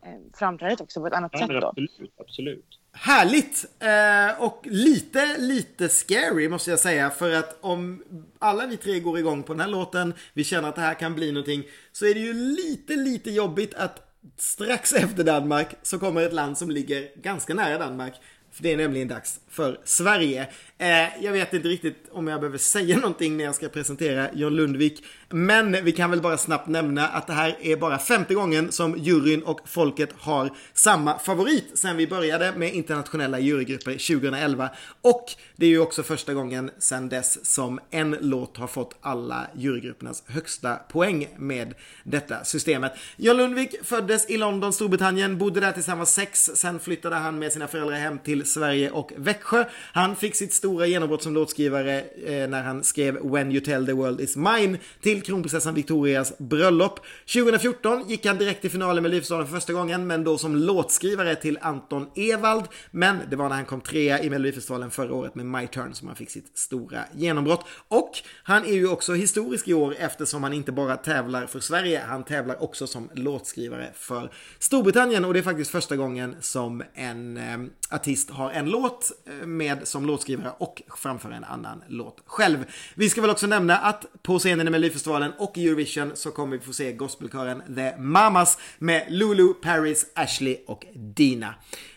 eh, 0.05 0.19
framträdandet 0.33 0.81
också 0.81 1.01
på 1.01 1.07
ett 1.07 1.13
annat 1.13 1.31
ja, 1.33 1.39
sätt. 1.39 1.49
Då. 1.49 1.67
Absolut, 1.67 2.13
absolut. 2.17 2.78
Härligt! 2.91 3.65
Eh, 3.79 4.41
och 4.41 4.61
lite, 4.63 5.37
lite 5.37 5.89
scary 5.89 6.49
måste 6.49 6.69
jag 6.69 6.79
säga. 6.79 7.09
För 7.09 7.33
att 7.33 7.57
om 7.61 8.03
alla 8.39 8.67
vi 8.67 8.77
tre 8.77 8.99
går 8.99 9.19
igång 9.19 9.43
på 9.43 9.53
den 9.53 9.59
här 9.59 9.67
låten, 9.67 10.13
vi 10.33 10.43
känner 10.43 10.69
att 10.69 10.75
det 10.75 10.81
här 10.81 10.93
kan 10.93 11.15
bli 11.15 11.31
någonting, 11.31 11.63
så 11.91 12.05
är 12.05 12.13
det 12.13 12.19
ju 12.19 12.33
lite, 12.33 12.95
lite 12.95 13.31
jobbigt 13.31 13.73
att 13.73 14.09
strax 14.37 14.93
efter 14.93 15.23
Danmark 15.23 15.75
så 15.81 15.99
kommer 15.99 16.21
ett 16.21 16.33
land 16.33 16.57
som 16.57 16.71
ligger 16.71 17.21
ganska 17.21 17.53
nära 17.53 17.77
Danmark. 17.77 18.13
För 18.59 18.63
det 18.63 18.73
är 18.73 18.77
nämligen 18.77 19.07
dags 19.07 19.39
för 19.49 19.79
Sverige. 19.83 20.47
Eh, 20.77 21.23
jag 21.23 21.31
vet 21.31 21.53
inte 21.53 21.67
riktigt 21.67 22.05
om 22.11 22.27
jag 22.27 22.39
behöver 22.39 22.57
säga 22.57 22.95
någonting 22.99 23.37
när 23.37 23.43
jag 23.43 23.55
ska 23.55 23.69
presentera 23.69 24.29
John 24.33 24.55
Lundvik. 24.55 25.03
Men 25.29 25.77
vi 25.83 25.91
kan 25.91 26.09
väl 26.09 26.21
bara 26.21 26.37
snabbt 26.37 26.67
nämna 26.67 27.07
att 27.07 27.27
det 27.27 27.33
här 27.33 27.57
är 27.61 27.77
bara 27.77 27.97
femte 27.97 28.33
gången 28.33 28.71
som 28.71 28.97
juryn 28.97 29.43
och 29.43 29.59
folket 29.65 30.09
har 30.17 30.49
samma 30.73 31.19
favorit 31.19 31.71
sen 31.73 31.97
vi 31.97 32.07
började 32.07 32.53
med 32.57 32.73
internationella 32.73 33.39
jurygrupper 33.39 33.91
2011. 33.91 34.69
Och 35.01 35.25
det 35.55 35.65
är 35.65 35.69
ju 35.69 35.79
också 35.79 36.03
första 36.03 36.33
gången 36.33 36.71
sen 36.77 37.09
dess 37.09 37.45
som 37.45 37.79
en 37.91 38.17
låt 38.21 38.57
har 38.57 38.67
fått 38.67 38.95
alla 39.01 39.47
jurygruppernas 39.55 40.23
högsta 40.27 40.75
poäng 40.75 41.27
med 41.37 41.73
detta 42.03 42.43
systemet. 42.43 42.93
John 43.17 43.37
Lundvik 43.37 43.75
föddes 43.83 44.29
i 44.29 44.37
London, 44.37 44.73
Storbritannien, 44.73 45.37
bodde 45.37 45.59
där 45.59 45.71
tills 45.71 45.87
han 45.87 45.97
var 45.97 46.05
sex. 46.05 46.51
Sen 46.55 46.79
flyttade 46.79 47.15
han 47.15 47.39
med 47.39 47.53
sina 47.53 47.67
föräldrar 47.67 47.97
hem 47.97 48.19
till 48.19 48.45
Sverige 48.53 48.91
och 48.91 49.11
Växjö. 49.17 49.65
Han 49.93 50.15
fick 50.15 50.35
sitt 50.35 50.53
stora 50.53 50.85
genombrott 50.85 51.23
som 51.23 51.33
låtskrivare 51.33 51.99
eh, 51.99 52.49
när 52.49 52.63
han 52.63 52.83
skrev 52.83 53.17
When 53.31 53.51
You 53.51 53.61
Tell 53.61 53.85
The 53.85 53.93
World 53.93 54.21
Is 54.21 54.35
Mine 54.35 54.77
till 55.01 55.21
kronprinsessan 55.21 55.73
Victorias 55.73 56.37
bröllop. 56.37 56.99
2014 57.33 58.09
gick 58.09 58.25
han 58.25 58.37
direkt 58.37 58.61
till 58.61 58.71
finalen 58.71 58.95
med 58.95 59.03
Melodifestivalen 59.03 59.47
för 59.47 59.55
första 59.55 59.73
gången, 59.73 60.07
men 60.07 60.23
då 60.23 60.37
som 60.37 60.55
låtskrivare 60.55 61.35
till 61.35 61.57
Anton 61.61 62.07
Ewald. 62.15 62.65
Men 62.91 63.17
det 63.29 63.35
var 63.35 63.49
när 63.49 63.55
han 63.55 63.65
kom 63.65 63.81
trea 63.81 64.23
i 64.23 64.29
Melodifestivalen 64.29 64.91
förra 64.91 65.13
året 65.13 65.35
med 65.35 65.45
My 65.45 65.67
Turn 65.67 65.93
som 65.93 66.07
han 66.07 66.17
fick 66.17 66.29
sitt 66.29 66.57
stora 66.57 67.03
genombrott. 67.15 67.65
Och 67.87 68.11
han 68.43 68.65
är 68.65 68.73
ju 68.73 68.87
också 68.87 69.13
historisk 69.13 69.67
i 69.67 69.73
år 69.73 69.95
eftersom 69.99 70.43
han 70.43 70.53
inte 70.53 70.71
bara 70.71 70.97
tävlar 70.97 71.45
för 71.45 71.59
Sverige, 71.59 72.01
han 72.07 72.23
tävlar 72.23 72.63
också 72.63 72.87
som 72.87 73.09
låtskrivare 73.13 73.89
för 73.93 74.31
Storbritannien 74.59 75.25
och 75.25 75.33
det 75.33 75.39
är 75.39 75.43
faktiskt 75.43 75.71
första 75.71 75.95
gången 75.95 76.35
som 76.39 76.83
en 76.93 77.37
eh, 77.37 77.57
artist 77.89 78.29
har 78.39 78.51
en 78.51 78.69
låt 78.69 79.11
eh, 79.25 79.47
med 79.47 79.87
som 79.87 80.05
låtskrivare 80.05 80.53
och 80.57 80.81
framför 80.97 81.31
en 81.31 81.43
annan 81.43 81.83
låt 81.87 82.23
själv. 82.25 82.65
Vi 82.95 83.09
ska 83.09 83.21
väl 83.21 83.29
också 83.29 83.47
nämna 83.47 83.77
att 83.77 84.05
på 84.21 84.39
scenen 84.39 84.67
i 84.67 84.71
Melodifestivalen 84.71 85.31
och 85.37 85.57
i 85.57 85.67
Eurovision 85.67 86.11
så 86.15 86.31
kommer 86.31 86.57
vi 86.57 86.63
få 86.63 86.73
se 86.73 86.93
gospelkören 86.93 87.75
The 87.75 87.97
Mamas 87.97 88.57
med 88.77 89.05
Lulu, 89.09 89.53
Paris, 89.53 90.05
Ashley 90.15 90.57
och 90.67 90.85
Dina. 90.93 91.55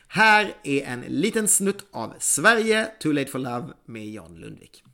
Här 0.09 0.55
är 0.63 0.83
en 0.83 1.01
liten 1.01 1.49
snutt 1.49 1.87
av 1.93 2.15
Sverige, 2.19 2.87
Too 3.01 3.13
Late 3.13 3.31
For 3.31 3.39
Love 3.39 3.67
med 3.87 4.11
John 4.11 4.35
Lundvik. 4.35 4.85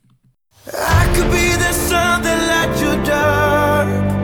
I 0.67 1.15
could 1.15 1.31
be 1.31 1.57
the 1.57 1.73
sun 1.73 2.23
that 2.23 2.39
light 2.47 2.81
your 2.81 3.05
dark 3.05 4.19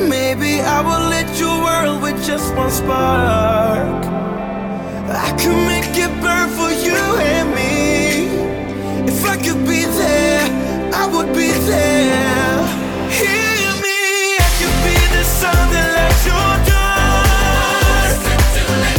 Maybe 0.00 0.60
I 0.60 0.80
will 0.82 1.08
lit 1.10 1.40
your 1.40 1.58
world 1.60 2.02
with 2.02 2.28
just 2.28 2.54
one 2.54 2.70
spark 2.70 4.37
I 5.10 5.30
could 5.40 5.56
make 5.66 5.96
it 5.96 6.10
burn 6.20 6.50
for 6.50 6.70
you 6.70 6.94
and 6.94 7.54
me 7.54 8.28
If 9.08 9.24
I 9.24 9.36
could 9.36 9.64
be 9.66 9.84
there, 9.86 10.46
I 10.94 11.06
would 11.06 11.32
be 11.34 11.48
there. 11.70 12.66
Hear 13.10 13.72
me, 13.84 14.36
I 14.36 14.50
could 14.58 14.76
be 14.84 14.96
the 15.16 15.24
sun 15.24 15.72
that 15.72 15.88
lights 15.96 16.26
your 16.28 16.54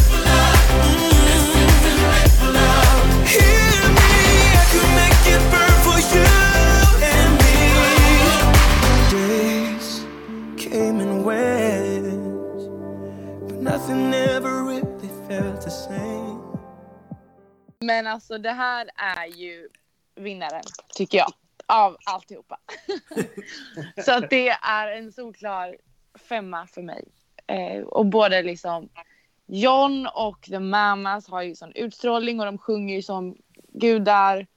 for 0.10 0.22
love. 0.24 0.86
Mm-hmm. 0.86 2.00
Hear 3.36 3.82
me, 4.00 4.14
I 4.62 4.64
could 4.72 4.92
make 5.02 5.24
it 5.36 5.44
burn 5.54 5.76
for 5.86 6.00
you 6.14 6.30
and 7.14 7.32
me. 7.44 7.60
Days 9.14 9.88
came 10.58 11.00
and 11.02 11.24
went, 11.24 12.68
but 13.48 13.58
nothing 13.62 14.14
ever 14.14 14.59
Men 17.86 18.08
alltså 18.08 18.38
det 18.38 18.52
här 18.52 18.90
är 18.96 19.26
ju 19.26 19.70
vinnaren, 20.16 20.64
tycker 20.96 21.18
jag. 21.18 21.34
av 21.66 21.98
alltihopa. 22.06 22.60
så 24.06 24.12
att 24.12 24.30
det 24.30 24.50
är 24.50 24.88
en 24.88 25.12
solklar 25.12 25.78
femma 26.16 26.68
för 26.68 26.82
mig. 26.82 27.08
Eh, 27.48 27.82
och 27.82 28.06
både 28.06 28.44
liksom 28.44 28.90
John 29.46 30.08
och 30.14 30.42
The 30.42 30.60
Mamas 30.60 31.28
har 31.28 31.42
ju 31.42 31.56
sån 31.56 31.72
utstrålning 31.76 32.40
och 32.40 32.46
de 32.46 32.58
sjunger 32.58 32.96
ju 32.96 33.02
som 33.02 33.38
gudar. 33.68 34.48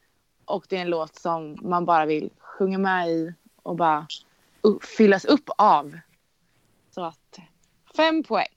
Och 0.45 0.67
det 0.69 0.77
är 0.77 0.81
en 0.81 0.91
låt 0.91 1.17
som 1.17 1.59
man 1.63 1.85
bara 1.85 2.07
vill 2.07 2.31
sjunga 2.39 2.79
med 2.79 3.09
i 3.09 3.35
och 3.63 3.77
bara 3.77 4.07
fyllas 4.97 5.25
upp 5.25 5.51
av. 5.59 5.99
Så 6.91 7.05
att 7.05 7.39
fem 7.97 8.23
poäng. 8.23 8.55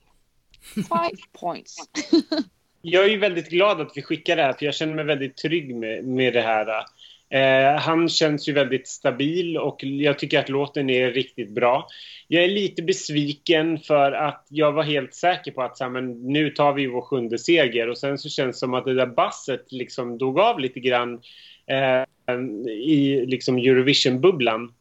Five 0.74 1.18
points. 1.32 1.90
jag 2.88 3.12
är 3.12 3.18
väldigt 3.18 3.50
glad 3.50 3.82
att 3.82 3.92
vi 3.96 4.02
skickar 4.02 4.36
det 4.36 4.42
här 4.42 4.54
för 4.54 4.66
jag 4.66 4.76
känner 4.76 4.94
mig 4.94 5.06
väldigt 5.06 5.38
trygg 5.38 5.76
med, 5.76 6.06
med 6.06 6.34
det 6.34 6.42
här. 6.42 6.86
Eh, 7.30 7.80
han 7.80 8.10
känns 8.10 8.50
ju 8.50 8.54
väldigt 8.54 8.88
stabil 8.88 9.58
och 9.58 9.84
jag 9.84 10.20
tycker 10.20 10.40
att 10.40 10.50
låten 10.50 10.90
är 10.90 11.12
riktigt 11.12 11.50
bra. 11.50 11.88
Jag 12.28 12.44
är 12.44 12.48
lite 12.48 12.84
besviken 12.84 13.80
för 13.80 14.12
att 14.12 14.46
jag 14.50 14.72
var 14.72 14.84
helt 14.84 15.14
säker 15.14 15.52
på 15.52 15.62
att 15.62 15.78
så 15.78 15.84
här, 15.84 15.92
men 15.92 16.34
nu 16.34 16.50
tar 16.50 16.74
vi 16.74 16.88
vår 16.88 17.02
sjunde 17.02 17.38
seger 17.40 17.90
och 17.90 17.98
sen 17.98 18.18
så 18.18 18.30
känns 18.30 18.56
det 18.56 18.60
som 18.60 18.74
att 18.74 18.86
det 18.86 18.94
där 18.94 19.06
basset 19.06 19.72
liksom 19.72 20.18
dog 20.18 20.40
av 20.40 20.60
lite 20.60 20.80
grann 20.80 21.22
eh, 21.68 22.36
i 22.70 23.26
liksom 23.26 23.58
Eurovision-bubblan. 23.58 24.74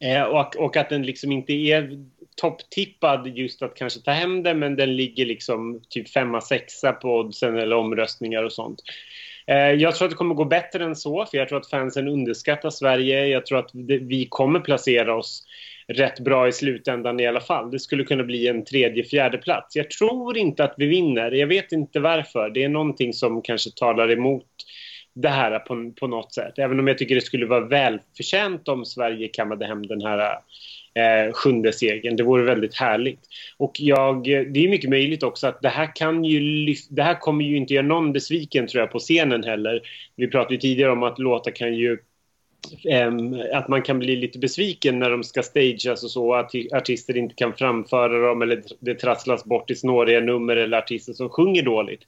Eh, 0.00 0.22
och, 0.22 0.56
och 0.56 0.76
att 0.76 0.88
den 0.88 1.02
liksom 1.02 1.32
inte 1.32 1.52
är 1.52 1.98
topptippad 2.36 3.26
just 3.26 3.62
att 3.62 3.74
kanske 3.74 4.00
ta 4.00 4.10
hem 4.10 4.42
det 4.42 4.54
men 4.54 4.76
den 4.76 4.96
ligger 4.96 5.26
liksom 5.26 5.82
typ 5.88 6.08
femma, 6.08 6.40
sexa 6.40 6.92
på 6.92 7.16
oddsen 7.16 7.58
eller 7.58 7.76
omröstningar 7.76 8.42
och 8.42 8.52
sånt. 8.52 8.82
Eh, 9.46 9.56
jag 9.56 9.94
tror 9.94 10.06
att 10.06 10.10
det 10.10 10.16
kommer 10.16 10.34
gå 10.34 10.44
bättre 10.44 10.84
än 10.84 10.96
så 10.96 11.26
för 11.26 11.38
jag 11.38 11.48
tror 11.48 11.58
att 11.58 11.70
fansen 11.70 12.08
underskattar 12.08 12.70
Sverige. 12.70 13.26
Jag 13.26 13.46
tror 13.46 13.58
att 13.58 13.70
vi 14.00 14.26
kommer 14.30 14.60
placera 14.60 15.16
oss 15.16 15.44
rätt 15.88 16.20
bra 16.20 16.48
i 16.48 16.52
slutändan 16.52 17.20
i 17.20 17.26
alla 17.26 17.40
fall. 17.40 17.70
Det 17.70 17.78
skulle 17.78 18.04
kunna 18.04 18.24
bli 18.24 18.48
en 18.48 18.64
tredje, 18.64 19.04
fjärde 19.04 19.38
plats. 19.38 19.76
Jag 19.76 19.90
tror 19.90 20.38
inte 20.38 20.64
att 20.64 20.74
vi 20.76 20.86
vinner. 20.86 21.30
Jag 21.30 21.46
vet 21.46 21.72
inte 21.72 22.00
varför. 22.00 22.50
Det 22.50 22.64
är 22.64 22.68
någonting 22.68 23.12
som 23.12 23.42
kanske 23.42 23.70
talar 23.70 24.10
emot 24.10 24.46
det 25.22 25.28
här 25.28 25.58
på, 25.58 25.92
på 26.00 26.06
något 26.06 26.34
sätt. 26.34 26.58
Även 26.58 26.80
om 26.80 26.88
jag 26.88 26.98
tycker 26.98 27.14
det 27.14 27.20
skulle 27.20 27.46
vara 27.46 27.66
välförtjänt 27.66 28.68
om 28.68 28.84
Sverige 28.84 29.28
kammade 29.28 29.66
hem 29.66 29.86
den 29.86 30.00
här 30.00 30.38
eh, 30.94 31.32
sjunde 31.32 31.72
segern. 31.72 32.16
Det 32.16 32.22
vore 32.22 32.44
väldigt 32.44 32.74
härligt. 32.74 33.20
Och 33.56 33.72
jag, 33.78 34.24
det 34.24 34.64
är 34.64 34.68
mycket 34.68 34.90
möjligt 34.90 35.22
också 35.22 35.46
att 35.46 35.62
det 35.62 35.68
här 35.68 35.96
kan 35.96 36.24
ju 36.24 36.74
det 36.90 37.02
här 37.02 37.14
kommer 37.14 37.44
ju 37.44 37.56
inte 37.56 37.74
göra 37.74 37.86
någon 37.86 38.12
besviken 38.12 38.66
tror 38.66 38.80
jag 38.80 38.90
på 38.90 38.98
scenen 38.98 39.44
heller. 39.44 39.80
Vi 40.16 40.28
pratade 40.28 40.54
ju 40.54 40.60
tidigare 40.60 40.92
om 40.92 41.02
att 41.02 41.18
låtar 41.18 41.50
kan 41.50 41.74
ju 41.74 41.98
Um, 42.84 43.42
att 43.52 43.68
man 43.68 43.82
kan 43.82 43.98
bli 43.98 44.16
lite 44.16 44.38
besviken 44.38 44.98
när 44.98 45.10
de 45.10 45.24
ska 45.24 45.42
stageas 45.42 46.04
och 46.04 46.10
så, 46.10 46.34
att 46.34 46.50
artister 46.72 47.16
inte 47.16 47.34
kan 47.34 47.54
framföra 47.54 48.28
dem 48.28 48.42
eller 48.42 48.62
det 48.80 48.94
trasslas 48.94 49.44
bort 49.44 49.70
i 49.70 49.74
snåriga 49.74 50.20
nummer 50.20 50.56
eller 50.56 50.78
artister 50.78 51.12
som 51.12 51.28
sjunger 51.28 51.62
dåligt. 51.62 52.02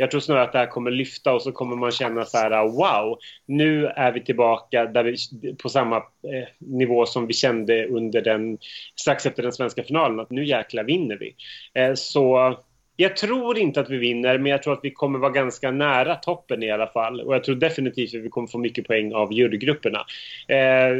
Jag 0.00 0.10
tror 0.10 0.20
snarare 0.20 0.44
att 0.44 0.52
det 0.52 0.58
här 0.58 0.66
kommer 0.66 0.90
lyfta 0.90 1.34
och 1.34 1.42
så 1.42 1.52
kommer 1.52 1.76
man 1.76 1.90
känna 1.90 2.24
så 2.24 2.38
här 2.38 2.62
wow, 2.68 3.18
nu 3.46 3.86
är 3.86 4.12
vi 4.12 4.24
tillbaka 4.24 4.86
där 4.86 5.04
vi, 5.04 5.16
på 5.54 5.68
samma 5.68 5.96
eh, 5.96 6.48
nivå 6.58 7.06
som 7.06 7.26
vi 7.26 7.32
kände 7.32 7.86
under 7.86 8.22
den, 8.22 8.58
strax 9.00 9.26
efter 9.26 9.42
den 9.42 9.52
svenska 9.52 9.82
finalen, 9.82 10.20
att 10.20 10.30
nu 10.30 10.44
jäkla 10.44 10.82
vinner 10.82 11.18
vi. 11.18 11.34
Eh, 11.80 11.94
så 11.94 12.56
jag 13.00 13.16
tror 13.16 13.58
inte 13.58 13.80
att 13.80 13.90
vi 13.90 13.96
vinner, 13.96 14.38
men 14.38 14.52
jag 14.52 14.62
tror 14.62 14.72
att 14.72 14.80
vi 14.82 14.90
kommer 14.90 15.18
vara 15.18 15.30
ganska 15.30 15.70
nära 15.70 16.14
toppen 16.14 16.62
i 16.62 16.70
alla 16.70 16.86
fall. 16.86 17.20
Och 17.20 17.34
jag 17.34 17.44
tror 17.44 17.56
definitivt 17.56 18.14
att 18.14 18.20
vi 18.20 18.28
kommer 18.28 18.48
få 18.48 18.58
mycket 18.58 18.86
poäng 18.86 19.14
av 19.14 19.32
jurygrupperna. 19.32 20.06
Eh, 20.48 20.56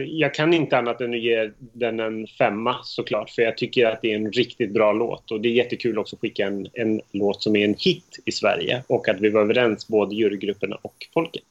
jag 0.06 0.34
kan 0.34 0.54
inte 0.54 0.78
annat 0.78 1.00
än 1.00 1.14
att 1.14 1.20
ge 1.20 1.50
den 1.58 2.00
en 2.00 2.26
femma 2.26 2.76
såklart, 2.82 3.30
för 3.30 3.42
jag 3.42 3.56
tycker 3.56 3.86
att 3.86 4.02
det 4.02 4.12
är 4.12 4.16
en 4.16 4.32
riktigt 4.32 4.72
bra 4.72 4.92
låt. 4.92 5.30
Och 5.30 5.40
det 5.40 5.48
är 5.48 5.52
jättekul 5.52 5.98
också 5.98 6.16
att 6.16 6.20
skicka 6.20 6.46
en, 6.46 6.68
en 6.72 7.00
låt 7.12 7.42
som 7.42 7.56
är 7.56 7.64
en 7.64 7.74
hit 7.78 8.18
i 8.24 8.32
Sverige 8.32 8.82
och 8.86 9.08
att 9.08 9.20
vi 9.20 9.30
var 9.30 9.40
överens, 9.40 9.88
både 9.88 10.14
jurygrupperna 10.14 10.78
och 10.82 11.06
folket. 11.14 11.44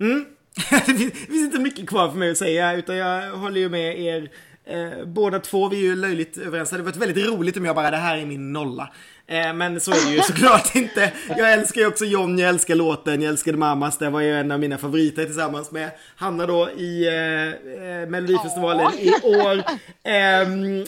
Mm. 0.00 0.24
det 0.86 1.10
finns 1.10 1.44
inte 1.44 1.58
mycket 1.58 1.88
kvar 1.88 2.10
för 2.10 2.18
mig 2.18 2.30
att 2.30 2.38
säga, 2.38 2.76
utan 2.76 2.96
jag 2.96 3.30
håller 3.30 3.60
ju 3.60 3.68
med 3.68 4.00
er 4.00 4.30
Eh, 4.70 5.06
båda 5.06 5.38
två, 5.38 5.68
vi 5.68 5.76
är 5.76 5.80
ju 5.80 5.96
löjligt 5.96 6.38
överens. 6.38 6.70
Det 6.70 6.74
hade 6.74 6.84
varit 6.84 6.96
väldigt 6.96 7.26
roligt 7.26 7.56
om 7.56 7.64
jag 7.64 7.76
bara, 7.76 7.90
det 7.90 7.96
här 7.96 8.18
är 8.18 8.26
min 8.26 8.52
nolla. 8.52 8.92
Eh, 9.26 9.54
men 9.54 9.80
så 9.80 9.90
är 9.90 10.06
det 10.06 10.12
ju 10.12 10.22
såklart 10.22 10.74
inte. 10.74 11.12
Jag 11.28 11.52
älskar 11.52 11.80
ju 11.80 11.86
också 11.86 12.04
John, 12.04 12.38
jag 12.38 12.48
älskar 12.48 12.74
låten, 12.74 13.22
jag 13.22 13.30
älskade 13.30 13.58
Mamas. 13.58 13.98
Det 13.98 14.10
var 14.10 14.20
ju 14.20 14.32
en 14.40 14.50
av 14.50 14.60
mina 14.60 14.78
favoriter 14.78 15.24
tillsammans 15.24 15.70
med 15.70 15.90
Hanna 16.16 16.46
då 16.46 16.70
i 16.70 17.06
eh, 17.06 18.02
eh 18.02 18.08
Melodifestivalen 18.08 18.86
oh. 18.86 19.00
i 19.00 19.12
år. 19.24 19.56
Eh, 20.02 20.86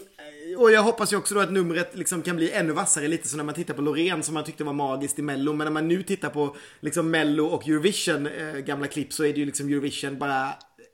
och 0.58 0.72
jag 0.72 0.82
hoppas 0.82 1.12
ju 1.12 1.16
också 1.16 1.34
då 1.34 1.40
att 1.40 1.52
numret 1.52 1.96
liksom 1.96 2.22
kan 2.22 2.36
bli 2.36 2.50
ännu 2.50 2.72
vassare 2.72 3.08
lite 3.08 3.28
så 3.28 3.36
när 3.36 3.44
man 3.44 3.54
tittar 3.54 3.74
på 3.74 3.82
Loreen 3.82 4.22
som 4.22 4.34
man 4.34 4.44
tyckte 4.44 4.64
var 4.64 4.72
magiskt 4.72 5.18
i 5.18 5.22
Mello. 5.22 5.52
Men 5.52 5.64
när 5.64 5.72
man 5.72 5.88
nu 5.88 6.02
tittar 6.02 6.28
på 6.28 6.56
liksom 6.80 7.10
Mello 7.10 7.46
och 7.46 7.68
Eurovision, 7.68 8.26
eh, 8.26 8.54
gamla 8.54 8.86
klipp, 8.86 9.12
så 9.12 9.24
är 9.24 9.32
det 9.32 9.40
ju 9.40 9.46
liksom 9.46 9.68
Eurovision 9.68 10.18
bara 10.18 10.48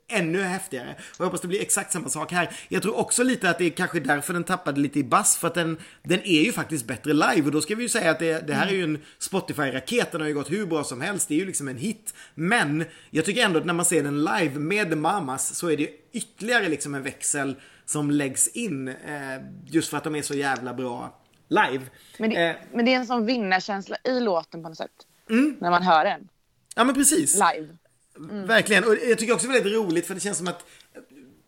ännu 0.09 0.41
häftigare. 0.41 0.95
Och 0.99 1.19
jag 1.19 1.25
hoppas 1.25 1.41
det 1.41 1.47
blir 1.47 1.61
exakt 1.61 1.91
samma 1.91 2.09
sak 2.09 2.31
här. 2.31 2.49
Jag 2.67 2.81
tror 2.81 2.97
också 2.97 3.23
lite 3.23 3.49
att 3.49 3.57
det 3.57 3.65
är 3.65 3.69
kanske 3.69 3.99
därför 3.99 4.33
den 4.33 4.43
tappade 4.43 4.79
lite 4.79 4.99
i 4.99 5.03
bass, 5.03 5.37
för 5.37 5.47
att 5.47 5.53
den, 5.53 5.77
den 6.03 6.19
är 6.23 6.41
ju 6.41 6.51
faktiskt 6.51 6.85
bättre 6.85 7.13
live. 7.13 7.41
Och 7.41 7.51
då 7.51 7.61
ska 7.61 7.75
vi 7.75 7.83
ju 7.83 7.89
säga 7.89 8.11
att 8.11 8.19
det, 8.19 8.47
det 8.47 8.53
här 8.53 8.67
är 8.67 8.71
ju 8.71 8.83
en 8.83 8.99
Spotify-raket, 9.19 10.11
den 10.11 10.21
har 10.21 10.27
ju 10.27 10.33
gått 10.33 10.51
hur 10.51 10.65
bra 10.65 10.83
som 10.83 11.01
helst, 11.01 11.27
det 11.27 11.33
är 11.33 11.39
ju 11.39 11.45
liksom 11.45 11.67
en 11.67 11.77
hit. 11.77 12.13
Men 12.35 12.85
jag 13.09 13.25
tycker 13.25 13.45
ändå 13.45 13.59
att 13.59 13.65
när 13.65 13.73
man 13.73 13.85
ser 13.85 14.03
den 14.03 14.23
live 14.23 14.59
med 14.59 14.89
The 14.89 14.95
Mamas 14.95 15.55
så 15.55 15.69
är 15.71 15.77
det 15.77 15.89
ytterligare 16.11 16.69
liksom 16.69 16.95
en 16.95 17.03
växel 17.03 17.55
som 17.85 18.11
läggs 18.11 18.47
in, 18.47 18.87
eh, 18.87 18.95
just 19.65 19.89
för 19.89 19.97
att 19.97 20.03
de 20.03 20.15
är 20.15 20.21
så 20.21 20.33
jävla 20.33 20.73
bra 20.73 21.19
live. 21.47 21.85
Men 22.17 22.29
det, 22.29 22.47
eh, 22.47 22.55
men 22.73 22.85
det 22.85 22.93
är 22.93 22.95
en 22.95 23.05
sån 23.05 23.25
vinnarkänsla 23.25 23.97
i 24.03 24.19
låten 24.19 24.63
på 24.63 24.69
något 24.69 24.77
sätt. 24.77 24.91
Mm. 25.29 25.57
När 25.59 25.71
man 25.71 25.83
hör 25.83 26.05
den. 26.05 26.29
Ja 26.75 26.83
men 26.83 26.95
precis. 26.95 27.33
Live. 27.33 27.67
Mm. 28.19 28.47
Verkligen. 28.47 28.83
Och 28.83 28.95
jag 29.09 29.17
tycker 29.17 29.33
också 29.33 29.47
det 29.47 29.53
är 29.53 29.63
väldigt 29.63 29.81
roligt 29.81 30.07
för 30.07 30.13
det 30.13 30.19
känns 30.19 30.37
som 30.37 30.47
att 30.47 30.65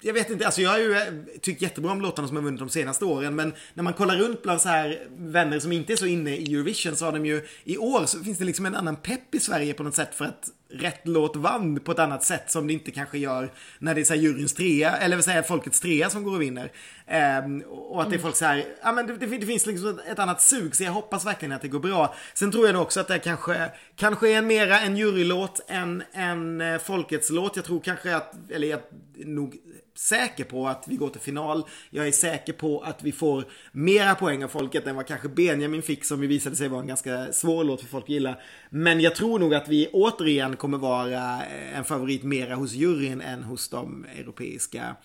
jag 0.02 0.14
vet 0.14 0.30
inte, 0.30 0.46
alltså 0.46 0.62
jag 0.62 0.70
har 0.70 0.80
ju 0.80 0.94
eh, 0.94 1.14
tyckt 1.42 1.62
jättebra 1.62 1.92
om 1.92 2.02
låtarna 2.02 2.28
som 2.28 2.38
har 2.38 2.44
vunnit 2.44 2.60
de 2.60 2.70
senaste 2.70 3.06
åren 3.06 3.36
men 3.36 3.54
när 3.74 3.84
man 3.84 3.94
kollar 3.94 4.18
runt 4.18 4.44
bland 4.44 4.62
så 4.62 4.70
här 4.70 5.08
vänner 5.18 5.60
som 5.60 5.72
inte 5.72 5.94
är 5.94 5.98
så 5.98 6.06
inne 6.06 6.36
i 6.36 6.54
Eurovision 6.54 6.96
så 6.96 7.06
har 7.06 7.12
de 7.12 7.26
ju 7.26 7.48
i 7.64 7.78
år 7.78 8.06
så 8.06 8.24
finns 8.24 8.38
det 8.38 8.46
liksom 8.46 8.66
en 8.66 8.76
annan 8.76 8.96
pepp 8.96 9.36
i 9.36 9.40
Sverige 9.40 9.74
på 9.74 9.84
något 9.84 9.96
sätt 9.96 10.16
för 10.16 10.26
att 10.26 10.50
rätt 10.74 11.02
låt 11.04 11.36
vann 11.36 11.80
på 11.80 11.92
ett 11.92 12.00
annat 12.00 12.24
sätt 12.24 12.52
som 12.52 12.68
det 12.68 12.74
inte 12.74 12.92
kanske 12.92 13.18
gör 13.18 13.52
när 13.80 13.96
det 13.96 14.02
är 14.02 14.06
så 14.06 14.14
här 14.14 14.22
juryns 14.22 14.54
trea, 14.54 14.98
eller 14.98 15.16
vill 15.16 15.24
säga 15.24 15.44
folkets 15.44 15.80
trea 15.80 16.10
som 16.10 16.24
går 16.24 16.36
och 16.36 16.42
vinner. 16.42 16.72
Ehm, 17.08 17.62
och 17.62 18.02
att 18.02 18.10
det 18.10 18.16
är 18.16 18.20
folk 18.20 18.36
så 18.36 18.46
här, 18.46 18.66
ja 18.84 18.92
men 18.92 19.08
det, 19.08 19.18
det, 19.18 19.38
det, 19.38 19.46
finns 19.46 19.66
liksom 19.66 20.00
ett 20.12 20.20
annat 20.20 20.42
sug 20.42 20.76
så 20.76 20.84
jag 20.84 20.92
hoppas 20.92 21.26
verkligen 21.26 21.52
att 21.52 21.62
det 21.62 21.68
går 21.68 21.80
bra. 21.80 22.16
Sen 22.34 22.52
tror 22.52 22.68
jag 22.68 22.82
också 22.82 23.00
att 23.00 23.08
det 23.08 23.20
kanske, 23.20 23.72
kanske 23.96 24.30
är 24.30 24.42
mera 24.42 24.80
en 24.80 24.98
jurylåt 24.98 25.66
än 25.68 26.04
en 26.12 26.62
eh, 26.62 26.78
folkets 26.78 27.30
låt. 27.30 27.56
Jag 27.56 27.66
tror 27.66 27.80
kanske 27.80 28.16
att, 28.16 28.36
eller 28.50 28.68
jag 28.68 28.80
nog 29.26 29.56
säker 29.96 30.44
på 30.44 30.68
att 30.68 30.84
vi 30.88 30.96
går 30.96 31.10
till 31.10 31.22
final. 31.22 31.64
Jag 31.90 32.08
är 32.08 32.12
säker 32.12 32.54
på 32.54 32.82
att 32.82 33.04
vi 33.04 33.12
får 33.12 33.46
mera 33.72 34.16
poäng 34.16 34.44
av 34.44 34.48
folket 34.48 34.88
än 34.88 34.96
vad 34.96 35.08
kanske 35.08 35.30
Benjamin 35.30 35.82
fick 35.82 36.06
som 36.06 36.22
ju 36.22 36.28
visade 36.28 36.56
sig 36.56 36.68
vara 36.68 36.82
en 36.82 36.88
ganska 36.88 37.34
svår 37.34 37.64
låt 37.64 37.82
för 37.82 37.88
folk 37.88 38.04
att 38.04 38.10
gilla. 38.10 38.38
Men 38.70 39.00
jag 39.00 39.16
tror 39.16 39.40
nog 39.40 39.54
att 39.54 39.68
vi 39.68 39.88
återigen 39.94 40.56
kommer 40.62 40.78
vara 40.78 41.46
en 41.46 41.84
favorit 41.84 42.24
mera 42.24 42.56
hos 42.56 42.74
juryn 42.74 43.22
än 43.22 43.44
hos 43.44 43.70
de 43.70 44.06
europeiska 44.20 44.96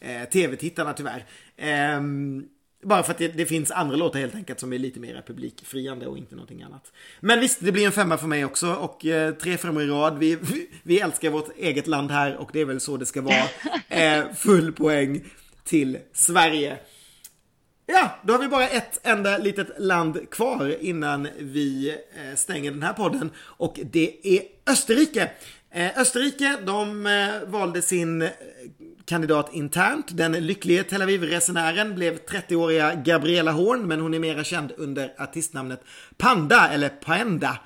eh, 0.00 0.28
tv-tittarna 0.28 0.92
tyvärr. 0.92 1.26
Eh, 1.56 2.00
bara 2.82 3.02
för 3.02 3.10
att 3.10 3.18
det, 3.18 3.28
det, 3.28 3.46
finns 3.46 3.70
andra 3.70 3.96
låtar 3.96 4.20
helt 4.20 4.34
enkelt 4.34 4.60
som 4.60 4.72
är 4.72 4.78
lite 4.78 5.00
mer 5.00 5.24
publikfriande 5.26 6.06
och 6.06 6.18
inte 6.18 6.34
någonting 6.34 6.62
annat. 6.62 6.92
Men 7.20 7.40
visst, 7.40 7.60
det 7.60 7.72
blir 7.72 7.86
en 7.86 7.92
femma 7.92 8.16
för 8.16 8.26
mig 8.26 8.44
också 8.44 8.72
och 8.72 9.06
eh, 9.06 9.34
tre 9.34 9.56
femmor 9.56 9.82
i 9.82 9.86
rad. 9.86 10.18
Vi, 10.18 10.36
vi, 10.36 10.70
vi, 10.82 11.00
älskar 11.00 11.30
vårt 11.30 11.58
eget 11.58 11.86
land 11.86 12.10
här 12.10 12.36
och 12.36 12.50
det 12.52 12.60
är 12.60 12.64
väl 12.64 12.80
så 12.80 12.96
det 12.96 13.06
ska 13.06 13.22
vara. 13.22 13.44
Eh, 13.88 14.24
full 14.34 14.72
poäng 14.72 15.24
till 15.64 15.98
Sverige. 16.12 16.78
Ja, 17.90 18.10
då 18.22 18.32
har 18.32 18.40
vi 18.40 18.48
bara 18.48 18.68
ett 18.68 19.00
enda 19.02 19.38
litet 19.38 19.68
land 19.78 20.30
kvar 20.30 20.76
innan 20.80 21.28
vi 21.38 21.90
eh, 21.90 22.36
stänger 22.36 22.70
den 22.70 22.82
här 22.82 22.92
podden 22.92 23.30
och 23.38 23.80
det 23.92 24.36
är 24.36 24.42
Österrike. 24.66 25.30
Eh, 25.70 25.98
Österrike, 25.98 26.56
de 26.66 27.06
eh, 27.06 27.48
valde 27.50 27.82
sin 27.82 28.28
kandidat 29.04 29.54
internt. 29.54 30.06
Den 30.16 30.32
lycklige 30.32 30.82
Tel 30.82 31.02
Aviv-resenären 31.02 31.94
blev 31.94 32.18
30-åriga 32.18 32.94
Gabriella 32.94 33.52
Horn, 33.52 33.86
men 33.88 34.00
hon 34.00 34.14
är 34.14 34.18
mera 34.18 34.44
känd 34.44 34.72
under 34.76 35.14
artistnamnet 35.18 35.80
Panda, 36.16 36.68
eller 36.68 36.88
Paenda. 36.88 37.58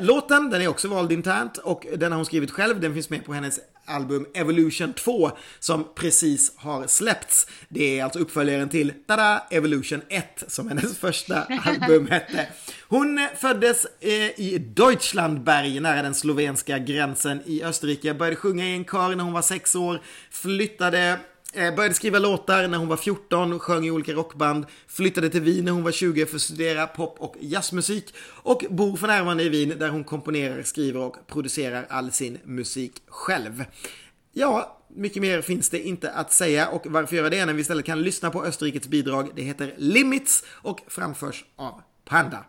Låten, 0.00 0.50
den 0.50 0.62
är 0.62 0.68
också 0.68 0.88
vald 0.88 1.12
internt 1.12 1.58
och 1.58 1.86
den 1.96 2.12
har 2.12 2.16
hon 2.16 2.26
skrivit 2.26 2.50
själv. 2.50 2.80
Den 2.80 2.94
finns 2.94 3.10
med 3.10 3.24
på 3.24 3.32
hennes 3.32 3.60
album 3.84 4.26
Evolution 4.34 4.92
2 4.92 5.30
som 5.58 5.84
precis 5.94 6.52
har 6.56 6.86
släppts. 6.86 7.46
Det 7.68 7.98
är 7.98 8.04
alltså 8.04 8.18
uppföljaren 8.18 8.68
till 8.68 8.92
Tada 9.06 9.46
Evolution 9.50 10.02
1 10.08 10.44
som 10.48 10.68
hennes 10.68 10.98
första 10.98 11.42
album 11.42 12.06
hette. 12.06 12.46
Hon 12.88 13.28
föddes 13.36 13.86
eh, 14.00 14.40
i 14.40 14.58
Deutschlandberg 14.76 15.80
nära 15.80 16.02
den 16.02 16.14
slovenska 16.14 16.78
gränsen 16.78 17.42
i 17.46 17.64
Österrike. 17.64 18.14
Började 18.14 18.36
sjunga 18.36 18.64
i 18.64 18.74
en 18.74 18.84
kör 18.84 19.16
när 19.16 19.24
hon 19.24 19.32
var 19.32 19.42
sex 19.42 19.74
år. 19.74 20.02
Flyttade 20.30 21.18
Eh, 21.56 21.74
började 21.74 21.94
skriva 21.94 22.18
låtar 22.18 22.68
när 22.68 22.78
hon 22.78 22.88
var 22.88 22.96
14, 22.96 23.58
sjöng 23.58 23.86
i 23.86 23.90
olika 23.90 24.12
rockband, 24.12 24.66
flyttade 24.88 25.30
till 25.30 25.40
Wien 25.40 25.64
när 25.64 25.72
hon 25.72 25.82
var 25.82 25.92
20 25.92 26.26
för 26.26 26.36
att 26.36 26.42
studera 26.42 26.86
pop 26.86 27.16
och 27.18 27.36
jazzmusik 27.40 28.14
och 28.42 28.64
bor 28.70 28.96
för 28.96 29.06
närvarande 29.06 29.42
i 29.42 29.48
Wien 29.48 29.78
där 29.78 29.88
hon 29.88 30.04
komponerar, 30.04 30.62
skriver 30.62 31.00
och 31.00 31.16
producerar 31.26 31.86
all 31.88 32.12
sin 32.12 32.38
musik 32.44 32.92
själv. 33.06 33.64
Ja, 34.32 34.80
mycket 34.94 35.22
mer 35.22 35.42
finns 35.42 35.70
det 35.70 35.80
inte 35.80 36.10
att 36.10 36.32
säga 36.32 36.68
och 36.68 36.86
varför 36.86 37.16
göra 37.16 37.30
det 37.30 37.46
när 37.46 37.52
vi 37.52 37.60
istället 37.60 37.84
kan 37.86 38.02
lyssna 38.02 38.30
på 38.30 38.44
Österrikes 38.44 38.88
bidrag. 38.88 39.30
Det 39.34 39.42
heter 39.42 39.74
Limits 39.76 40.44
och 40.50 40.80
framförs 40.88 41.44
av 41.56 41.82
Panda. 42.04 42.44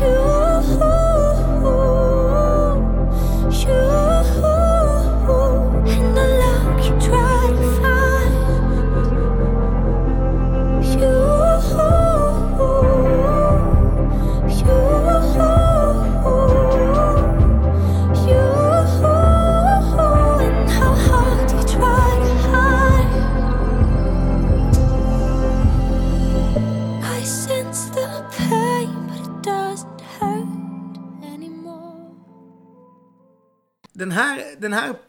Yeah, 0.00 0.87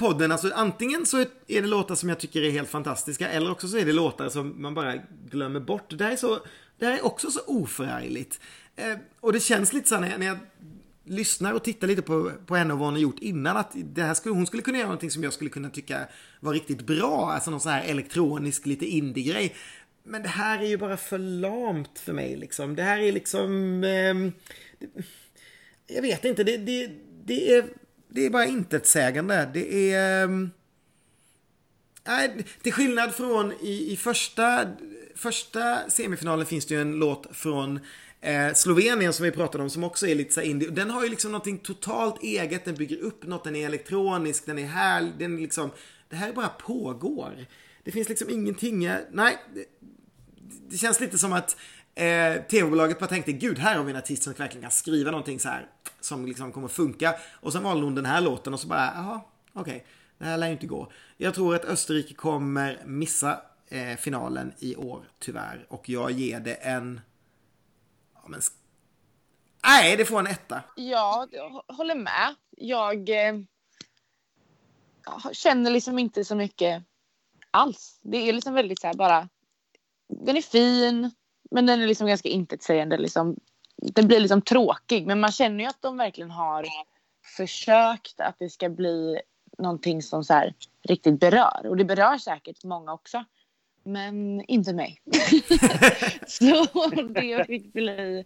podden, 0.10 0.32
alltså 0.32 0.52
antingen 0.56 1.06
så 1.06 1.18
är 1.48 1.62
det 1.62 1.68
låtar 1.68 1.96
som 1.96 2.10
jag 2.10 2.20
tycker 2.20 2.42
är 2.42 2.52
helt 2.52 2.70
fantastiska 2.70 3.30
eller 3.30 3.52
också 3.52 3.68
så 3.68 3.78
är 3.78 3.86
det 3.86 3.94
låtar 3.94 4.30
som 4.30 4.62
man 4.62 4.74
bara 4.74 4.96
glömmer 5.32 5.60
bort. 5.60 5.98
Det 5.98 6.04
här 6.04 6.12
är, 6.12 6.16
så, 6.16 6.40
det 6.78 6.86
här 6.86 6.98
är 6.98 7.06
också 7.06 7.32
så 7.32 7.40
oförargligt. 7.46 8.40
Eh, 8.76 8.98
och 9.20 9.34
det 9.34 9.40
känns 9.40 9.74
lite 9.74 9.90
så 9.90 10.00
när 10.00 10.10
jag, 10.10 10.20
när 10.20 10.28
jag 10.28 10.38
lyssnar 11.06 11.54
och 11.54 11.64
tittar 11.64 11.88
lite 11.88 12.02
på, 12.02 12.32
på 12.46 12.56
henne 12.56 12.74
och 12.74 12.80
vad 12.80 12.88
hon 12.88 12.94
har 12.94 13.02
gjort 13.02 13.20
innan 13.20 13.58
att 13.58 13.72
det 13.76 14.02
här 14.02 14.14
skulle, 14.14 14.36
hon 14.36 14.48
skulle 14.48 14.64
kunna 14.64 14.78
göra 14.78 14.88
någonting 14.88 15.12
som 15.12 15.24
jag 15.24 15.34
skulle 15.34 15.50
kunna 15.50 15.70
tycka 15.70 16.08
var 16.40 16.54
riktigt 16.54 16.82
bra. 16.82 17.32
Alltså 17.32 17.52
någon 17.52 17.60
sån 17.60 17.72
här 17.72 17.84
elektronisk, 17.84 18.66
lite 18.66 18.86
indie-grej. 18.86 19.56
Men 20.04 20.24
det 20.24 20.30
här 20.30 20.60
är 20.60 20.68
ju 20.68 20.78
bara 20.78 20.98
för 20.98 21.18
lamt 21.18 22.00
för 22.00 22.14
mig 22.14 22.36
liksom. 22.38 22.76
Det 22.76 22.84
här 22.84 23.00
är 23.00 23.12
liksom... 23.12 23.84
Eh, 23.84 24.16
det, 24.80 25.04
jag 25.88 26.02
vet 26.02 26.26
inte, 26.26 26.44
det, 26.44 26.58
det, 26.58 26.92
det 27.26 27.54
är 27.54 27.66
det 28.10 28.26
är 28.26 28.30
bara 28.30 28.46
intetsägande. 28.46 29.50
Det 29.54 29.94
är... 29.94 30.24
Ehm, 30.24 30.52
nej, 32.08 32.46
till 32.62 32.74
skillnad 32.74 33.16
från 33.16 33.54
i, 33.62 33.92
i 33.92 33.98
första, 33.98 34.68
första 35.16 35.90
semifinalen 35.90 36.46
finns 36.46 36.66
det 36.66 36.74
ju 36.74 36.82
en 36.82 36.96
låt 36.96 37.28
från 37.32 37.80
eh, 38.22 38.54
Slovenien 38.54 39.14
som 39.14 39.24
vi 39.24 39.32
pratade 39.32 39.64
om 39.64 39.70
som 39.70 39.84
också 39.84 40.08
är 40.08 40.16
lite 40.16 40.34
så 40.34 40.42
indie. 40.42 40.70
Den 40.70 40.90
har 40.90 41.04
ju 41.04 41.10
liksom 41.10 41.32
någonting 41.32 41.58
totalt 41.58 42.24
eget. 42.24 42.66
Den 42.66 42.76
bygger 42.76 42.98
upp 42.98 43.24
något, 43.24 43.44
den 43.44 43.56
är 43.56 43.66
elektronisk, 43.66 44.46
den 44.46 44.60
är 44.60 44.66
härlig. 44.66 45.14
Den 45.18 45.38
är 45.38 45.42
liksom, 45.42 45.72
det 46.10 46.16
här 46.16 46.34
bara 46.34 46.48
pågår. 46.50 47.46
Det 47.84 47.92
finns 47.92 48.10
liksom 48.10 48.30
ingenting, 48.30 48.86
eh, 48.86 48.98
nej. 49.12 49.38
Det, 49.54 49.66
det 50.70 50.78
känns 50.78 51.00
lite 51.00 51.18
som 51.18 51.34
att 51.34 51.58
eh, 51.96 52.44
tv-bolaget 52.50 53.00
bara 53.00 53.08
tänkte, 53.08 53.32
gud, 53.32 53.60
här 53.60 53.76
har 53.76 53.84
vi 53.84 53.92
en 53.92 53.98
artist 53.98 54.24
som 54.24 54.34
verkligen 54.34 54.62
kan 54.62 54.72
skriva 54.72 55.12
någonting 55.12 55.40
så 55.40 55.50
här 55.50 55.68
som 56.02 56.26
liksom 56.26 56.52
kommer 56.52 56.68
funka. 56.68 57.16
Och 57.32 57.54
sen 57.54 57.64
valde 57.64 57.84
hon 57.86 57.96
den 57.96 58.06
här 58.06 58.22
låten 58.22 58.54
och 58.54 58.60
så 58.60 58.68
bara, 58.68 58.92
jaha, 58.96 59.22
okej, 59.54 59.76
okay, 59.76 59.88
det 60.18 60.26
här 60.26 60.38
lär 60.38 60.48
ju 60.48 60.54
inte 60.54 60.68
gå. 60.68 60.92
Jag 61.18 61.36
tror 61.36 61.56
att 61.56 61.66
Österrike 61.66 62.14
kommer 62.14 62.84
missa 62.86 63.42
eh, 63.68 63.98
finalen 63.98 64.54
i 64.60 64.76
år, 64.76 65.10
tyvärr. 65.20 65.66
Och 65.70 65.90
jag 65.90 66.12
ger 66.12 66.40
det 66.40 66.54
en... 66.54 67.02
Ja, 68.14 68.22
men... 68.28 68.42
Nej, 69.64 69.98
det 69.98 70.06
får 70.06 70.20
en 70.20 70.28
etta. 70.28 70.64
Ja, 70.76 71.28
jag 71.32 71.76
håller 71.76 71.96
med. 71.96 72.36
Jag 72.58 73.10
eh, 73.10 73.40
känner 75.32 75.72
liksom 75.72 76.00
inte 76.00 76.26
så 76.26 76.36
mycket 76.36 76.84
alls. 77.52 78.00
Det 78.02 78.18
är 78.18 78.34
liksom 78.34 78.54
väldigt 78.54 78.82
så 78.82 78.88
här 78.88 78.94
bara... 78.94 79.30
Den 80.26 80.38
är 80.38 80.42
fin, 80.42 81.12
men 81.52 81.66
den 81.66 81.82
är 81.82 81.88
liksom 81.88 82.08
ganska 82.08 82.30
intetsägande. 82.30 82.98
Liksom 82.98 83.36
den 83.82 84.08
blir 84.08 84.20
liksom 84.20 84.42
tråkig 84.42 85.08
men 85.08 85.20
man 85.20 85.32
känner 85.32 85.64
ju 85.64 85.70
att 85.70 85.82
de 85.82 85.98
verkligen 85.98 86.32
har 86.32 86.66
försökt 87.38 88.20
att 88.20 88.36
det 88.40 88.50
ska 88.50 88.70
bli 88.70 89.22
någonting 89.58 90.02
som 90.02 90.24
så 90.24 90.34
här 90.34 90.54
riktigt 90.88 91.20
berör 91.20 91.68
och 91.68 91.78
det 91.78 91.86
berör 91.86 92.18
säkert 92.18 92.64
många 92.64 92.94
också. 92.94 93.26
Men 93.84 94.42
inte 94.48 94.74
mig. 94.74 95.02
så 96.28 96.68
det 97.14 97.46
fick 97.48 97.74
bli 97.74 98.26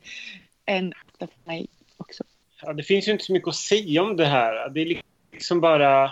en 0.65 0.93
för 1.19 1.29
mig 1.45 1.67
också. 1.97 2.23
Ja, 2.61 2.73
det 2.73 2.83
finns 2.83 3.07
ju 3.07 3.11
inte 3.11 3.23
så 3.23 3.33
mycket 3.33 3.49
att 3.49 3.55
säga 3.55 4.03
om 4.03 4.17
det 4.17 4.25
här. 4.25 4.69
Det 4.69 4.81
är 4.81 5.01
liksom 5.31 5.61
bara... 5.61 6.11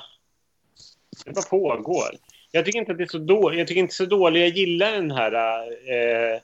Det 1.25 1.31
bara 1.33 1.45
pågår. 1.49 2.17
Jag 2.51 2.65
tycker 2.65 2.79
inte 2.79 2.91
att 2.91 2.97
det 2.97 3.03
är 3.03 3.07
så 3.07 3.17
dåligt. 3.17 3.59
Jag 3.59 3.67
tycker 3.67 3.81
inte 3.81 3.95
så 3.95 4.05
dåligt. 4.05 4.41
Jag 4.41 4.49
gillar 4.49 4.91
den 4.91 5.11
här... 5.11 5.33
Eh, 5.33 6.41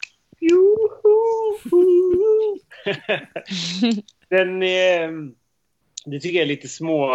den 4.29 4.63
är, 4.63 5.09
det 6.05 6.19
tycker 6.19 6.37
jag 6.37 6.43
är 6.43 6.47
lite 6.47 6.67
små 6.67 7.09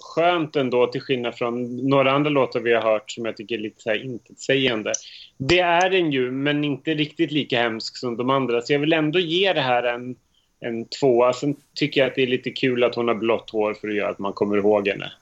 skönt 0.00 0.56
ändå 0.56 0.86
till 0.86 1.00
skillnad 1.00 1.34
från 1.34 1.76
några 1.76 2.12
andra 2.12 2.30
låtar 2.30 2.60
vi 2.60 2.74
har 2.74 2.82
hört 2.82 3.10
som 3.10 3.24
jag 3.24 3.36
tycker 3.36 3.54
är 3.54 3.58
lite 3.58 3.82
så 3.82 3.90
här 3.90 4.04
intetsägande. 4.04 4.92
Det 5.38 5.60
är 5.60 5.90
den 5.90 6.12
ju, 6.12 6.30
men 6.30 6.64
inte 6.64 6.94
riktigt 6.94 7.32
lika 7.32 7.62
hemsk 7.62 7.96
som 7.96 8.16
de 8.16 8.30
andra. 8.30 8.62
Så 8.62 8.72
jag 8.72 8.80
vill 8.80 8.92
ändå 8.92 9.18
ge 9.18 9.52
det 9.52 9.60
här 9.60 9.82
en, 9.82 10.16
en 10.60 10.84
tvåa. 10.84 11.32
Sen 11.32 11.56
tycker 11.74 12.00
jag 12.00 12.08
att 12.08 12.14
det 12.14 12.22
är 12.22 12.26
lite 12.26 12.50
kul 12.50 12.84
att 12.84 12.94
hon 12.94 13.08
har 13.08 13.14
blått 13.14 13.50
hår 13.50 13.74
för 13.74 13.88
att 13.88 13.94
göra 13.94 14.08
att 14.08 14.18
man 14.18 14.32
kommer 14.32 14.56
ihåg 14.56 14.88
henne. 14.88 15.12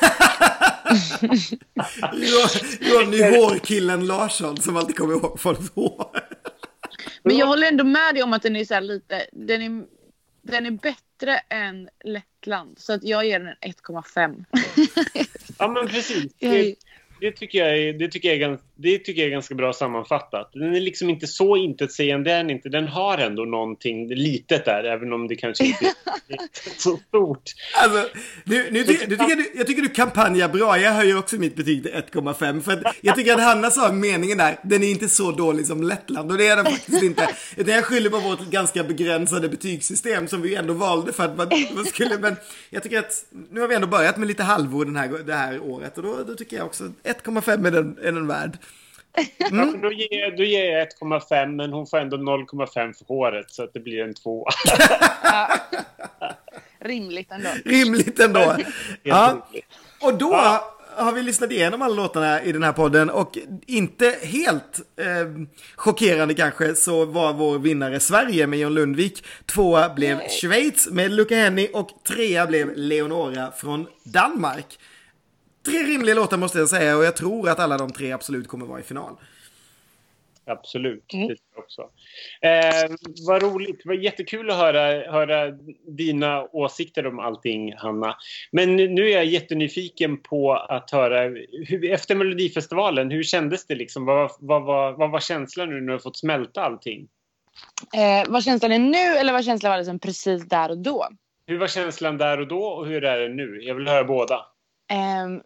Ronny 2.80 3.22
Hårkillen 3.22 4.06
Larsson 4.06 4.56
som 4.56 4.76
alltid 4.76 4.96
kommer 4.96 5.14
ihåg 5.14 5.40
folks 5.40 5.70
hår. 5.74 6.06
Men 7.22 7.36
jag 7.36 7.46
håller 7.46 7.68
ändå 7.68 7.84
med 7.84 8.14
dig 8.14 8.22
om 8.22 8.32
att 8.32 8.42
den 8.42 8.56
är 8.56 8.64
så 8.64 8.80
lite, 8.80 9.26
den 9.32 9.62
är, 9.62 9.86
den 10.42 10.66
är 10.66 10.70
bättre 10.70 11.38
än 11.48 11.88
Lettland. 12.04 12.78
Så 12.78 12.92
att 12.92 13.04
jag 13.04 13.26
ger 13.26 13.40
den 13.40 13.54
1,5. 13.60 14.44
ja 15.58 15.68
men 15.68 15.88
precis. 15.88 16.32
Det, 16.38 16.74
det, 17.20 17.32
tycker 17.32 17.58
jag 17.58 17.78
är, 17.78 17.92
det, 17.92 18.08
tycker 18.08 18.28
jag 18.28 18.52
är, 18.52 18.58
det 18.80 18.98
tycker 18.98 19.20
jag 19.20 19.26
är 19.26 19.32
ganska 19.32 19.54
bra 19.54 19.72
sammanfattat. 19.72 20.50
Den 20.52 20.74
är 20.74 20.80
liksom 20.80 21.10
inte 21.10 21.26
så 21.26 21.56
intetsägande, 21.56 22.30
den 22.30 22.50
inte. 22.50 22.68
Den 22.68 22.88
har 22.88 23.18
ändå 23.18 23.44
någonting 23.44 24.14
litet 24.14 24.64
där, 24.64 24.84
även 24.84 25.12
om 25.12 25.28
det 25.28 25.36
kanske 25.36 25.64
inte 25.64 25.84
är 25.84 26.38
så 26.78 26.96
stort. 27.08 27.42
Alltså, 27.82 28.08
nu, 28.44 28.68
nu, 28.70 28.82
du, 28.82 28.92
du 28.92 29.16
tycker 29.16 29.36
jag, 29.36 29.46
jag 29.54 29.66
tycker 29.66 29.82
du 29.82 29.88
kampanjar 29.88 30.48
bra. 30.48 30.78
Jag 30.78 30.92
höjer 30.92 31.18
också 31.18 31.36
mitt 31.36 31.56
betyg 31.56 31.82
till 31.82 31.92
1,5. 31.92 32.60
För 32.60 32.72
att 32.72 32.96
jag 33.00 33.16
tycker 33.16 33.34
att 33.34 33.40
Hanna 33.40 33.70
sa 33.70 33.92
meningen 33.92 34.38
där, 34.38 34.58
den 34.62 34.82
är 34.82 34.90
inte 34.90 35.08
så 35.08 35.30
dålig 35.30 35.66
som 35.66 35.82
Lettland. 35.82 36.32
Och 36.32 36.38
det 36.38 36.46
är 36.46 36.56
den 36.56 36.64
faktiskt 36.64 37.02
inte. 37.02 37.28
Utan 37.56 37.74
jag 37.74 37.84
skyller 37.84 38.10
på 38.10 38.18
vårt 38.18 38.50
ganska 38.50 38.84
begränsade 38.84 39.48
betygssystem 39.48 40.28
som 40.28 40.42
vi 40.42 40.54
ändå 40.54 40.74
valde 40.74 41.12
för 41.12 41.24
att 41.24 41.36
man, 41.36 41.48
man 41.74 41.84
skulle... 41.84 42.18
Men 42.18 42.36
jag 42.70 42.82
tycker 42.82 42.98
att 42.98 43.24
nu 43.50 43.60
har 43.60 43.68
vi 43.68 43.74
ändå 43.74 43.86
börjat 43.86 44.16
med 44.16 44.28
lite 44.28 44.42
halvor 44.42 44.84
den 44.84 44.96
här, 44.96 45.08
det 45.08 45.34
här 45.34 45.60
året. 45.62 45.96
Och 45.96 46.02
då, 46.02 46.24
då 46.26 46.34
tycker 46.34 46.56
jag 46.56 46.66
också 46.66 46.84
1,5 46.84 47.66
är 47.66 47.70
den, 47.70 47.98
är 48.02 48.12
den 48.12 48.26
värd. 48.26 48.58
Mm. 49.50 49.68
Ja, 49.74 49.78
då, 49.82 49.92
ger, 49.92 50.36
då 50.36 50.42
ger 50.42 50.64
jag 50.64 50.88
1,5 50.88 51.46
men 51.46 51.72
hon 51.72 51.86
får 51.86 51.98
ändå 51.98 52.16
0,5 52.16 52.92
för 52.92 53.04
håret 53.04 53.50
så 53.50 53.62
att 53.62 53.72
det 53.72 53.80
blir 53.80 54.02
en 54.02 54.14
2. 54.14 54.46
Rimligt 56.80 57.32
ändå. 57.32 57.48
Rimligt 57.64 58.20
ändå. 58.20 58.56
ja. 59.02 59.48
Och 60.00 60.18
då 60.18 60.30
ja. 60.32 60.74
har 60.96 61.12
vi 61.12 61.22
lyssnat 61.22 61.50
igenom 61.50 61.82
alla 61.82 61.94
låtarna 61.94 62.42
i 62.42 62.52
den 62.52 62.62
här 62.62 62.72
podden 62.72 63.10
och 63.10 63.38
inte 63.66 64.14
helt 64.22 64.80
eh, 65.00 65.46
chockerande 65.76 66.34
kanske 66.34 66.74
så 66.74 67.04
var 67.04 67.32
vår 67.32 67.58
vinnare 67.58 68.00
Sverige 68.00 68.46
med 68.46 68.58
John 68.58 68.74
Lundvik. 68.74 69.24
Tvåa 69.46 69.94
blev 69.94 70.16
Nej. 70.16 70.28
Schweiz 70.28 70.88
med 70.90 71.10
Luca 71.10 71.34
Henny 71.34 71.68
och 71.72 71.90
trea 72.08 72.46
blev 72.46 72.72
Leonora 72.76 73.52
från 73.56 73.86
Danmark. 74.02 74.78
Tre 75.70 75.82
rimliga 75.82 76.14
låtar 76.14 76.36
måste 76.36 76.58
jag 76.58 76.68
säga 76.68 76.96
och 76.96 77.04
jag 77.04 77.16
tror 77.16 77.48
att 77.48 77.58
alla 77.58 77.78
de 77.78 77.92
tre 77.92 78.12
absolut 78.12 78.48
kommer 78.48 78.66
vara 78.66 78.80
i 78.80 78.82
final. 78.82 79.16
Absolut, 80.48 81.12
mm. 81.12 81.28
det 81.28 81.36
också. 81.56 81.82
Eh, 82.40 82.96
vad 83.26 83.42
roligt, 83.42 83.80
vad 83.84 83.96
jättekul 83.96 84.50
att 84.50 84.56
höra, 84.56 85.12
höra 85.12 85.50
dina 85.86 86.42
åsikter 86.52 87.06
om 87.06 87.18
allting, 87.18 87.74
Hanna. 87.76 88.16
Men 88.50 88.76
nu 88.76 89.08
är 89.08 89.14
jag 89.14 89.24
jättenyfiken 89.24 90.22
på 90.22 90.54
att 90.54 90.90
höra, 90.90 91.22
hur, 91.68 91.90
efter 91.90 92.14
Melodifestivalen, 92.14 93.10
hur 93.10 93.22
kändes 93.22 93.66
det? 93.66 93.74
Liksom? 93.74 94.04
Vad, 94.04 94.30
vad, 94.38 94.62
vad, 94.62 94.98
vad 94.98 95.10
var 95.10 95.20
känslan 95.20 95.68
nu 95.68 95.80
när 95.80 95.86
du 95.86 95.92
har 95.92 95.98
fått 95.98 96.18
smälta 96.18 96.62
allting? 96.62 97.08
Eh, 97.94 98.30
vad 98.32 98.44
känslan 98.44 98.72
är 98.72 98.78
nu 98.78 99.18
eller 99.18 99.32
vad 99.32 99.44
känslan 99.44 99.70
var 99.70 99.78
liksom 99.78 99.98
precis 99.98 100.48
där 100.48 100.70
och 100.70 100.78
då? 100.78 101.08
Hur 101.46 101.58
var 101.58 101.66
känslan 101.66 102.18
där 102.18 102.40
och 102.40 102.48
då 102.48 102.62
och 102.62 102.86
hur 102.86 103.04
är 103.04 103.20
det 103.20 103.34
nu? 103.34 103.62
Jag 103.62 103.74
vill 103.74 103.88
höra 103.88 104.04
båda. 104.04 104.46
Eh, 104.90 105.42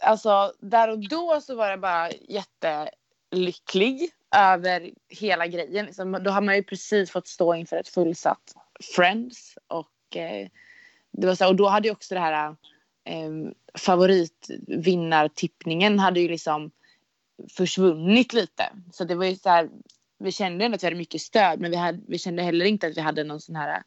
alltså, 0.00 0.52
där 0.60 0.90
och 0.90 1.08
då 1.08 1.40
så 1.40 1.54
var 1.54 1.70
det 1.70 1.76
bara 1.76 2.10
jättelycklig 2.10 4.10
över 4.36 4.90
hela 5.08 5.46
grejen. 5.46 5.86
Liksom, 5.86 6.20
då 6.24 6.30
har 6.30 6.40
man 6.40 6.56
ju 6.56 6.62
precis 6.62 7.10
fått 7.10 7.26
stå 7.26 7.54
inför 7.54 7.76
ett 7.76 7.88
fullsatt 7.88 8.54
Friends. 8.96 9.58
Och, 9.66 10.16
eh, 10.16 10.48
det 11.12 11.26
var 11.26 11.34
så, 11.34 11.48
och 11.48 11.56
då 11.56 11.68
hade 11.68 11.88
ju 11.88 11.92
också 11.92 12.14
det 12.14 12.20
här 12.20 12.56
eh, 13.04 13.30
favoritvinnartippningen 13.74 15.98
hade 15.98 16.20
ju 16.20 16.28
liksom 16.28 16.70
försvunnit 17.56 18.32
lite. 18.32 18.64
Så 18.92 19.04
det 19.04 19.14
var 19.14 19.24
ju 19.24 19.36
så 19.36 19.48
här, 19.48 19.68
vi 20.18 20.32
kände 20.32 20.64
ändå 20.64 20.74
att 20.74 20.82
vi 20.82 20.86
hade 20.86 20.96
mycket 20.96 21.20
stöd 21.20 21.60
men 21.60 21.70
vi, 21.70 21.76
hade, 21.76 22.00
vi 22.08 22.18
kände 22.18 22.42
heller 22.42 22.64
inte 22.64 22.86
att 22.86 22.96
vi 22.96 23.00
hade 23.00 23.24
någon 23.24 23.40
sån 23.40 23.56
här 23.56 23.82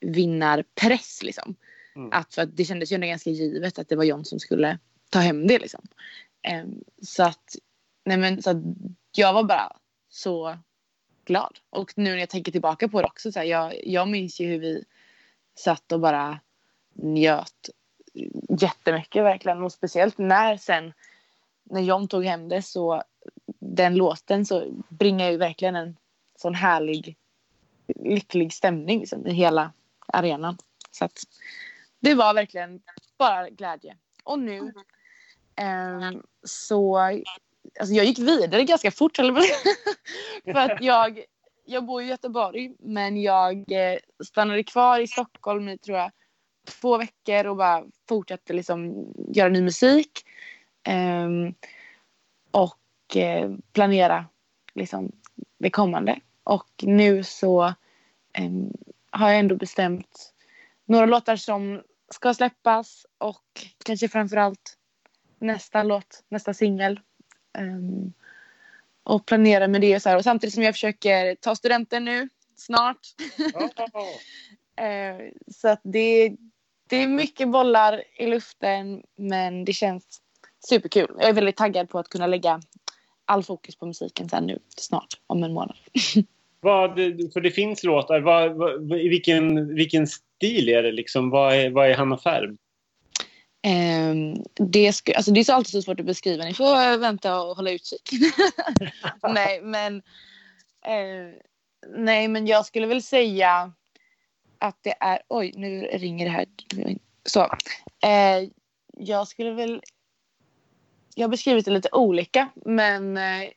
vinnarpress 0.00 1.22
liksom. 1.22 1.56
Mm. 1.96 2.08
Att, 2.12 2.34
för 2.34 2.42
att 2.42 2.56
det 2.56 2.64
kändes 2.64 2.92
ju 2.92 2.94
ändå 2.94 3.06
ganska 3.06 3.30
givet 3.30 3.78
att 3.78 3.88
det 3.88 3.96
var 3.96 4.04
John 4.04 4.24
som 4.24 4.40
skulle 4.40 4.78
ta 5.08 5.18
hem 5.18 5.46
det 5.46 5.58
liksom. 5.58 5.86
Ehm, 6.42 6.84
så 7.02 7.22
att, 7.22 7.56
nej 8.04 8.16
men 8.16 8.42
så 8.42 8.50
att 8.50 8.56
jag 9.12 9.32
var 9.32 9.44
bara 9.44 9.76
så 10.08 10.58
glad. 11.24 11.58
Och 11.70 11.92
nu 11.96 12.10
när 12.10 12.18
jag 12.18 12.28
tänker 12.28 12.52
tillbaka 12.52 12.88
på 12.88 13.00
det 13.00 13.06
också 13.06 13.32
så 13.32 13.38
här, 13.38 13.46
jag, 13.46 13.74
jag 13.86 14.08
minns 14.08 14.40
ju 14.40 14.46
hur 14.46 14.58
vi 14.58 14.84
satt 15.54 15.92
och 15.92 16.00
bara 16.00 16.40
njöt 16.92 17.70
jättemycket 18.60 19.24
verkligen 19.24 19.62
och 19.62 19.72
speciellt 19.72 20.18
när 20.18 20.56
sen 20.56 20.92
när 21.70 21.80
John 21.80 22.08
tog 22.08 22.24
hem 22.24 22.48
det 22.48 22.62
så 22.62 23.02
den 23.58 23.94
låten 23.94 24.46
så 24.46 24.82
bringar 24.88 25.30
ju 25.30 25.36
verkligen 25.36 25.76
en 25.76 25.96
sån 26.36 26.54
härlig 26.54 27.16
lycklig 27.86 28.52
stämning 28.52 29.00
liksom, 29.00 29.26
i 29.26 29.32
hela 29.32 29.72
arenan. 30.06 30.58
Så 30.90 31.04
att 31.04 31.22
det 32.00 32.14
var 32.14 32.34
verkligen 32.34 32.82
bara 33.18 33.50
glädje. 33.50 33.96
Och 34.24 34.38
nu 34.38 34.58
mm. 34.58 34.72
Ehm, 35.58 36.22
så 36.42 36.96
alltså 36.98 37.94
jag 37.94 38.04
gick 38.04 38.18
vidare 38.18 38.64
ganska 38.64 38.90
fort. 38.90 39.16
för 40.44 40.54
att 40.54 40.82
jag, 40.82 41.24
jag 41.64 41.84
bor 41.86 42.02
i 42.02 42.06
Göteborg 42.06 42.74
men 42.78 43.22
jag 43.22 43.72
eh, 43.72 43.98
stannade 44.24 44.64
kvar 44.64 45.00
i 45.00 45.06
Stockholm 45.06 45.68
i 45.68 45.78
tror 45.78 45.98
jag 45.98 46.10
två 46.68 46.98
veckor 46.98 47.46
och 47.46 47.56
bara 47.56 47.84
fortsatte 48.08 48.52
liksom 48.52 49.06
göra 49.34 49.48
ny 49.48 49.62
musik. 49.62 50.24
Um, 50.88 51.54
och 52.50 53.16
eh, 53.16 53.50
planera 53.72 54.26
liksom 54.74 55.12
det 55.58 55.70
kommande. 55.70 56.20
Och 56.44 56.70
nu 56.82 57.24
så 57.24 57.74
um, 58.38 58.72
har 59.10 59.30
jag 59.30 59.38
ändå 59.38 59.56
bestämt 59.56 60.34
några 60.84 61.06
låtar 61.06 61.36
som 61.36 61.82
ska 62.10 62.34
släppas 62.34 63.06
och 63.18 63.44
kanske 63.84 64.08
framförallt 64.08 64.77
nästa 65.40 65.82
låt, 65.82 66.24
nästa 66.28 66.54
singel. 66.54 67.00
Um, 67.58 68.12
och 69.02 69.26
planera 69.26 69.68
med 69.68 69.80
det 69.80 69.96
och 69.96 70.02
så 70.02 70.08
här. 70.08 70.16
Och 70.16 70.24
samtidigt 70.24 70.54
som 70.54 70.62
jag 70.62 70.74
försöker 70.74 71.34
ta 71.34 71.56
studenten 71.56 72.04
nu 72.04 72.28
snart. 72.56 73.00
Oh. 73.54 73.64
uh, 74.86 75.30
så 75.54 75.68
att 75.68 75.80
det, 75.82 76.36
det 76.88 76.96
är 76.96 77.08
mycket 77.08 77.48
bollar 77.48 78.02
i 78.16 78.26
luften 78.26 79.02
men 79.16 79.64
det 79.64 79.72
känns 79.72 80.20
superkul. 80.68 81.16
Jag 81.18 81.28
är 81.28 81.32
väldigt 81.32 81.56
taggad 81.56 81.88
på 81.88 81.98
att 81.98 82.08
kunna 82.08 82.26
lägga 82.26 82.60
all 83.24 83.42
fokus 83.42 83.76
på 83.76 83.86
musiken 83.86 84.28
sen 84.28 84.46
nu 84.46 84.58
snart 84.76 85.20
om 85.26 85.42
en 85.42 85.52
månad. 85.52 85.76
Vad, 86.60 86.94
för 87.32 87.40
det 87.40 87.50
finns 87.50 87.84
låtar. 87.84 88.20
Vad, 88.20 88.52
vad, 88.52 88.88
vilken, 88.88 89.74
vilken 89.74 90.06
stil 90.06 90.68
är 90.68 90.82
det 90.82 90.92
liksom? 90.92 91.30
Vad 91.30 91.54
är, 91.54 91.70
vad 91.70 91.90
är 91.90 91.94
Hanna 91.94 92.18
Färb? 92.18 92.58
Um, 93.66 94.44
det, 94.54 94.92
sku, 94.92 95.12
alltså 95.12 95.30
det 95.30 95.40
är 95.40 95.44
så 95.44 95.52
alltid 95.52 95.72
så 95.72 95.82
svårt 95.82 96.00
att 96.00 96.06
beskriva. 96.06 96.44
Ni 96.44 96.54
får 96.54 96.76
eh, 96.76 96.96
vänta 96.96 97.40
och 97.42 97.56
hålla 97.56 97.70
utkik. 97.70 98.10
nej, 99.22 99.60
men, 99.62 99.96
uh, 99.96 101.34
nej, 101.96 102.28
men 102.28 102.46
jag 102.46 102.66
skulle 102.66 102.86
väl 102.86 103.02
säga 103.02 103.72
att 104.58 104.78
det 104.82 104.94
är... 105.00 105.22
Oj, 105.28 105.52
nu 105.56 105.80
ringer 105.80 106.24
det 106.24 106.30
här. 106.30 106.46
Så. 107.24 107.40
Uh, 107.40 108.50
jag 108.96 109.28
skulle 109.28 109.52
väl... 109.52 109.82
Jag 111.14 111.24
har 111.24 111.30
beskrivit 111.30 111.64
det 111.64 111.70
lite 111.70 111.88
olika, 111.92 112.48
men 112.54 113.16
uh, 113.16 113.48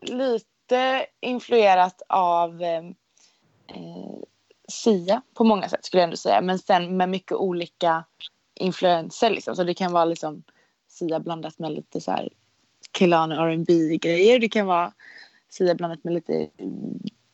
lite 0.00 1.06
influerat 1.20 2.02
av 2.08 2.62
Sia 4.68 5.22
på 5.34 5.44
många 5.44 5.68
sätt 5.68 5.84
skulle 5.84 6.00
jag 6.00 6.04
ändå 6.04 6.16
säga. 6.16 6.40
Men 6.40 6.58
sen 6.58 6.96
med 6.96 7.08
mycket 7.08 7.32
olika 7.32 8.04
influenser 8.62 9.30
liksom. 9.30 9.56
Så 9.56 9.64
det 9.64 9.74
kan 9.74 9.92
vara 9.92 10.04
liksom 10.04 10.42
Sia 10.88 11.20
blandat 11.20 11.58
med 11.58 11.72
lite 11.72 12.00
så 12.00 12.10
här 12.10 12.28
Kelane 12.98 13.34
R&B 13.34 13.96
grejer. 13.96 14.38
Det 14.38 14.48
kan 14.48 14.66
vara 14.66 14.92
Sia 15.48 15.74
blandat 15.74 16.04
med 16.04 16.14
lite 16.14 16.48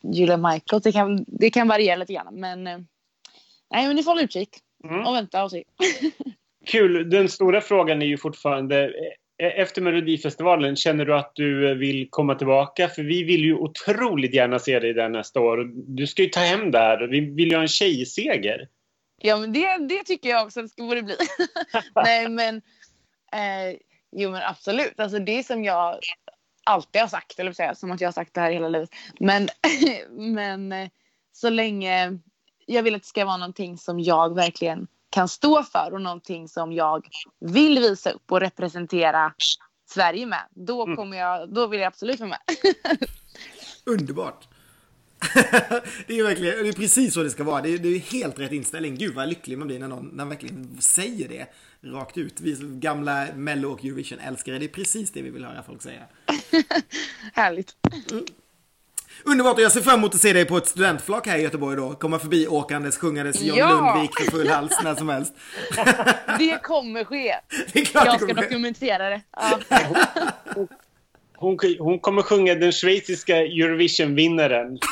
Julia 0.01 0.37
Michaels. 0.37 0.83
Det 0.83 0.91
kan, 0.91 1.25
det 1.27 1.49
kan 1.49 1.67
variera 1.67 1.95
lite 1.95 2.13
grann. 2.13 2.39
Men 2.39 2.67
eh, 2.67 2.77
nej, 3.71 3.87
men 3.87 3.95
ni 3.95 4.03
får 4.03 4.11
hålla 4.11 4.21
utkik 4.21 4.49
mm. 4.83 5.05
och 5.05 5.15
vänta 5.15 5.43
och 5.43 5.51
se. 5.51 5.63
Kul. 6.65 7.09
Den 7.09 7.29
stora 7.29 7.61
frågan 7.61 8.01
är 8.01 8.05
ju 8.05 8.17
fortfarande 8.17 8.85
eh, 9.37 9.59
efter 9.59 9.81
Melodifestivalen, 9.81 10.75
känner 10.75 11.05
du 11.05 11.15
att 11.15 11.31
du 11.35 11.75
vill 11.75 12.07
komma 12.09 12.35
tillbaka? 12.35 12.87
För 12.87 13.03
vi 13.03 13.23
vill 13.23 13.43
ju 13.43 13.55
otroligt 13.55 14.33
gärna 14.33 14.59
se 14.59 14.79
dig 14.79 14.93
där 14.93 15.09
nästa 15.09 15.39
år. 15.39 15.71
Du 15.73 16.07
ska 16.07 16.23
ju 16.23 16.29
ta 16.29 16.39
hem 16.39 16.71
det 16.71 16.79
här. 16.79 17.07
Vi 17.07 17.19
vill 17.19 17.49
ju 17.49 17.55
ha 17.55 17.61
en 17.61 17.67
tjejseger. 17.67 18.67
Ja, 19.21 19.37
men 19.37 19.53
det, 19.53 19.77
det 19.77 20.03
tycker 20.03 20.29
jag 20.29 20.45
också 20.45 20.59
att 20.59 20.75
det 20.75 20.83
borde 20.83 21.03
bli. 21.03 21.17
Nej, 21.95 22.29
men 22.29 22.55
eh, 23.31 23.77
jo, 24.11 24.31
men 24.31 24.41
absolut. 24.43 24.99
Alltså 24.99 25.19
det 25.19 25.43
som 25.43 25.63
jag 25.63 25.99
alltid 26.63 27.01
har 27.01 27.07
sagt, 27.07 27.39
eller 27.39 27.53
säga, 27.53 27.75
som 27.75 27.91
att 27.91 28.01
jag 28.01 28.07
har 28.07 28.13
sagt 28.13 28.33
det 28.33 28.41
här 28.41 28.51
hela 28.51 28.69
livet. 28.69 28.89
Men, 29.19 29.47
men 30.09 30.71
eh, 30.71 30.89
så 31.31 31.49
länge 31.49 32.19
jag 32.65 32.83
vill 32.83 32.95
att 32.95 33.01
det 33.01 33.07
ska 33.07 33.25
vara 33.25 33.37
någonting 33.37 33.77
som 33.77 33.99
jag 33.99 34.35
verkligen 34.35 34.87
kan 35.09 35.27
stå 35.27 35.63
för 35.63 35.93
och 35.93 36.01
någonting 36.01 36.47
som 36.47 36.73
jag 36.73 37.07
vill 37.39 37.79
visa 37.79 38.09
upp 38.09 38.31
och 38.31 38.39
representera 38.39 39.33
Sverige 39.89 40.25
med. 40.25 40.45
Då, 40.51 40.83
mm. 40.83 40.95
kommer 40.95 41.17
jag, 41.17 41.53
då 41.53 41.67
vill 41.67 41.79
jag 41.79 41.87
absolut 41.87 42.19
vara 42.19 42.29
med. 42.29 42.39
Underbart! 43.85 44.47
det 46.07 46.19
är 46.19 46.23
verkligen, 46.23 46.63
det 46.63 46.69
är 46.69 46.73
precis 46.73 47.13
så 47.13 47.23
det 47.23 47.29
ska 47.29 47.43
vara. 47.43 47.61
Det 47.61 47.73
är, 47.73 47.77
det 47.77 47.89
är 47.89 47.99
helt 47.99 48.39
rätt 48.39 48.51
inställning. 48.51 48.95
Gud 48.95 49.15
vad 49.15 49.29
lycklig 49.29 49.57
man 49.57 49.67
blir 49.67 49.79
när 49.79 49.87
någon, 49.87 50.05
när 50.05 50.15
man 50.15 50.29
verkligen 50.29 50.77
säger 50.81 51.29
det 51.29 51.47
rakt 51.81 52.17
ut. 52.17 52.41
Vi 52.41 52.57
gamla 52.61 53.27
Mello 53.35 53.71
och 53.71 53.85
Eurovision-älskare, 53.85 54.59
det 54.59 54.65
är 54.65 54.69
precis 54.69 55.11
det 55.11 55.21
vi 55.21 55.29
vill 55.29 55.45
höra 55.45 55.63
folk 55.63 55.81
säga. 55.81 56.01
Härligt. 57.33 57.75
Mm. 58.11 58.25
Underbart 59.23 59.55
och 59.55 59.61
jag 59.61 59.71
ser 59.71 59.81
fram 59.81 59.99
emot 59.99 60.15
att 60.15 60.21
se 60.21 60.33
dig 60.33 60.45
på 60.45 60.57
ett 60.57 60.67
studentflak 60.67 61.27
här 61.27 61.37
i 61.37 61.41
Göteborg 61.41 61.77
då. 61.77 61.93
Komma 61.93 62.19
förbi 62.19 62.47
åkandes, 62.47 62.97
sjungandes 62.97 63.41
John 63.41 63.57
ja! 63.57 63.69
Lundvik 63.69 64.11
för 64.19 64.31
full 64.31 64.49
hals 64.49 64.79
när 64.83 64.95
som 64.95 65.09
helst. 65.09 65.33
det 66.39 66.63
kommer 66.63 67.03
ske. 67.03 67.35
Det 67.73 67.93
jag 67.93 68.19
ska 68.19 68.27
ske. 68.27 68.33
dokumentera 68.33 69.09
det. 69.09 69.21
Ja. 69.31 69.59
Hon, 71.39 71.57
hon 71.79 71.99
kommer 71.99 72.21
sjunga 72.21 72.55
den 72.55 72.71
schweiziska 72.71 73.37
Eurovision-vinnaren. 73.37 74.79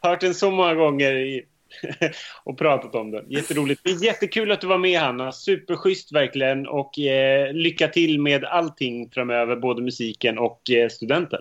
Hört 0.00 0.20
den 0.20 0.34
så 0.34 0.50
många 0.50 0.74
gånger 0.74 1.16
i, 1.16 1.44
och 2.44 2.58
pratat 2.58 2.94
om 2.94 3.10
den. 3.10 3.30
Jätteroligt. 3.30 3.80
Det 3.84 3.90
är 3.90 4.04
jättekul 4.04 4.52
att 4.52 4.60
du 4.60 4.66
var 4.66 4.78
med 4.78 5.00
Hanna. 5.00 5.32
Superschysst 5.32 6.12
verkligen 6.12 6.66
och 6.66 6.98
eh, 6.98 7.52
lycka 7.52 7.88
till 7.88 8.20
med 8.20 8.44
allting 8.44 9.10
framöver, 9.10 9.56
både 9.56 9.82
musiken 9.82 10.38
och 10.38 10.70
eh, 10.70 10.88
studenten. 10.88 11.40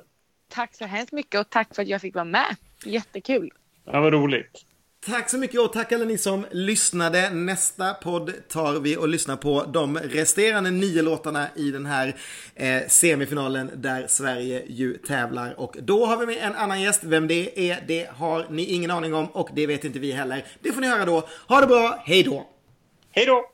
Tack 0.50 0.76
så 0.76 0.86
hemskt 0.86 1.12
mycket 1.12 1.40
och 1.40 1.50
tack 1.50 1.76
för 1.76 1.82
att 1.82 1.88
jag 1.88 2.02
fick 2.02 2.16
vara 2.16 2.26
med. 2.26 2.56
Jättekul. 2.86 3.52
Ja, 3.86 4.02
vad 4.02 4.14
roligt. 4.14 4.66
Tack 5.06 5.30
så 5.30 5.38
mycket 5.38 5.60
och 5.60 5.74
tack 5.74 5.92
alla 5.92 6.06
ni 6.06 6.18
som 6.18 6.46
lyssnade. 6.52 7.30
Nästa 7.30 7.94
podd 7.94 8.34
tar 8.50 8.80
vi 8.80 8.98
och 8.98 9.08
lyssnar 9.08 9.36
på 9.36 9.64
de 9.64 9.98
resterande 9.98 10.72
nio 10.72 11.02
låtarna 11.02 11.48
i 11.56 11.72
den 11.72 11.86
här 11.86 12.16
eh, 12.56 12.82
semifinalen 12.88 13.72
där 13.76 14.08
Sverige 14.08 14.64
ju 14.68 14.98
tävlar. 14.98 15.60
Och 15.60 15.78
då 15.82 16.06
har 16.06 16.18
vi 16.18 16.26
med 16.26 16.38
en 16.38 16.56
annan 16.56 16.82
gäst. 16.82 17.04
Vem 17.04 17.28
det 17.28 17.70
är, 17.72 17.84
det 17.88 18.10
har 18.16 18.48
ni 18.50 18.66
ingen 18.66 18.92
aning 18.92 19.14
om 19.14 19.26
och 19.26 19.50
det 19.56 19.68
vet 19.68 19.84
inte 19.84 20.00
vi 20.00 20.12
heller. 20.12 20.46
Det 20.60 20.72
får 20.72 20.82
ni 20.82 20.88
höra 20.88 21.06
då. 21.06 21.28
Ha 21.48 21.62
det 21.62 21.68
bra, 21.68 22.04
hej 22.06 22.24
då! 22.24 22.50
Hej 23.12 23.26
då! 23.26 23.50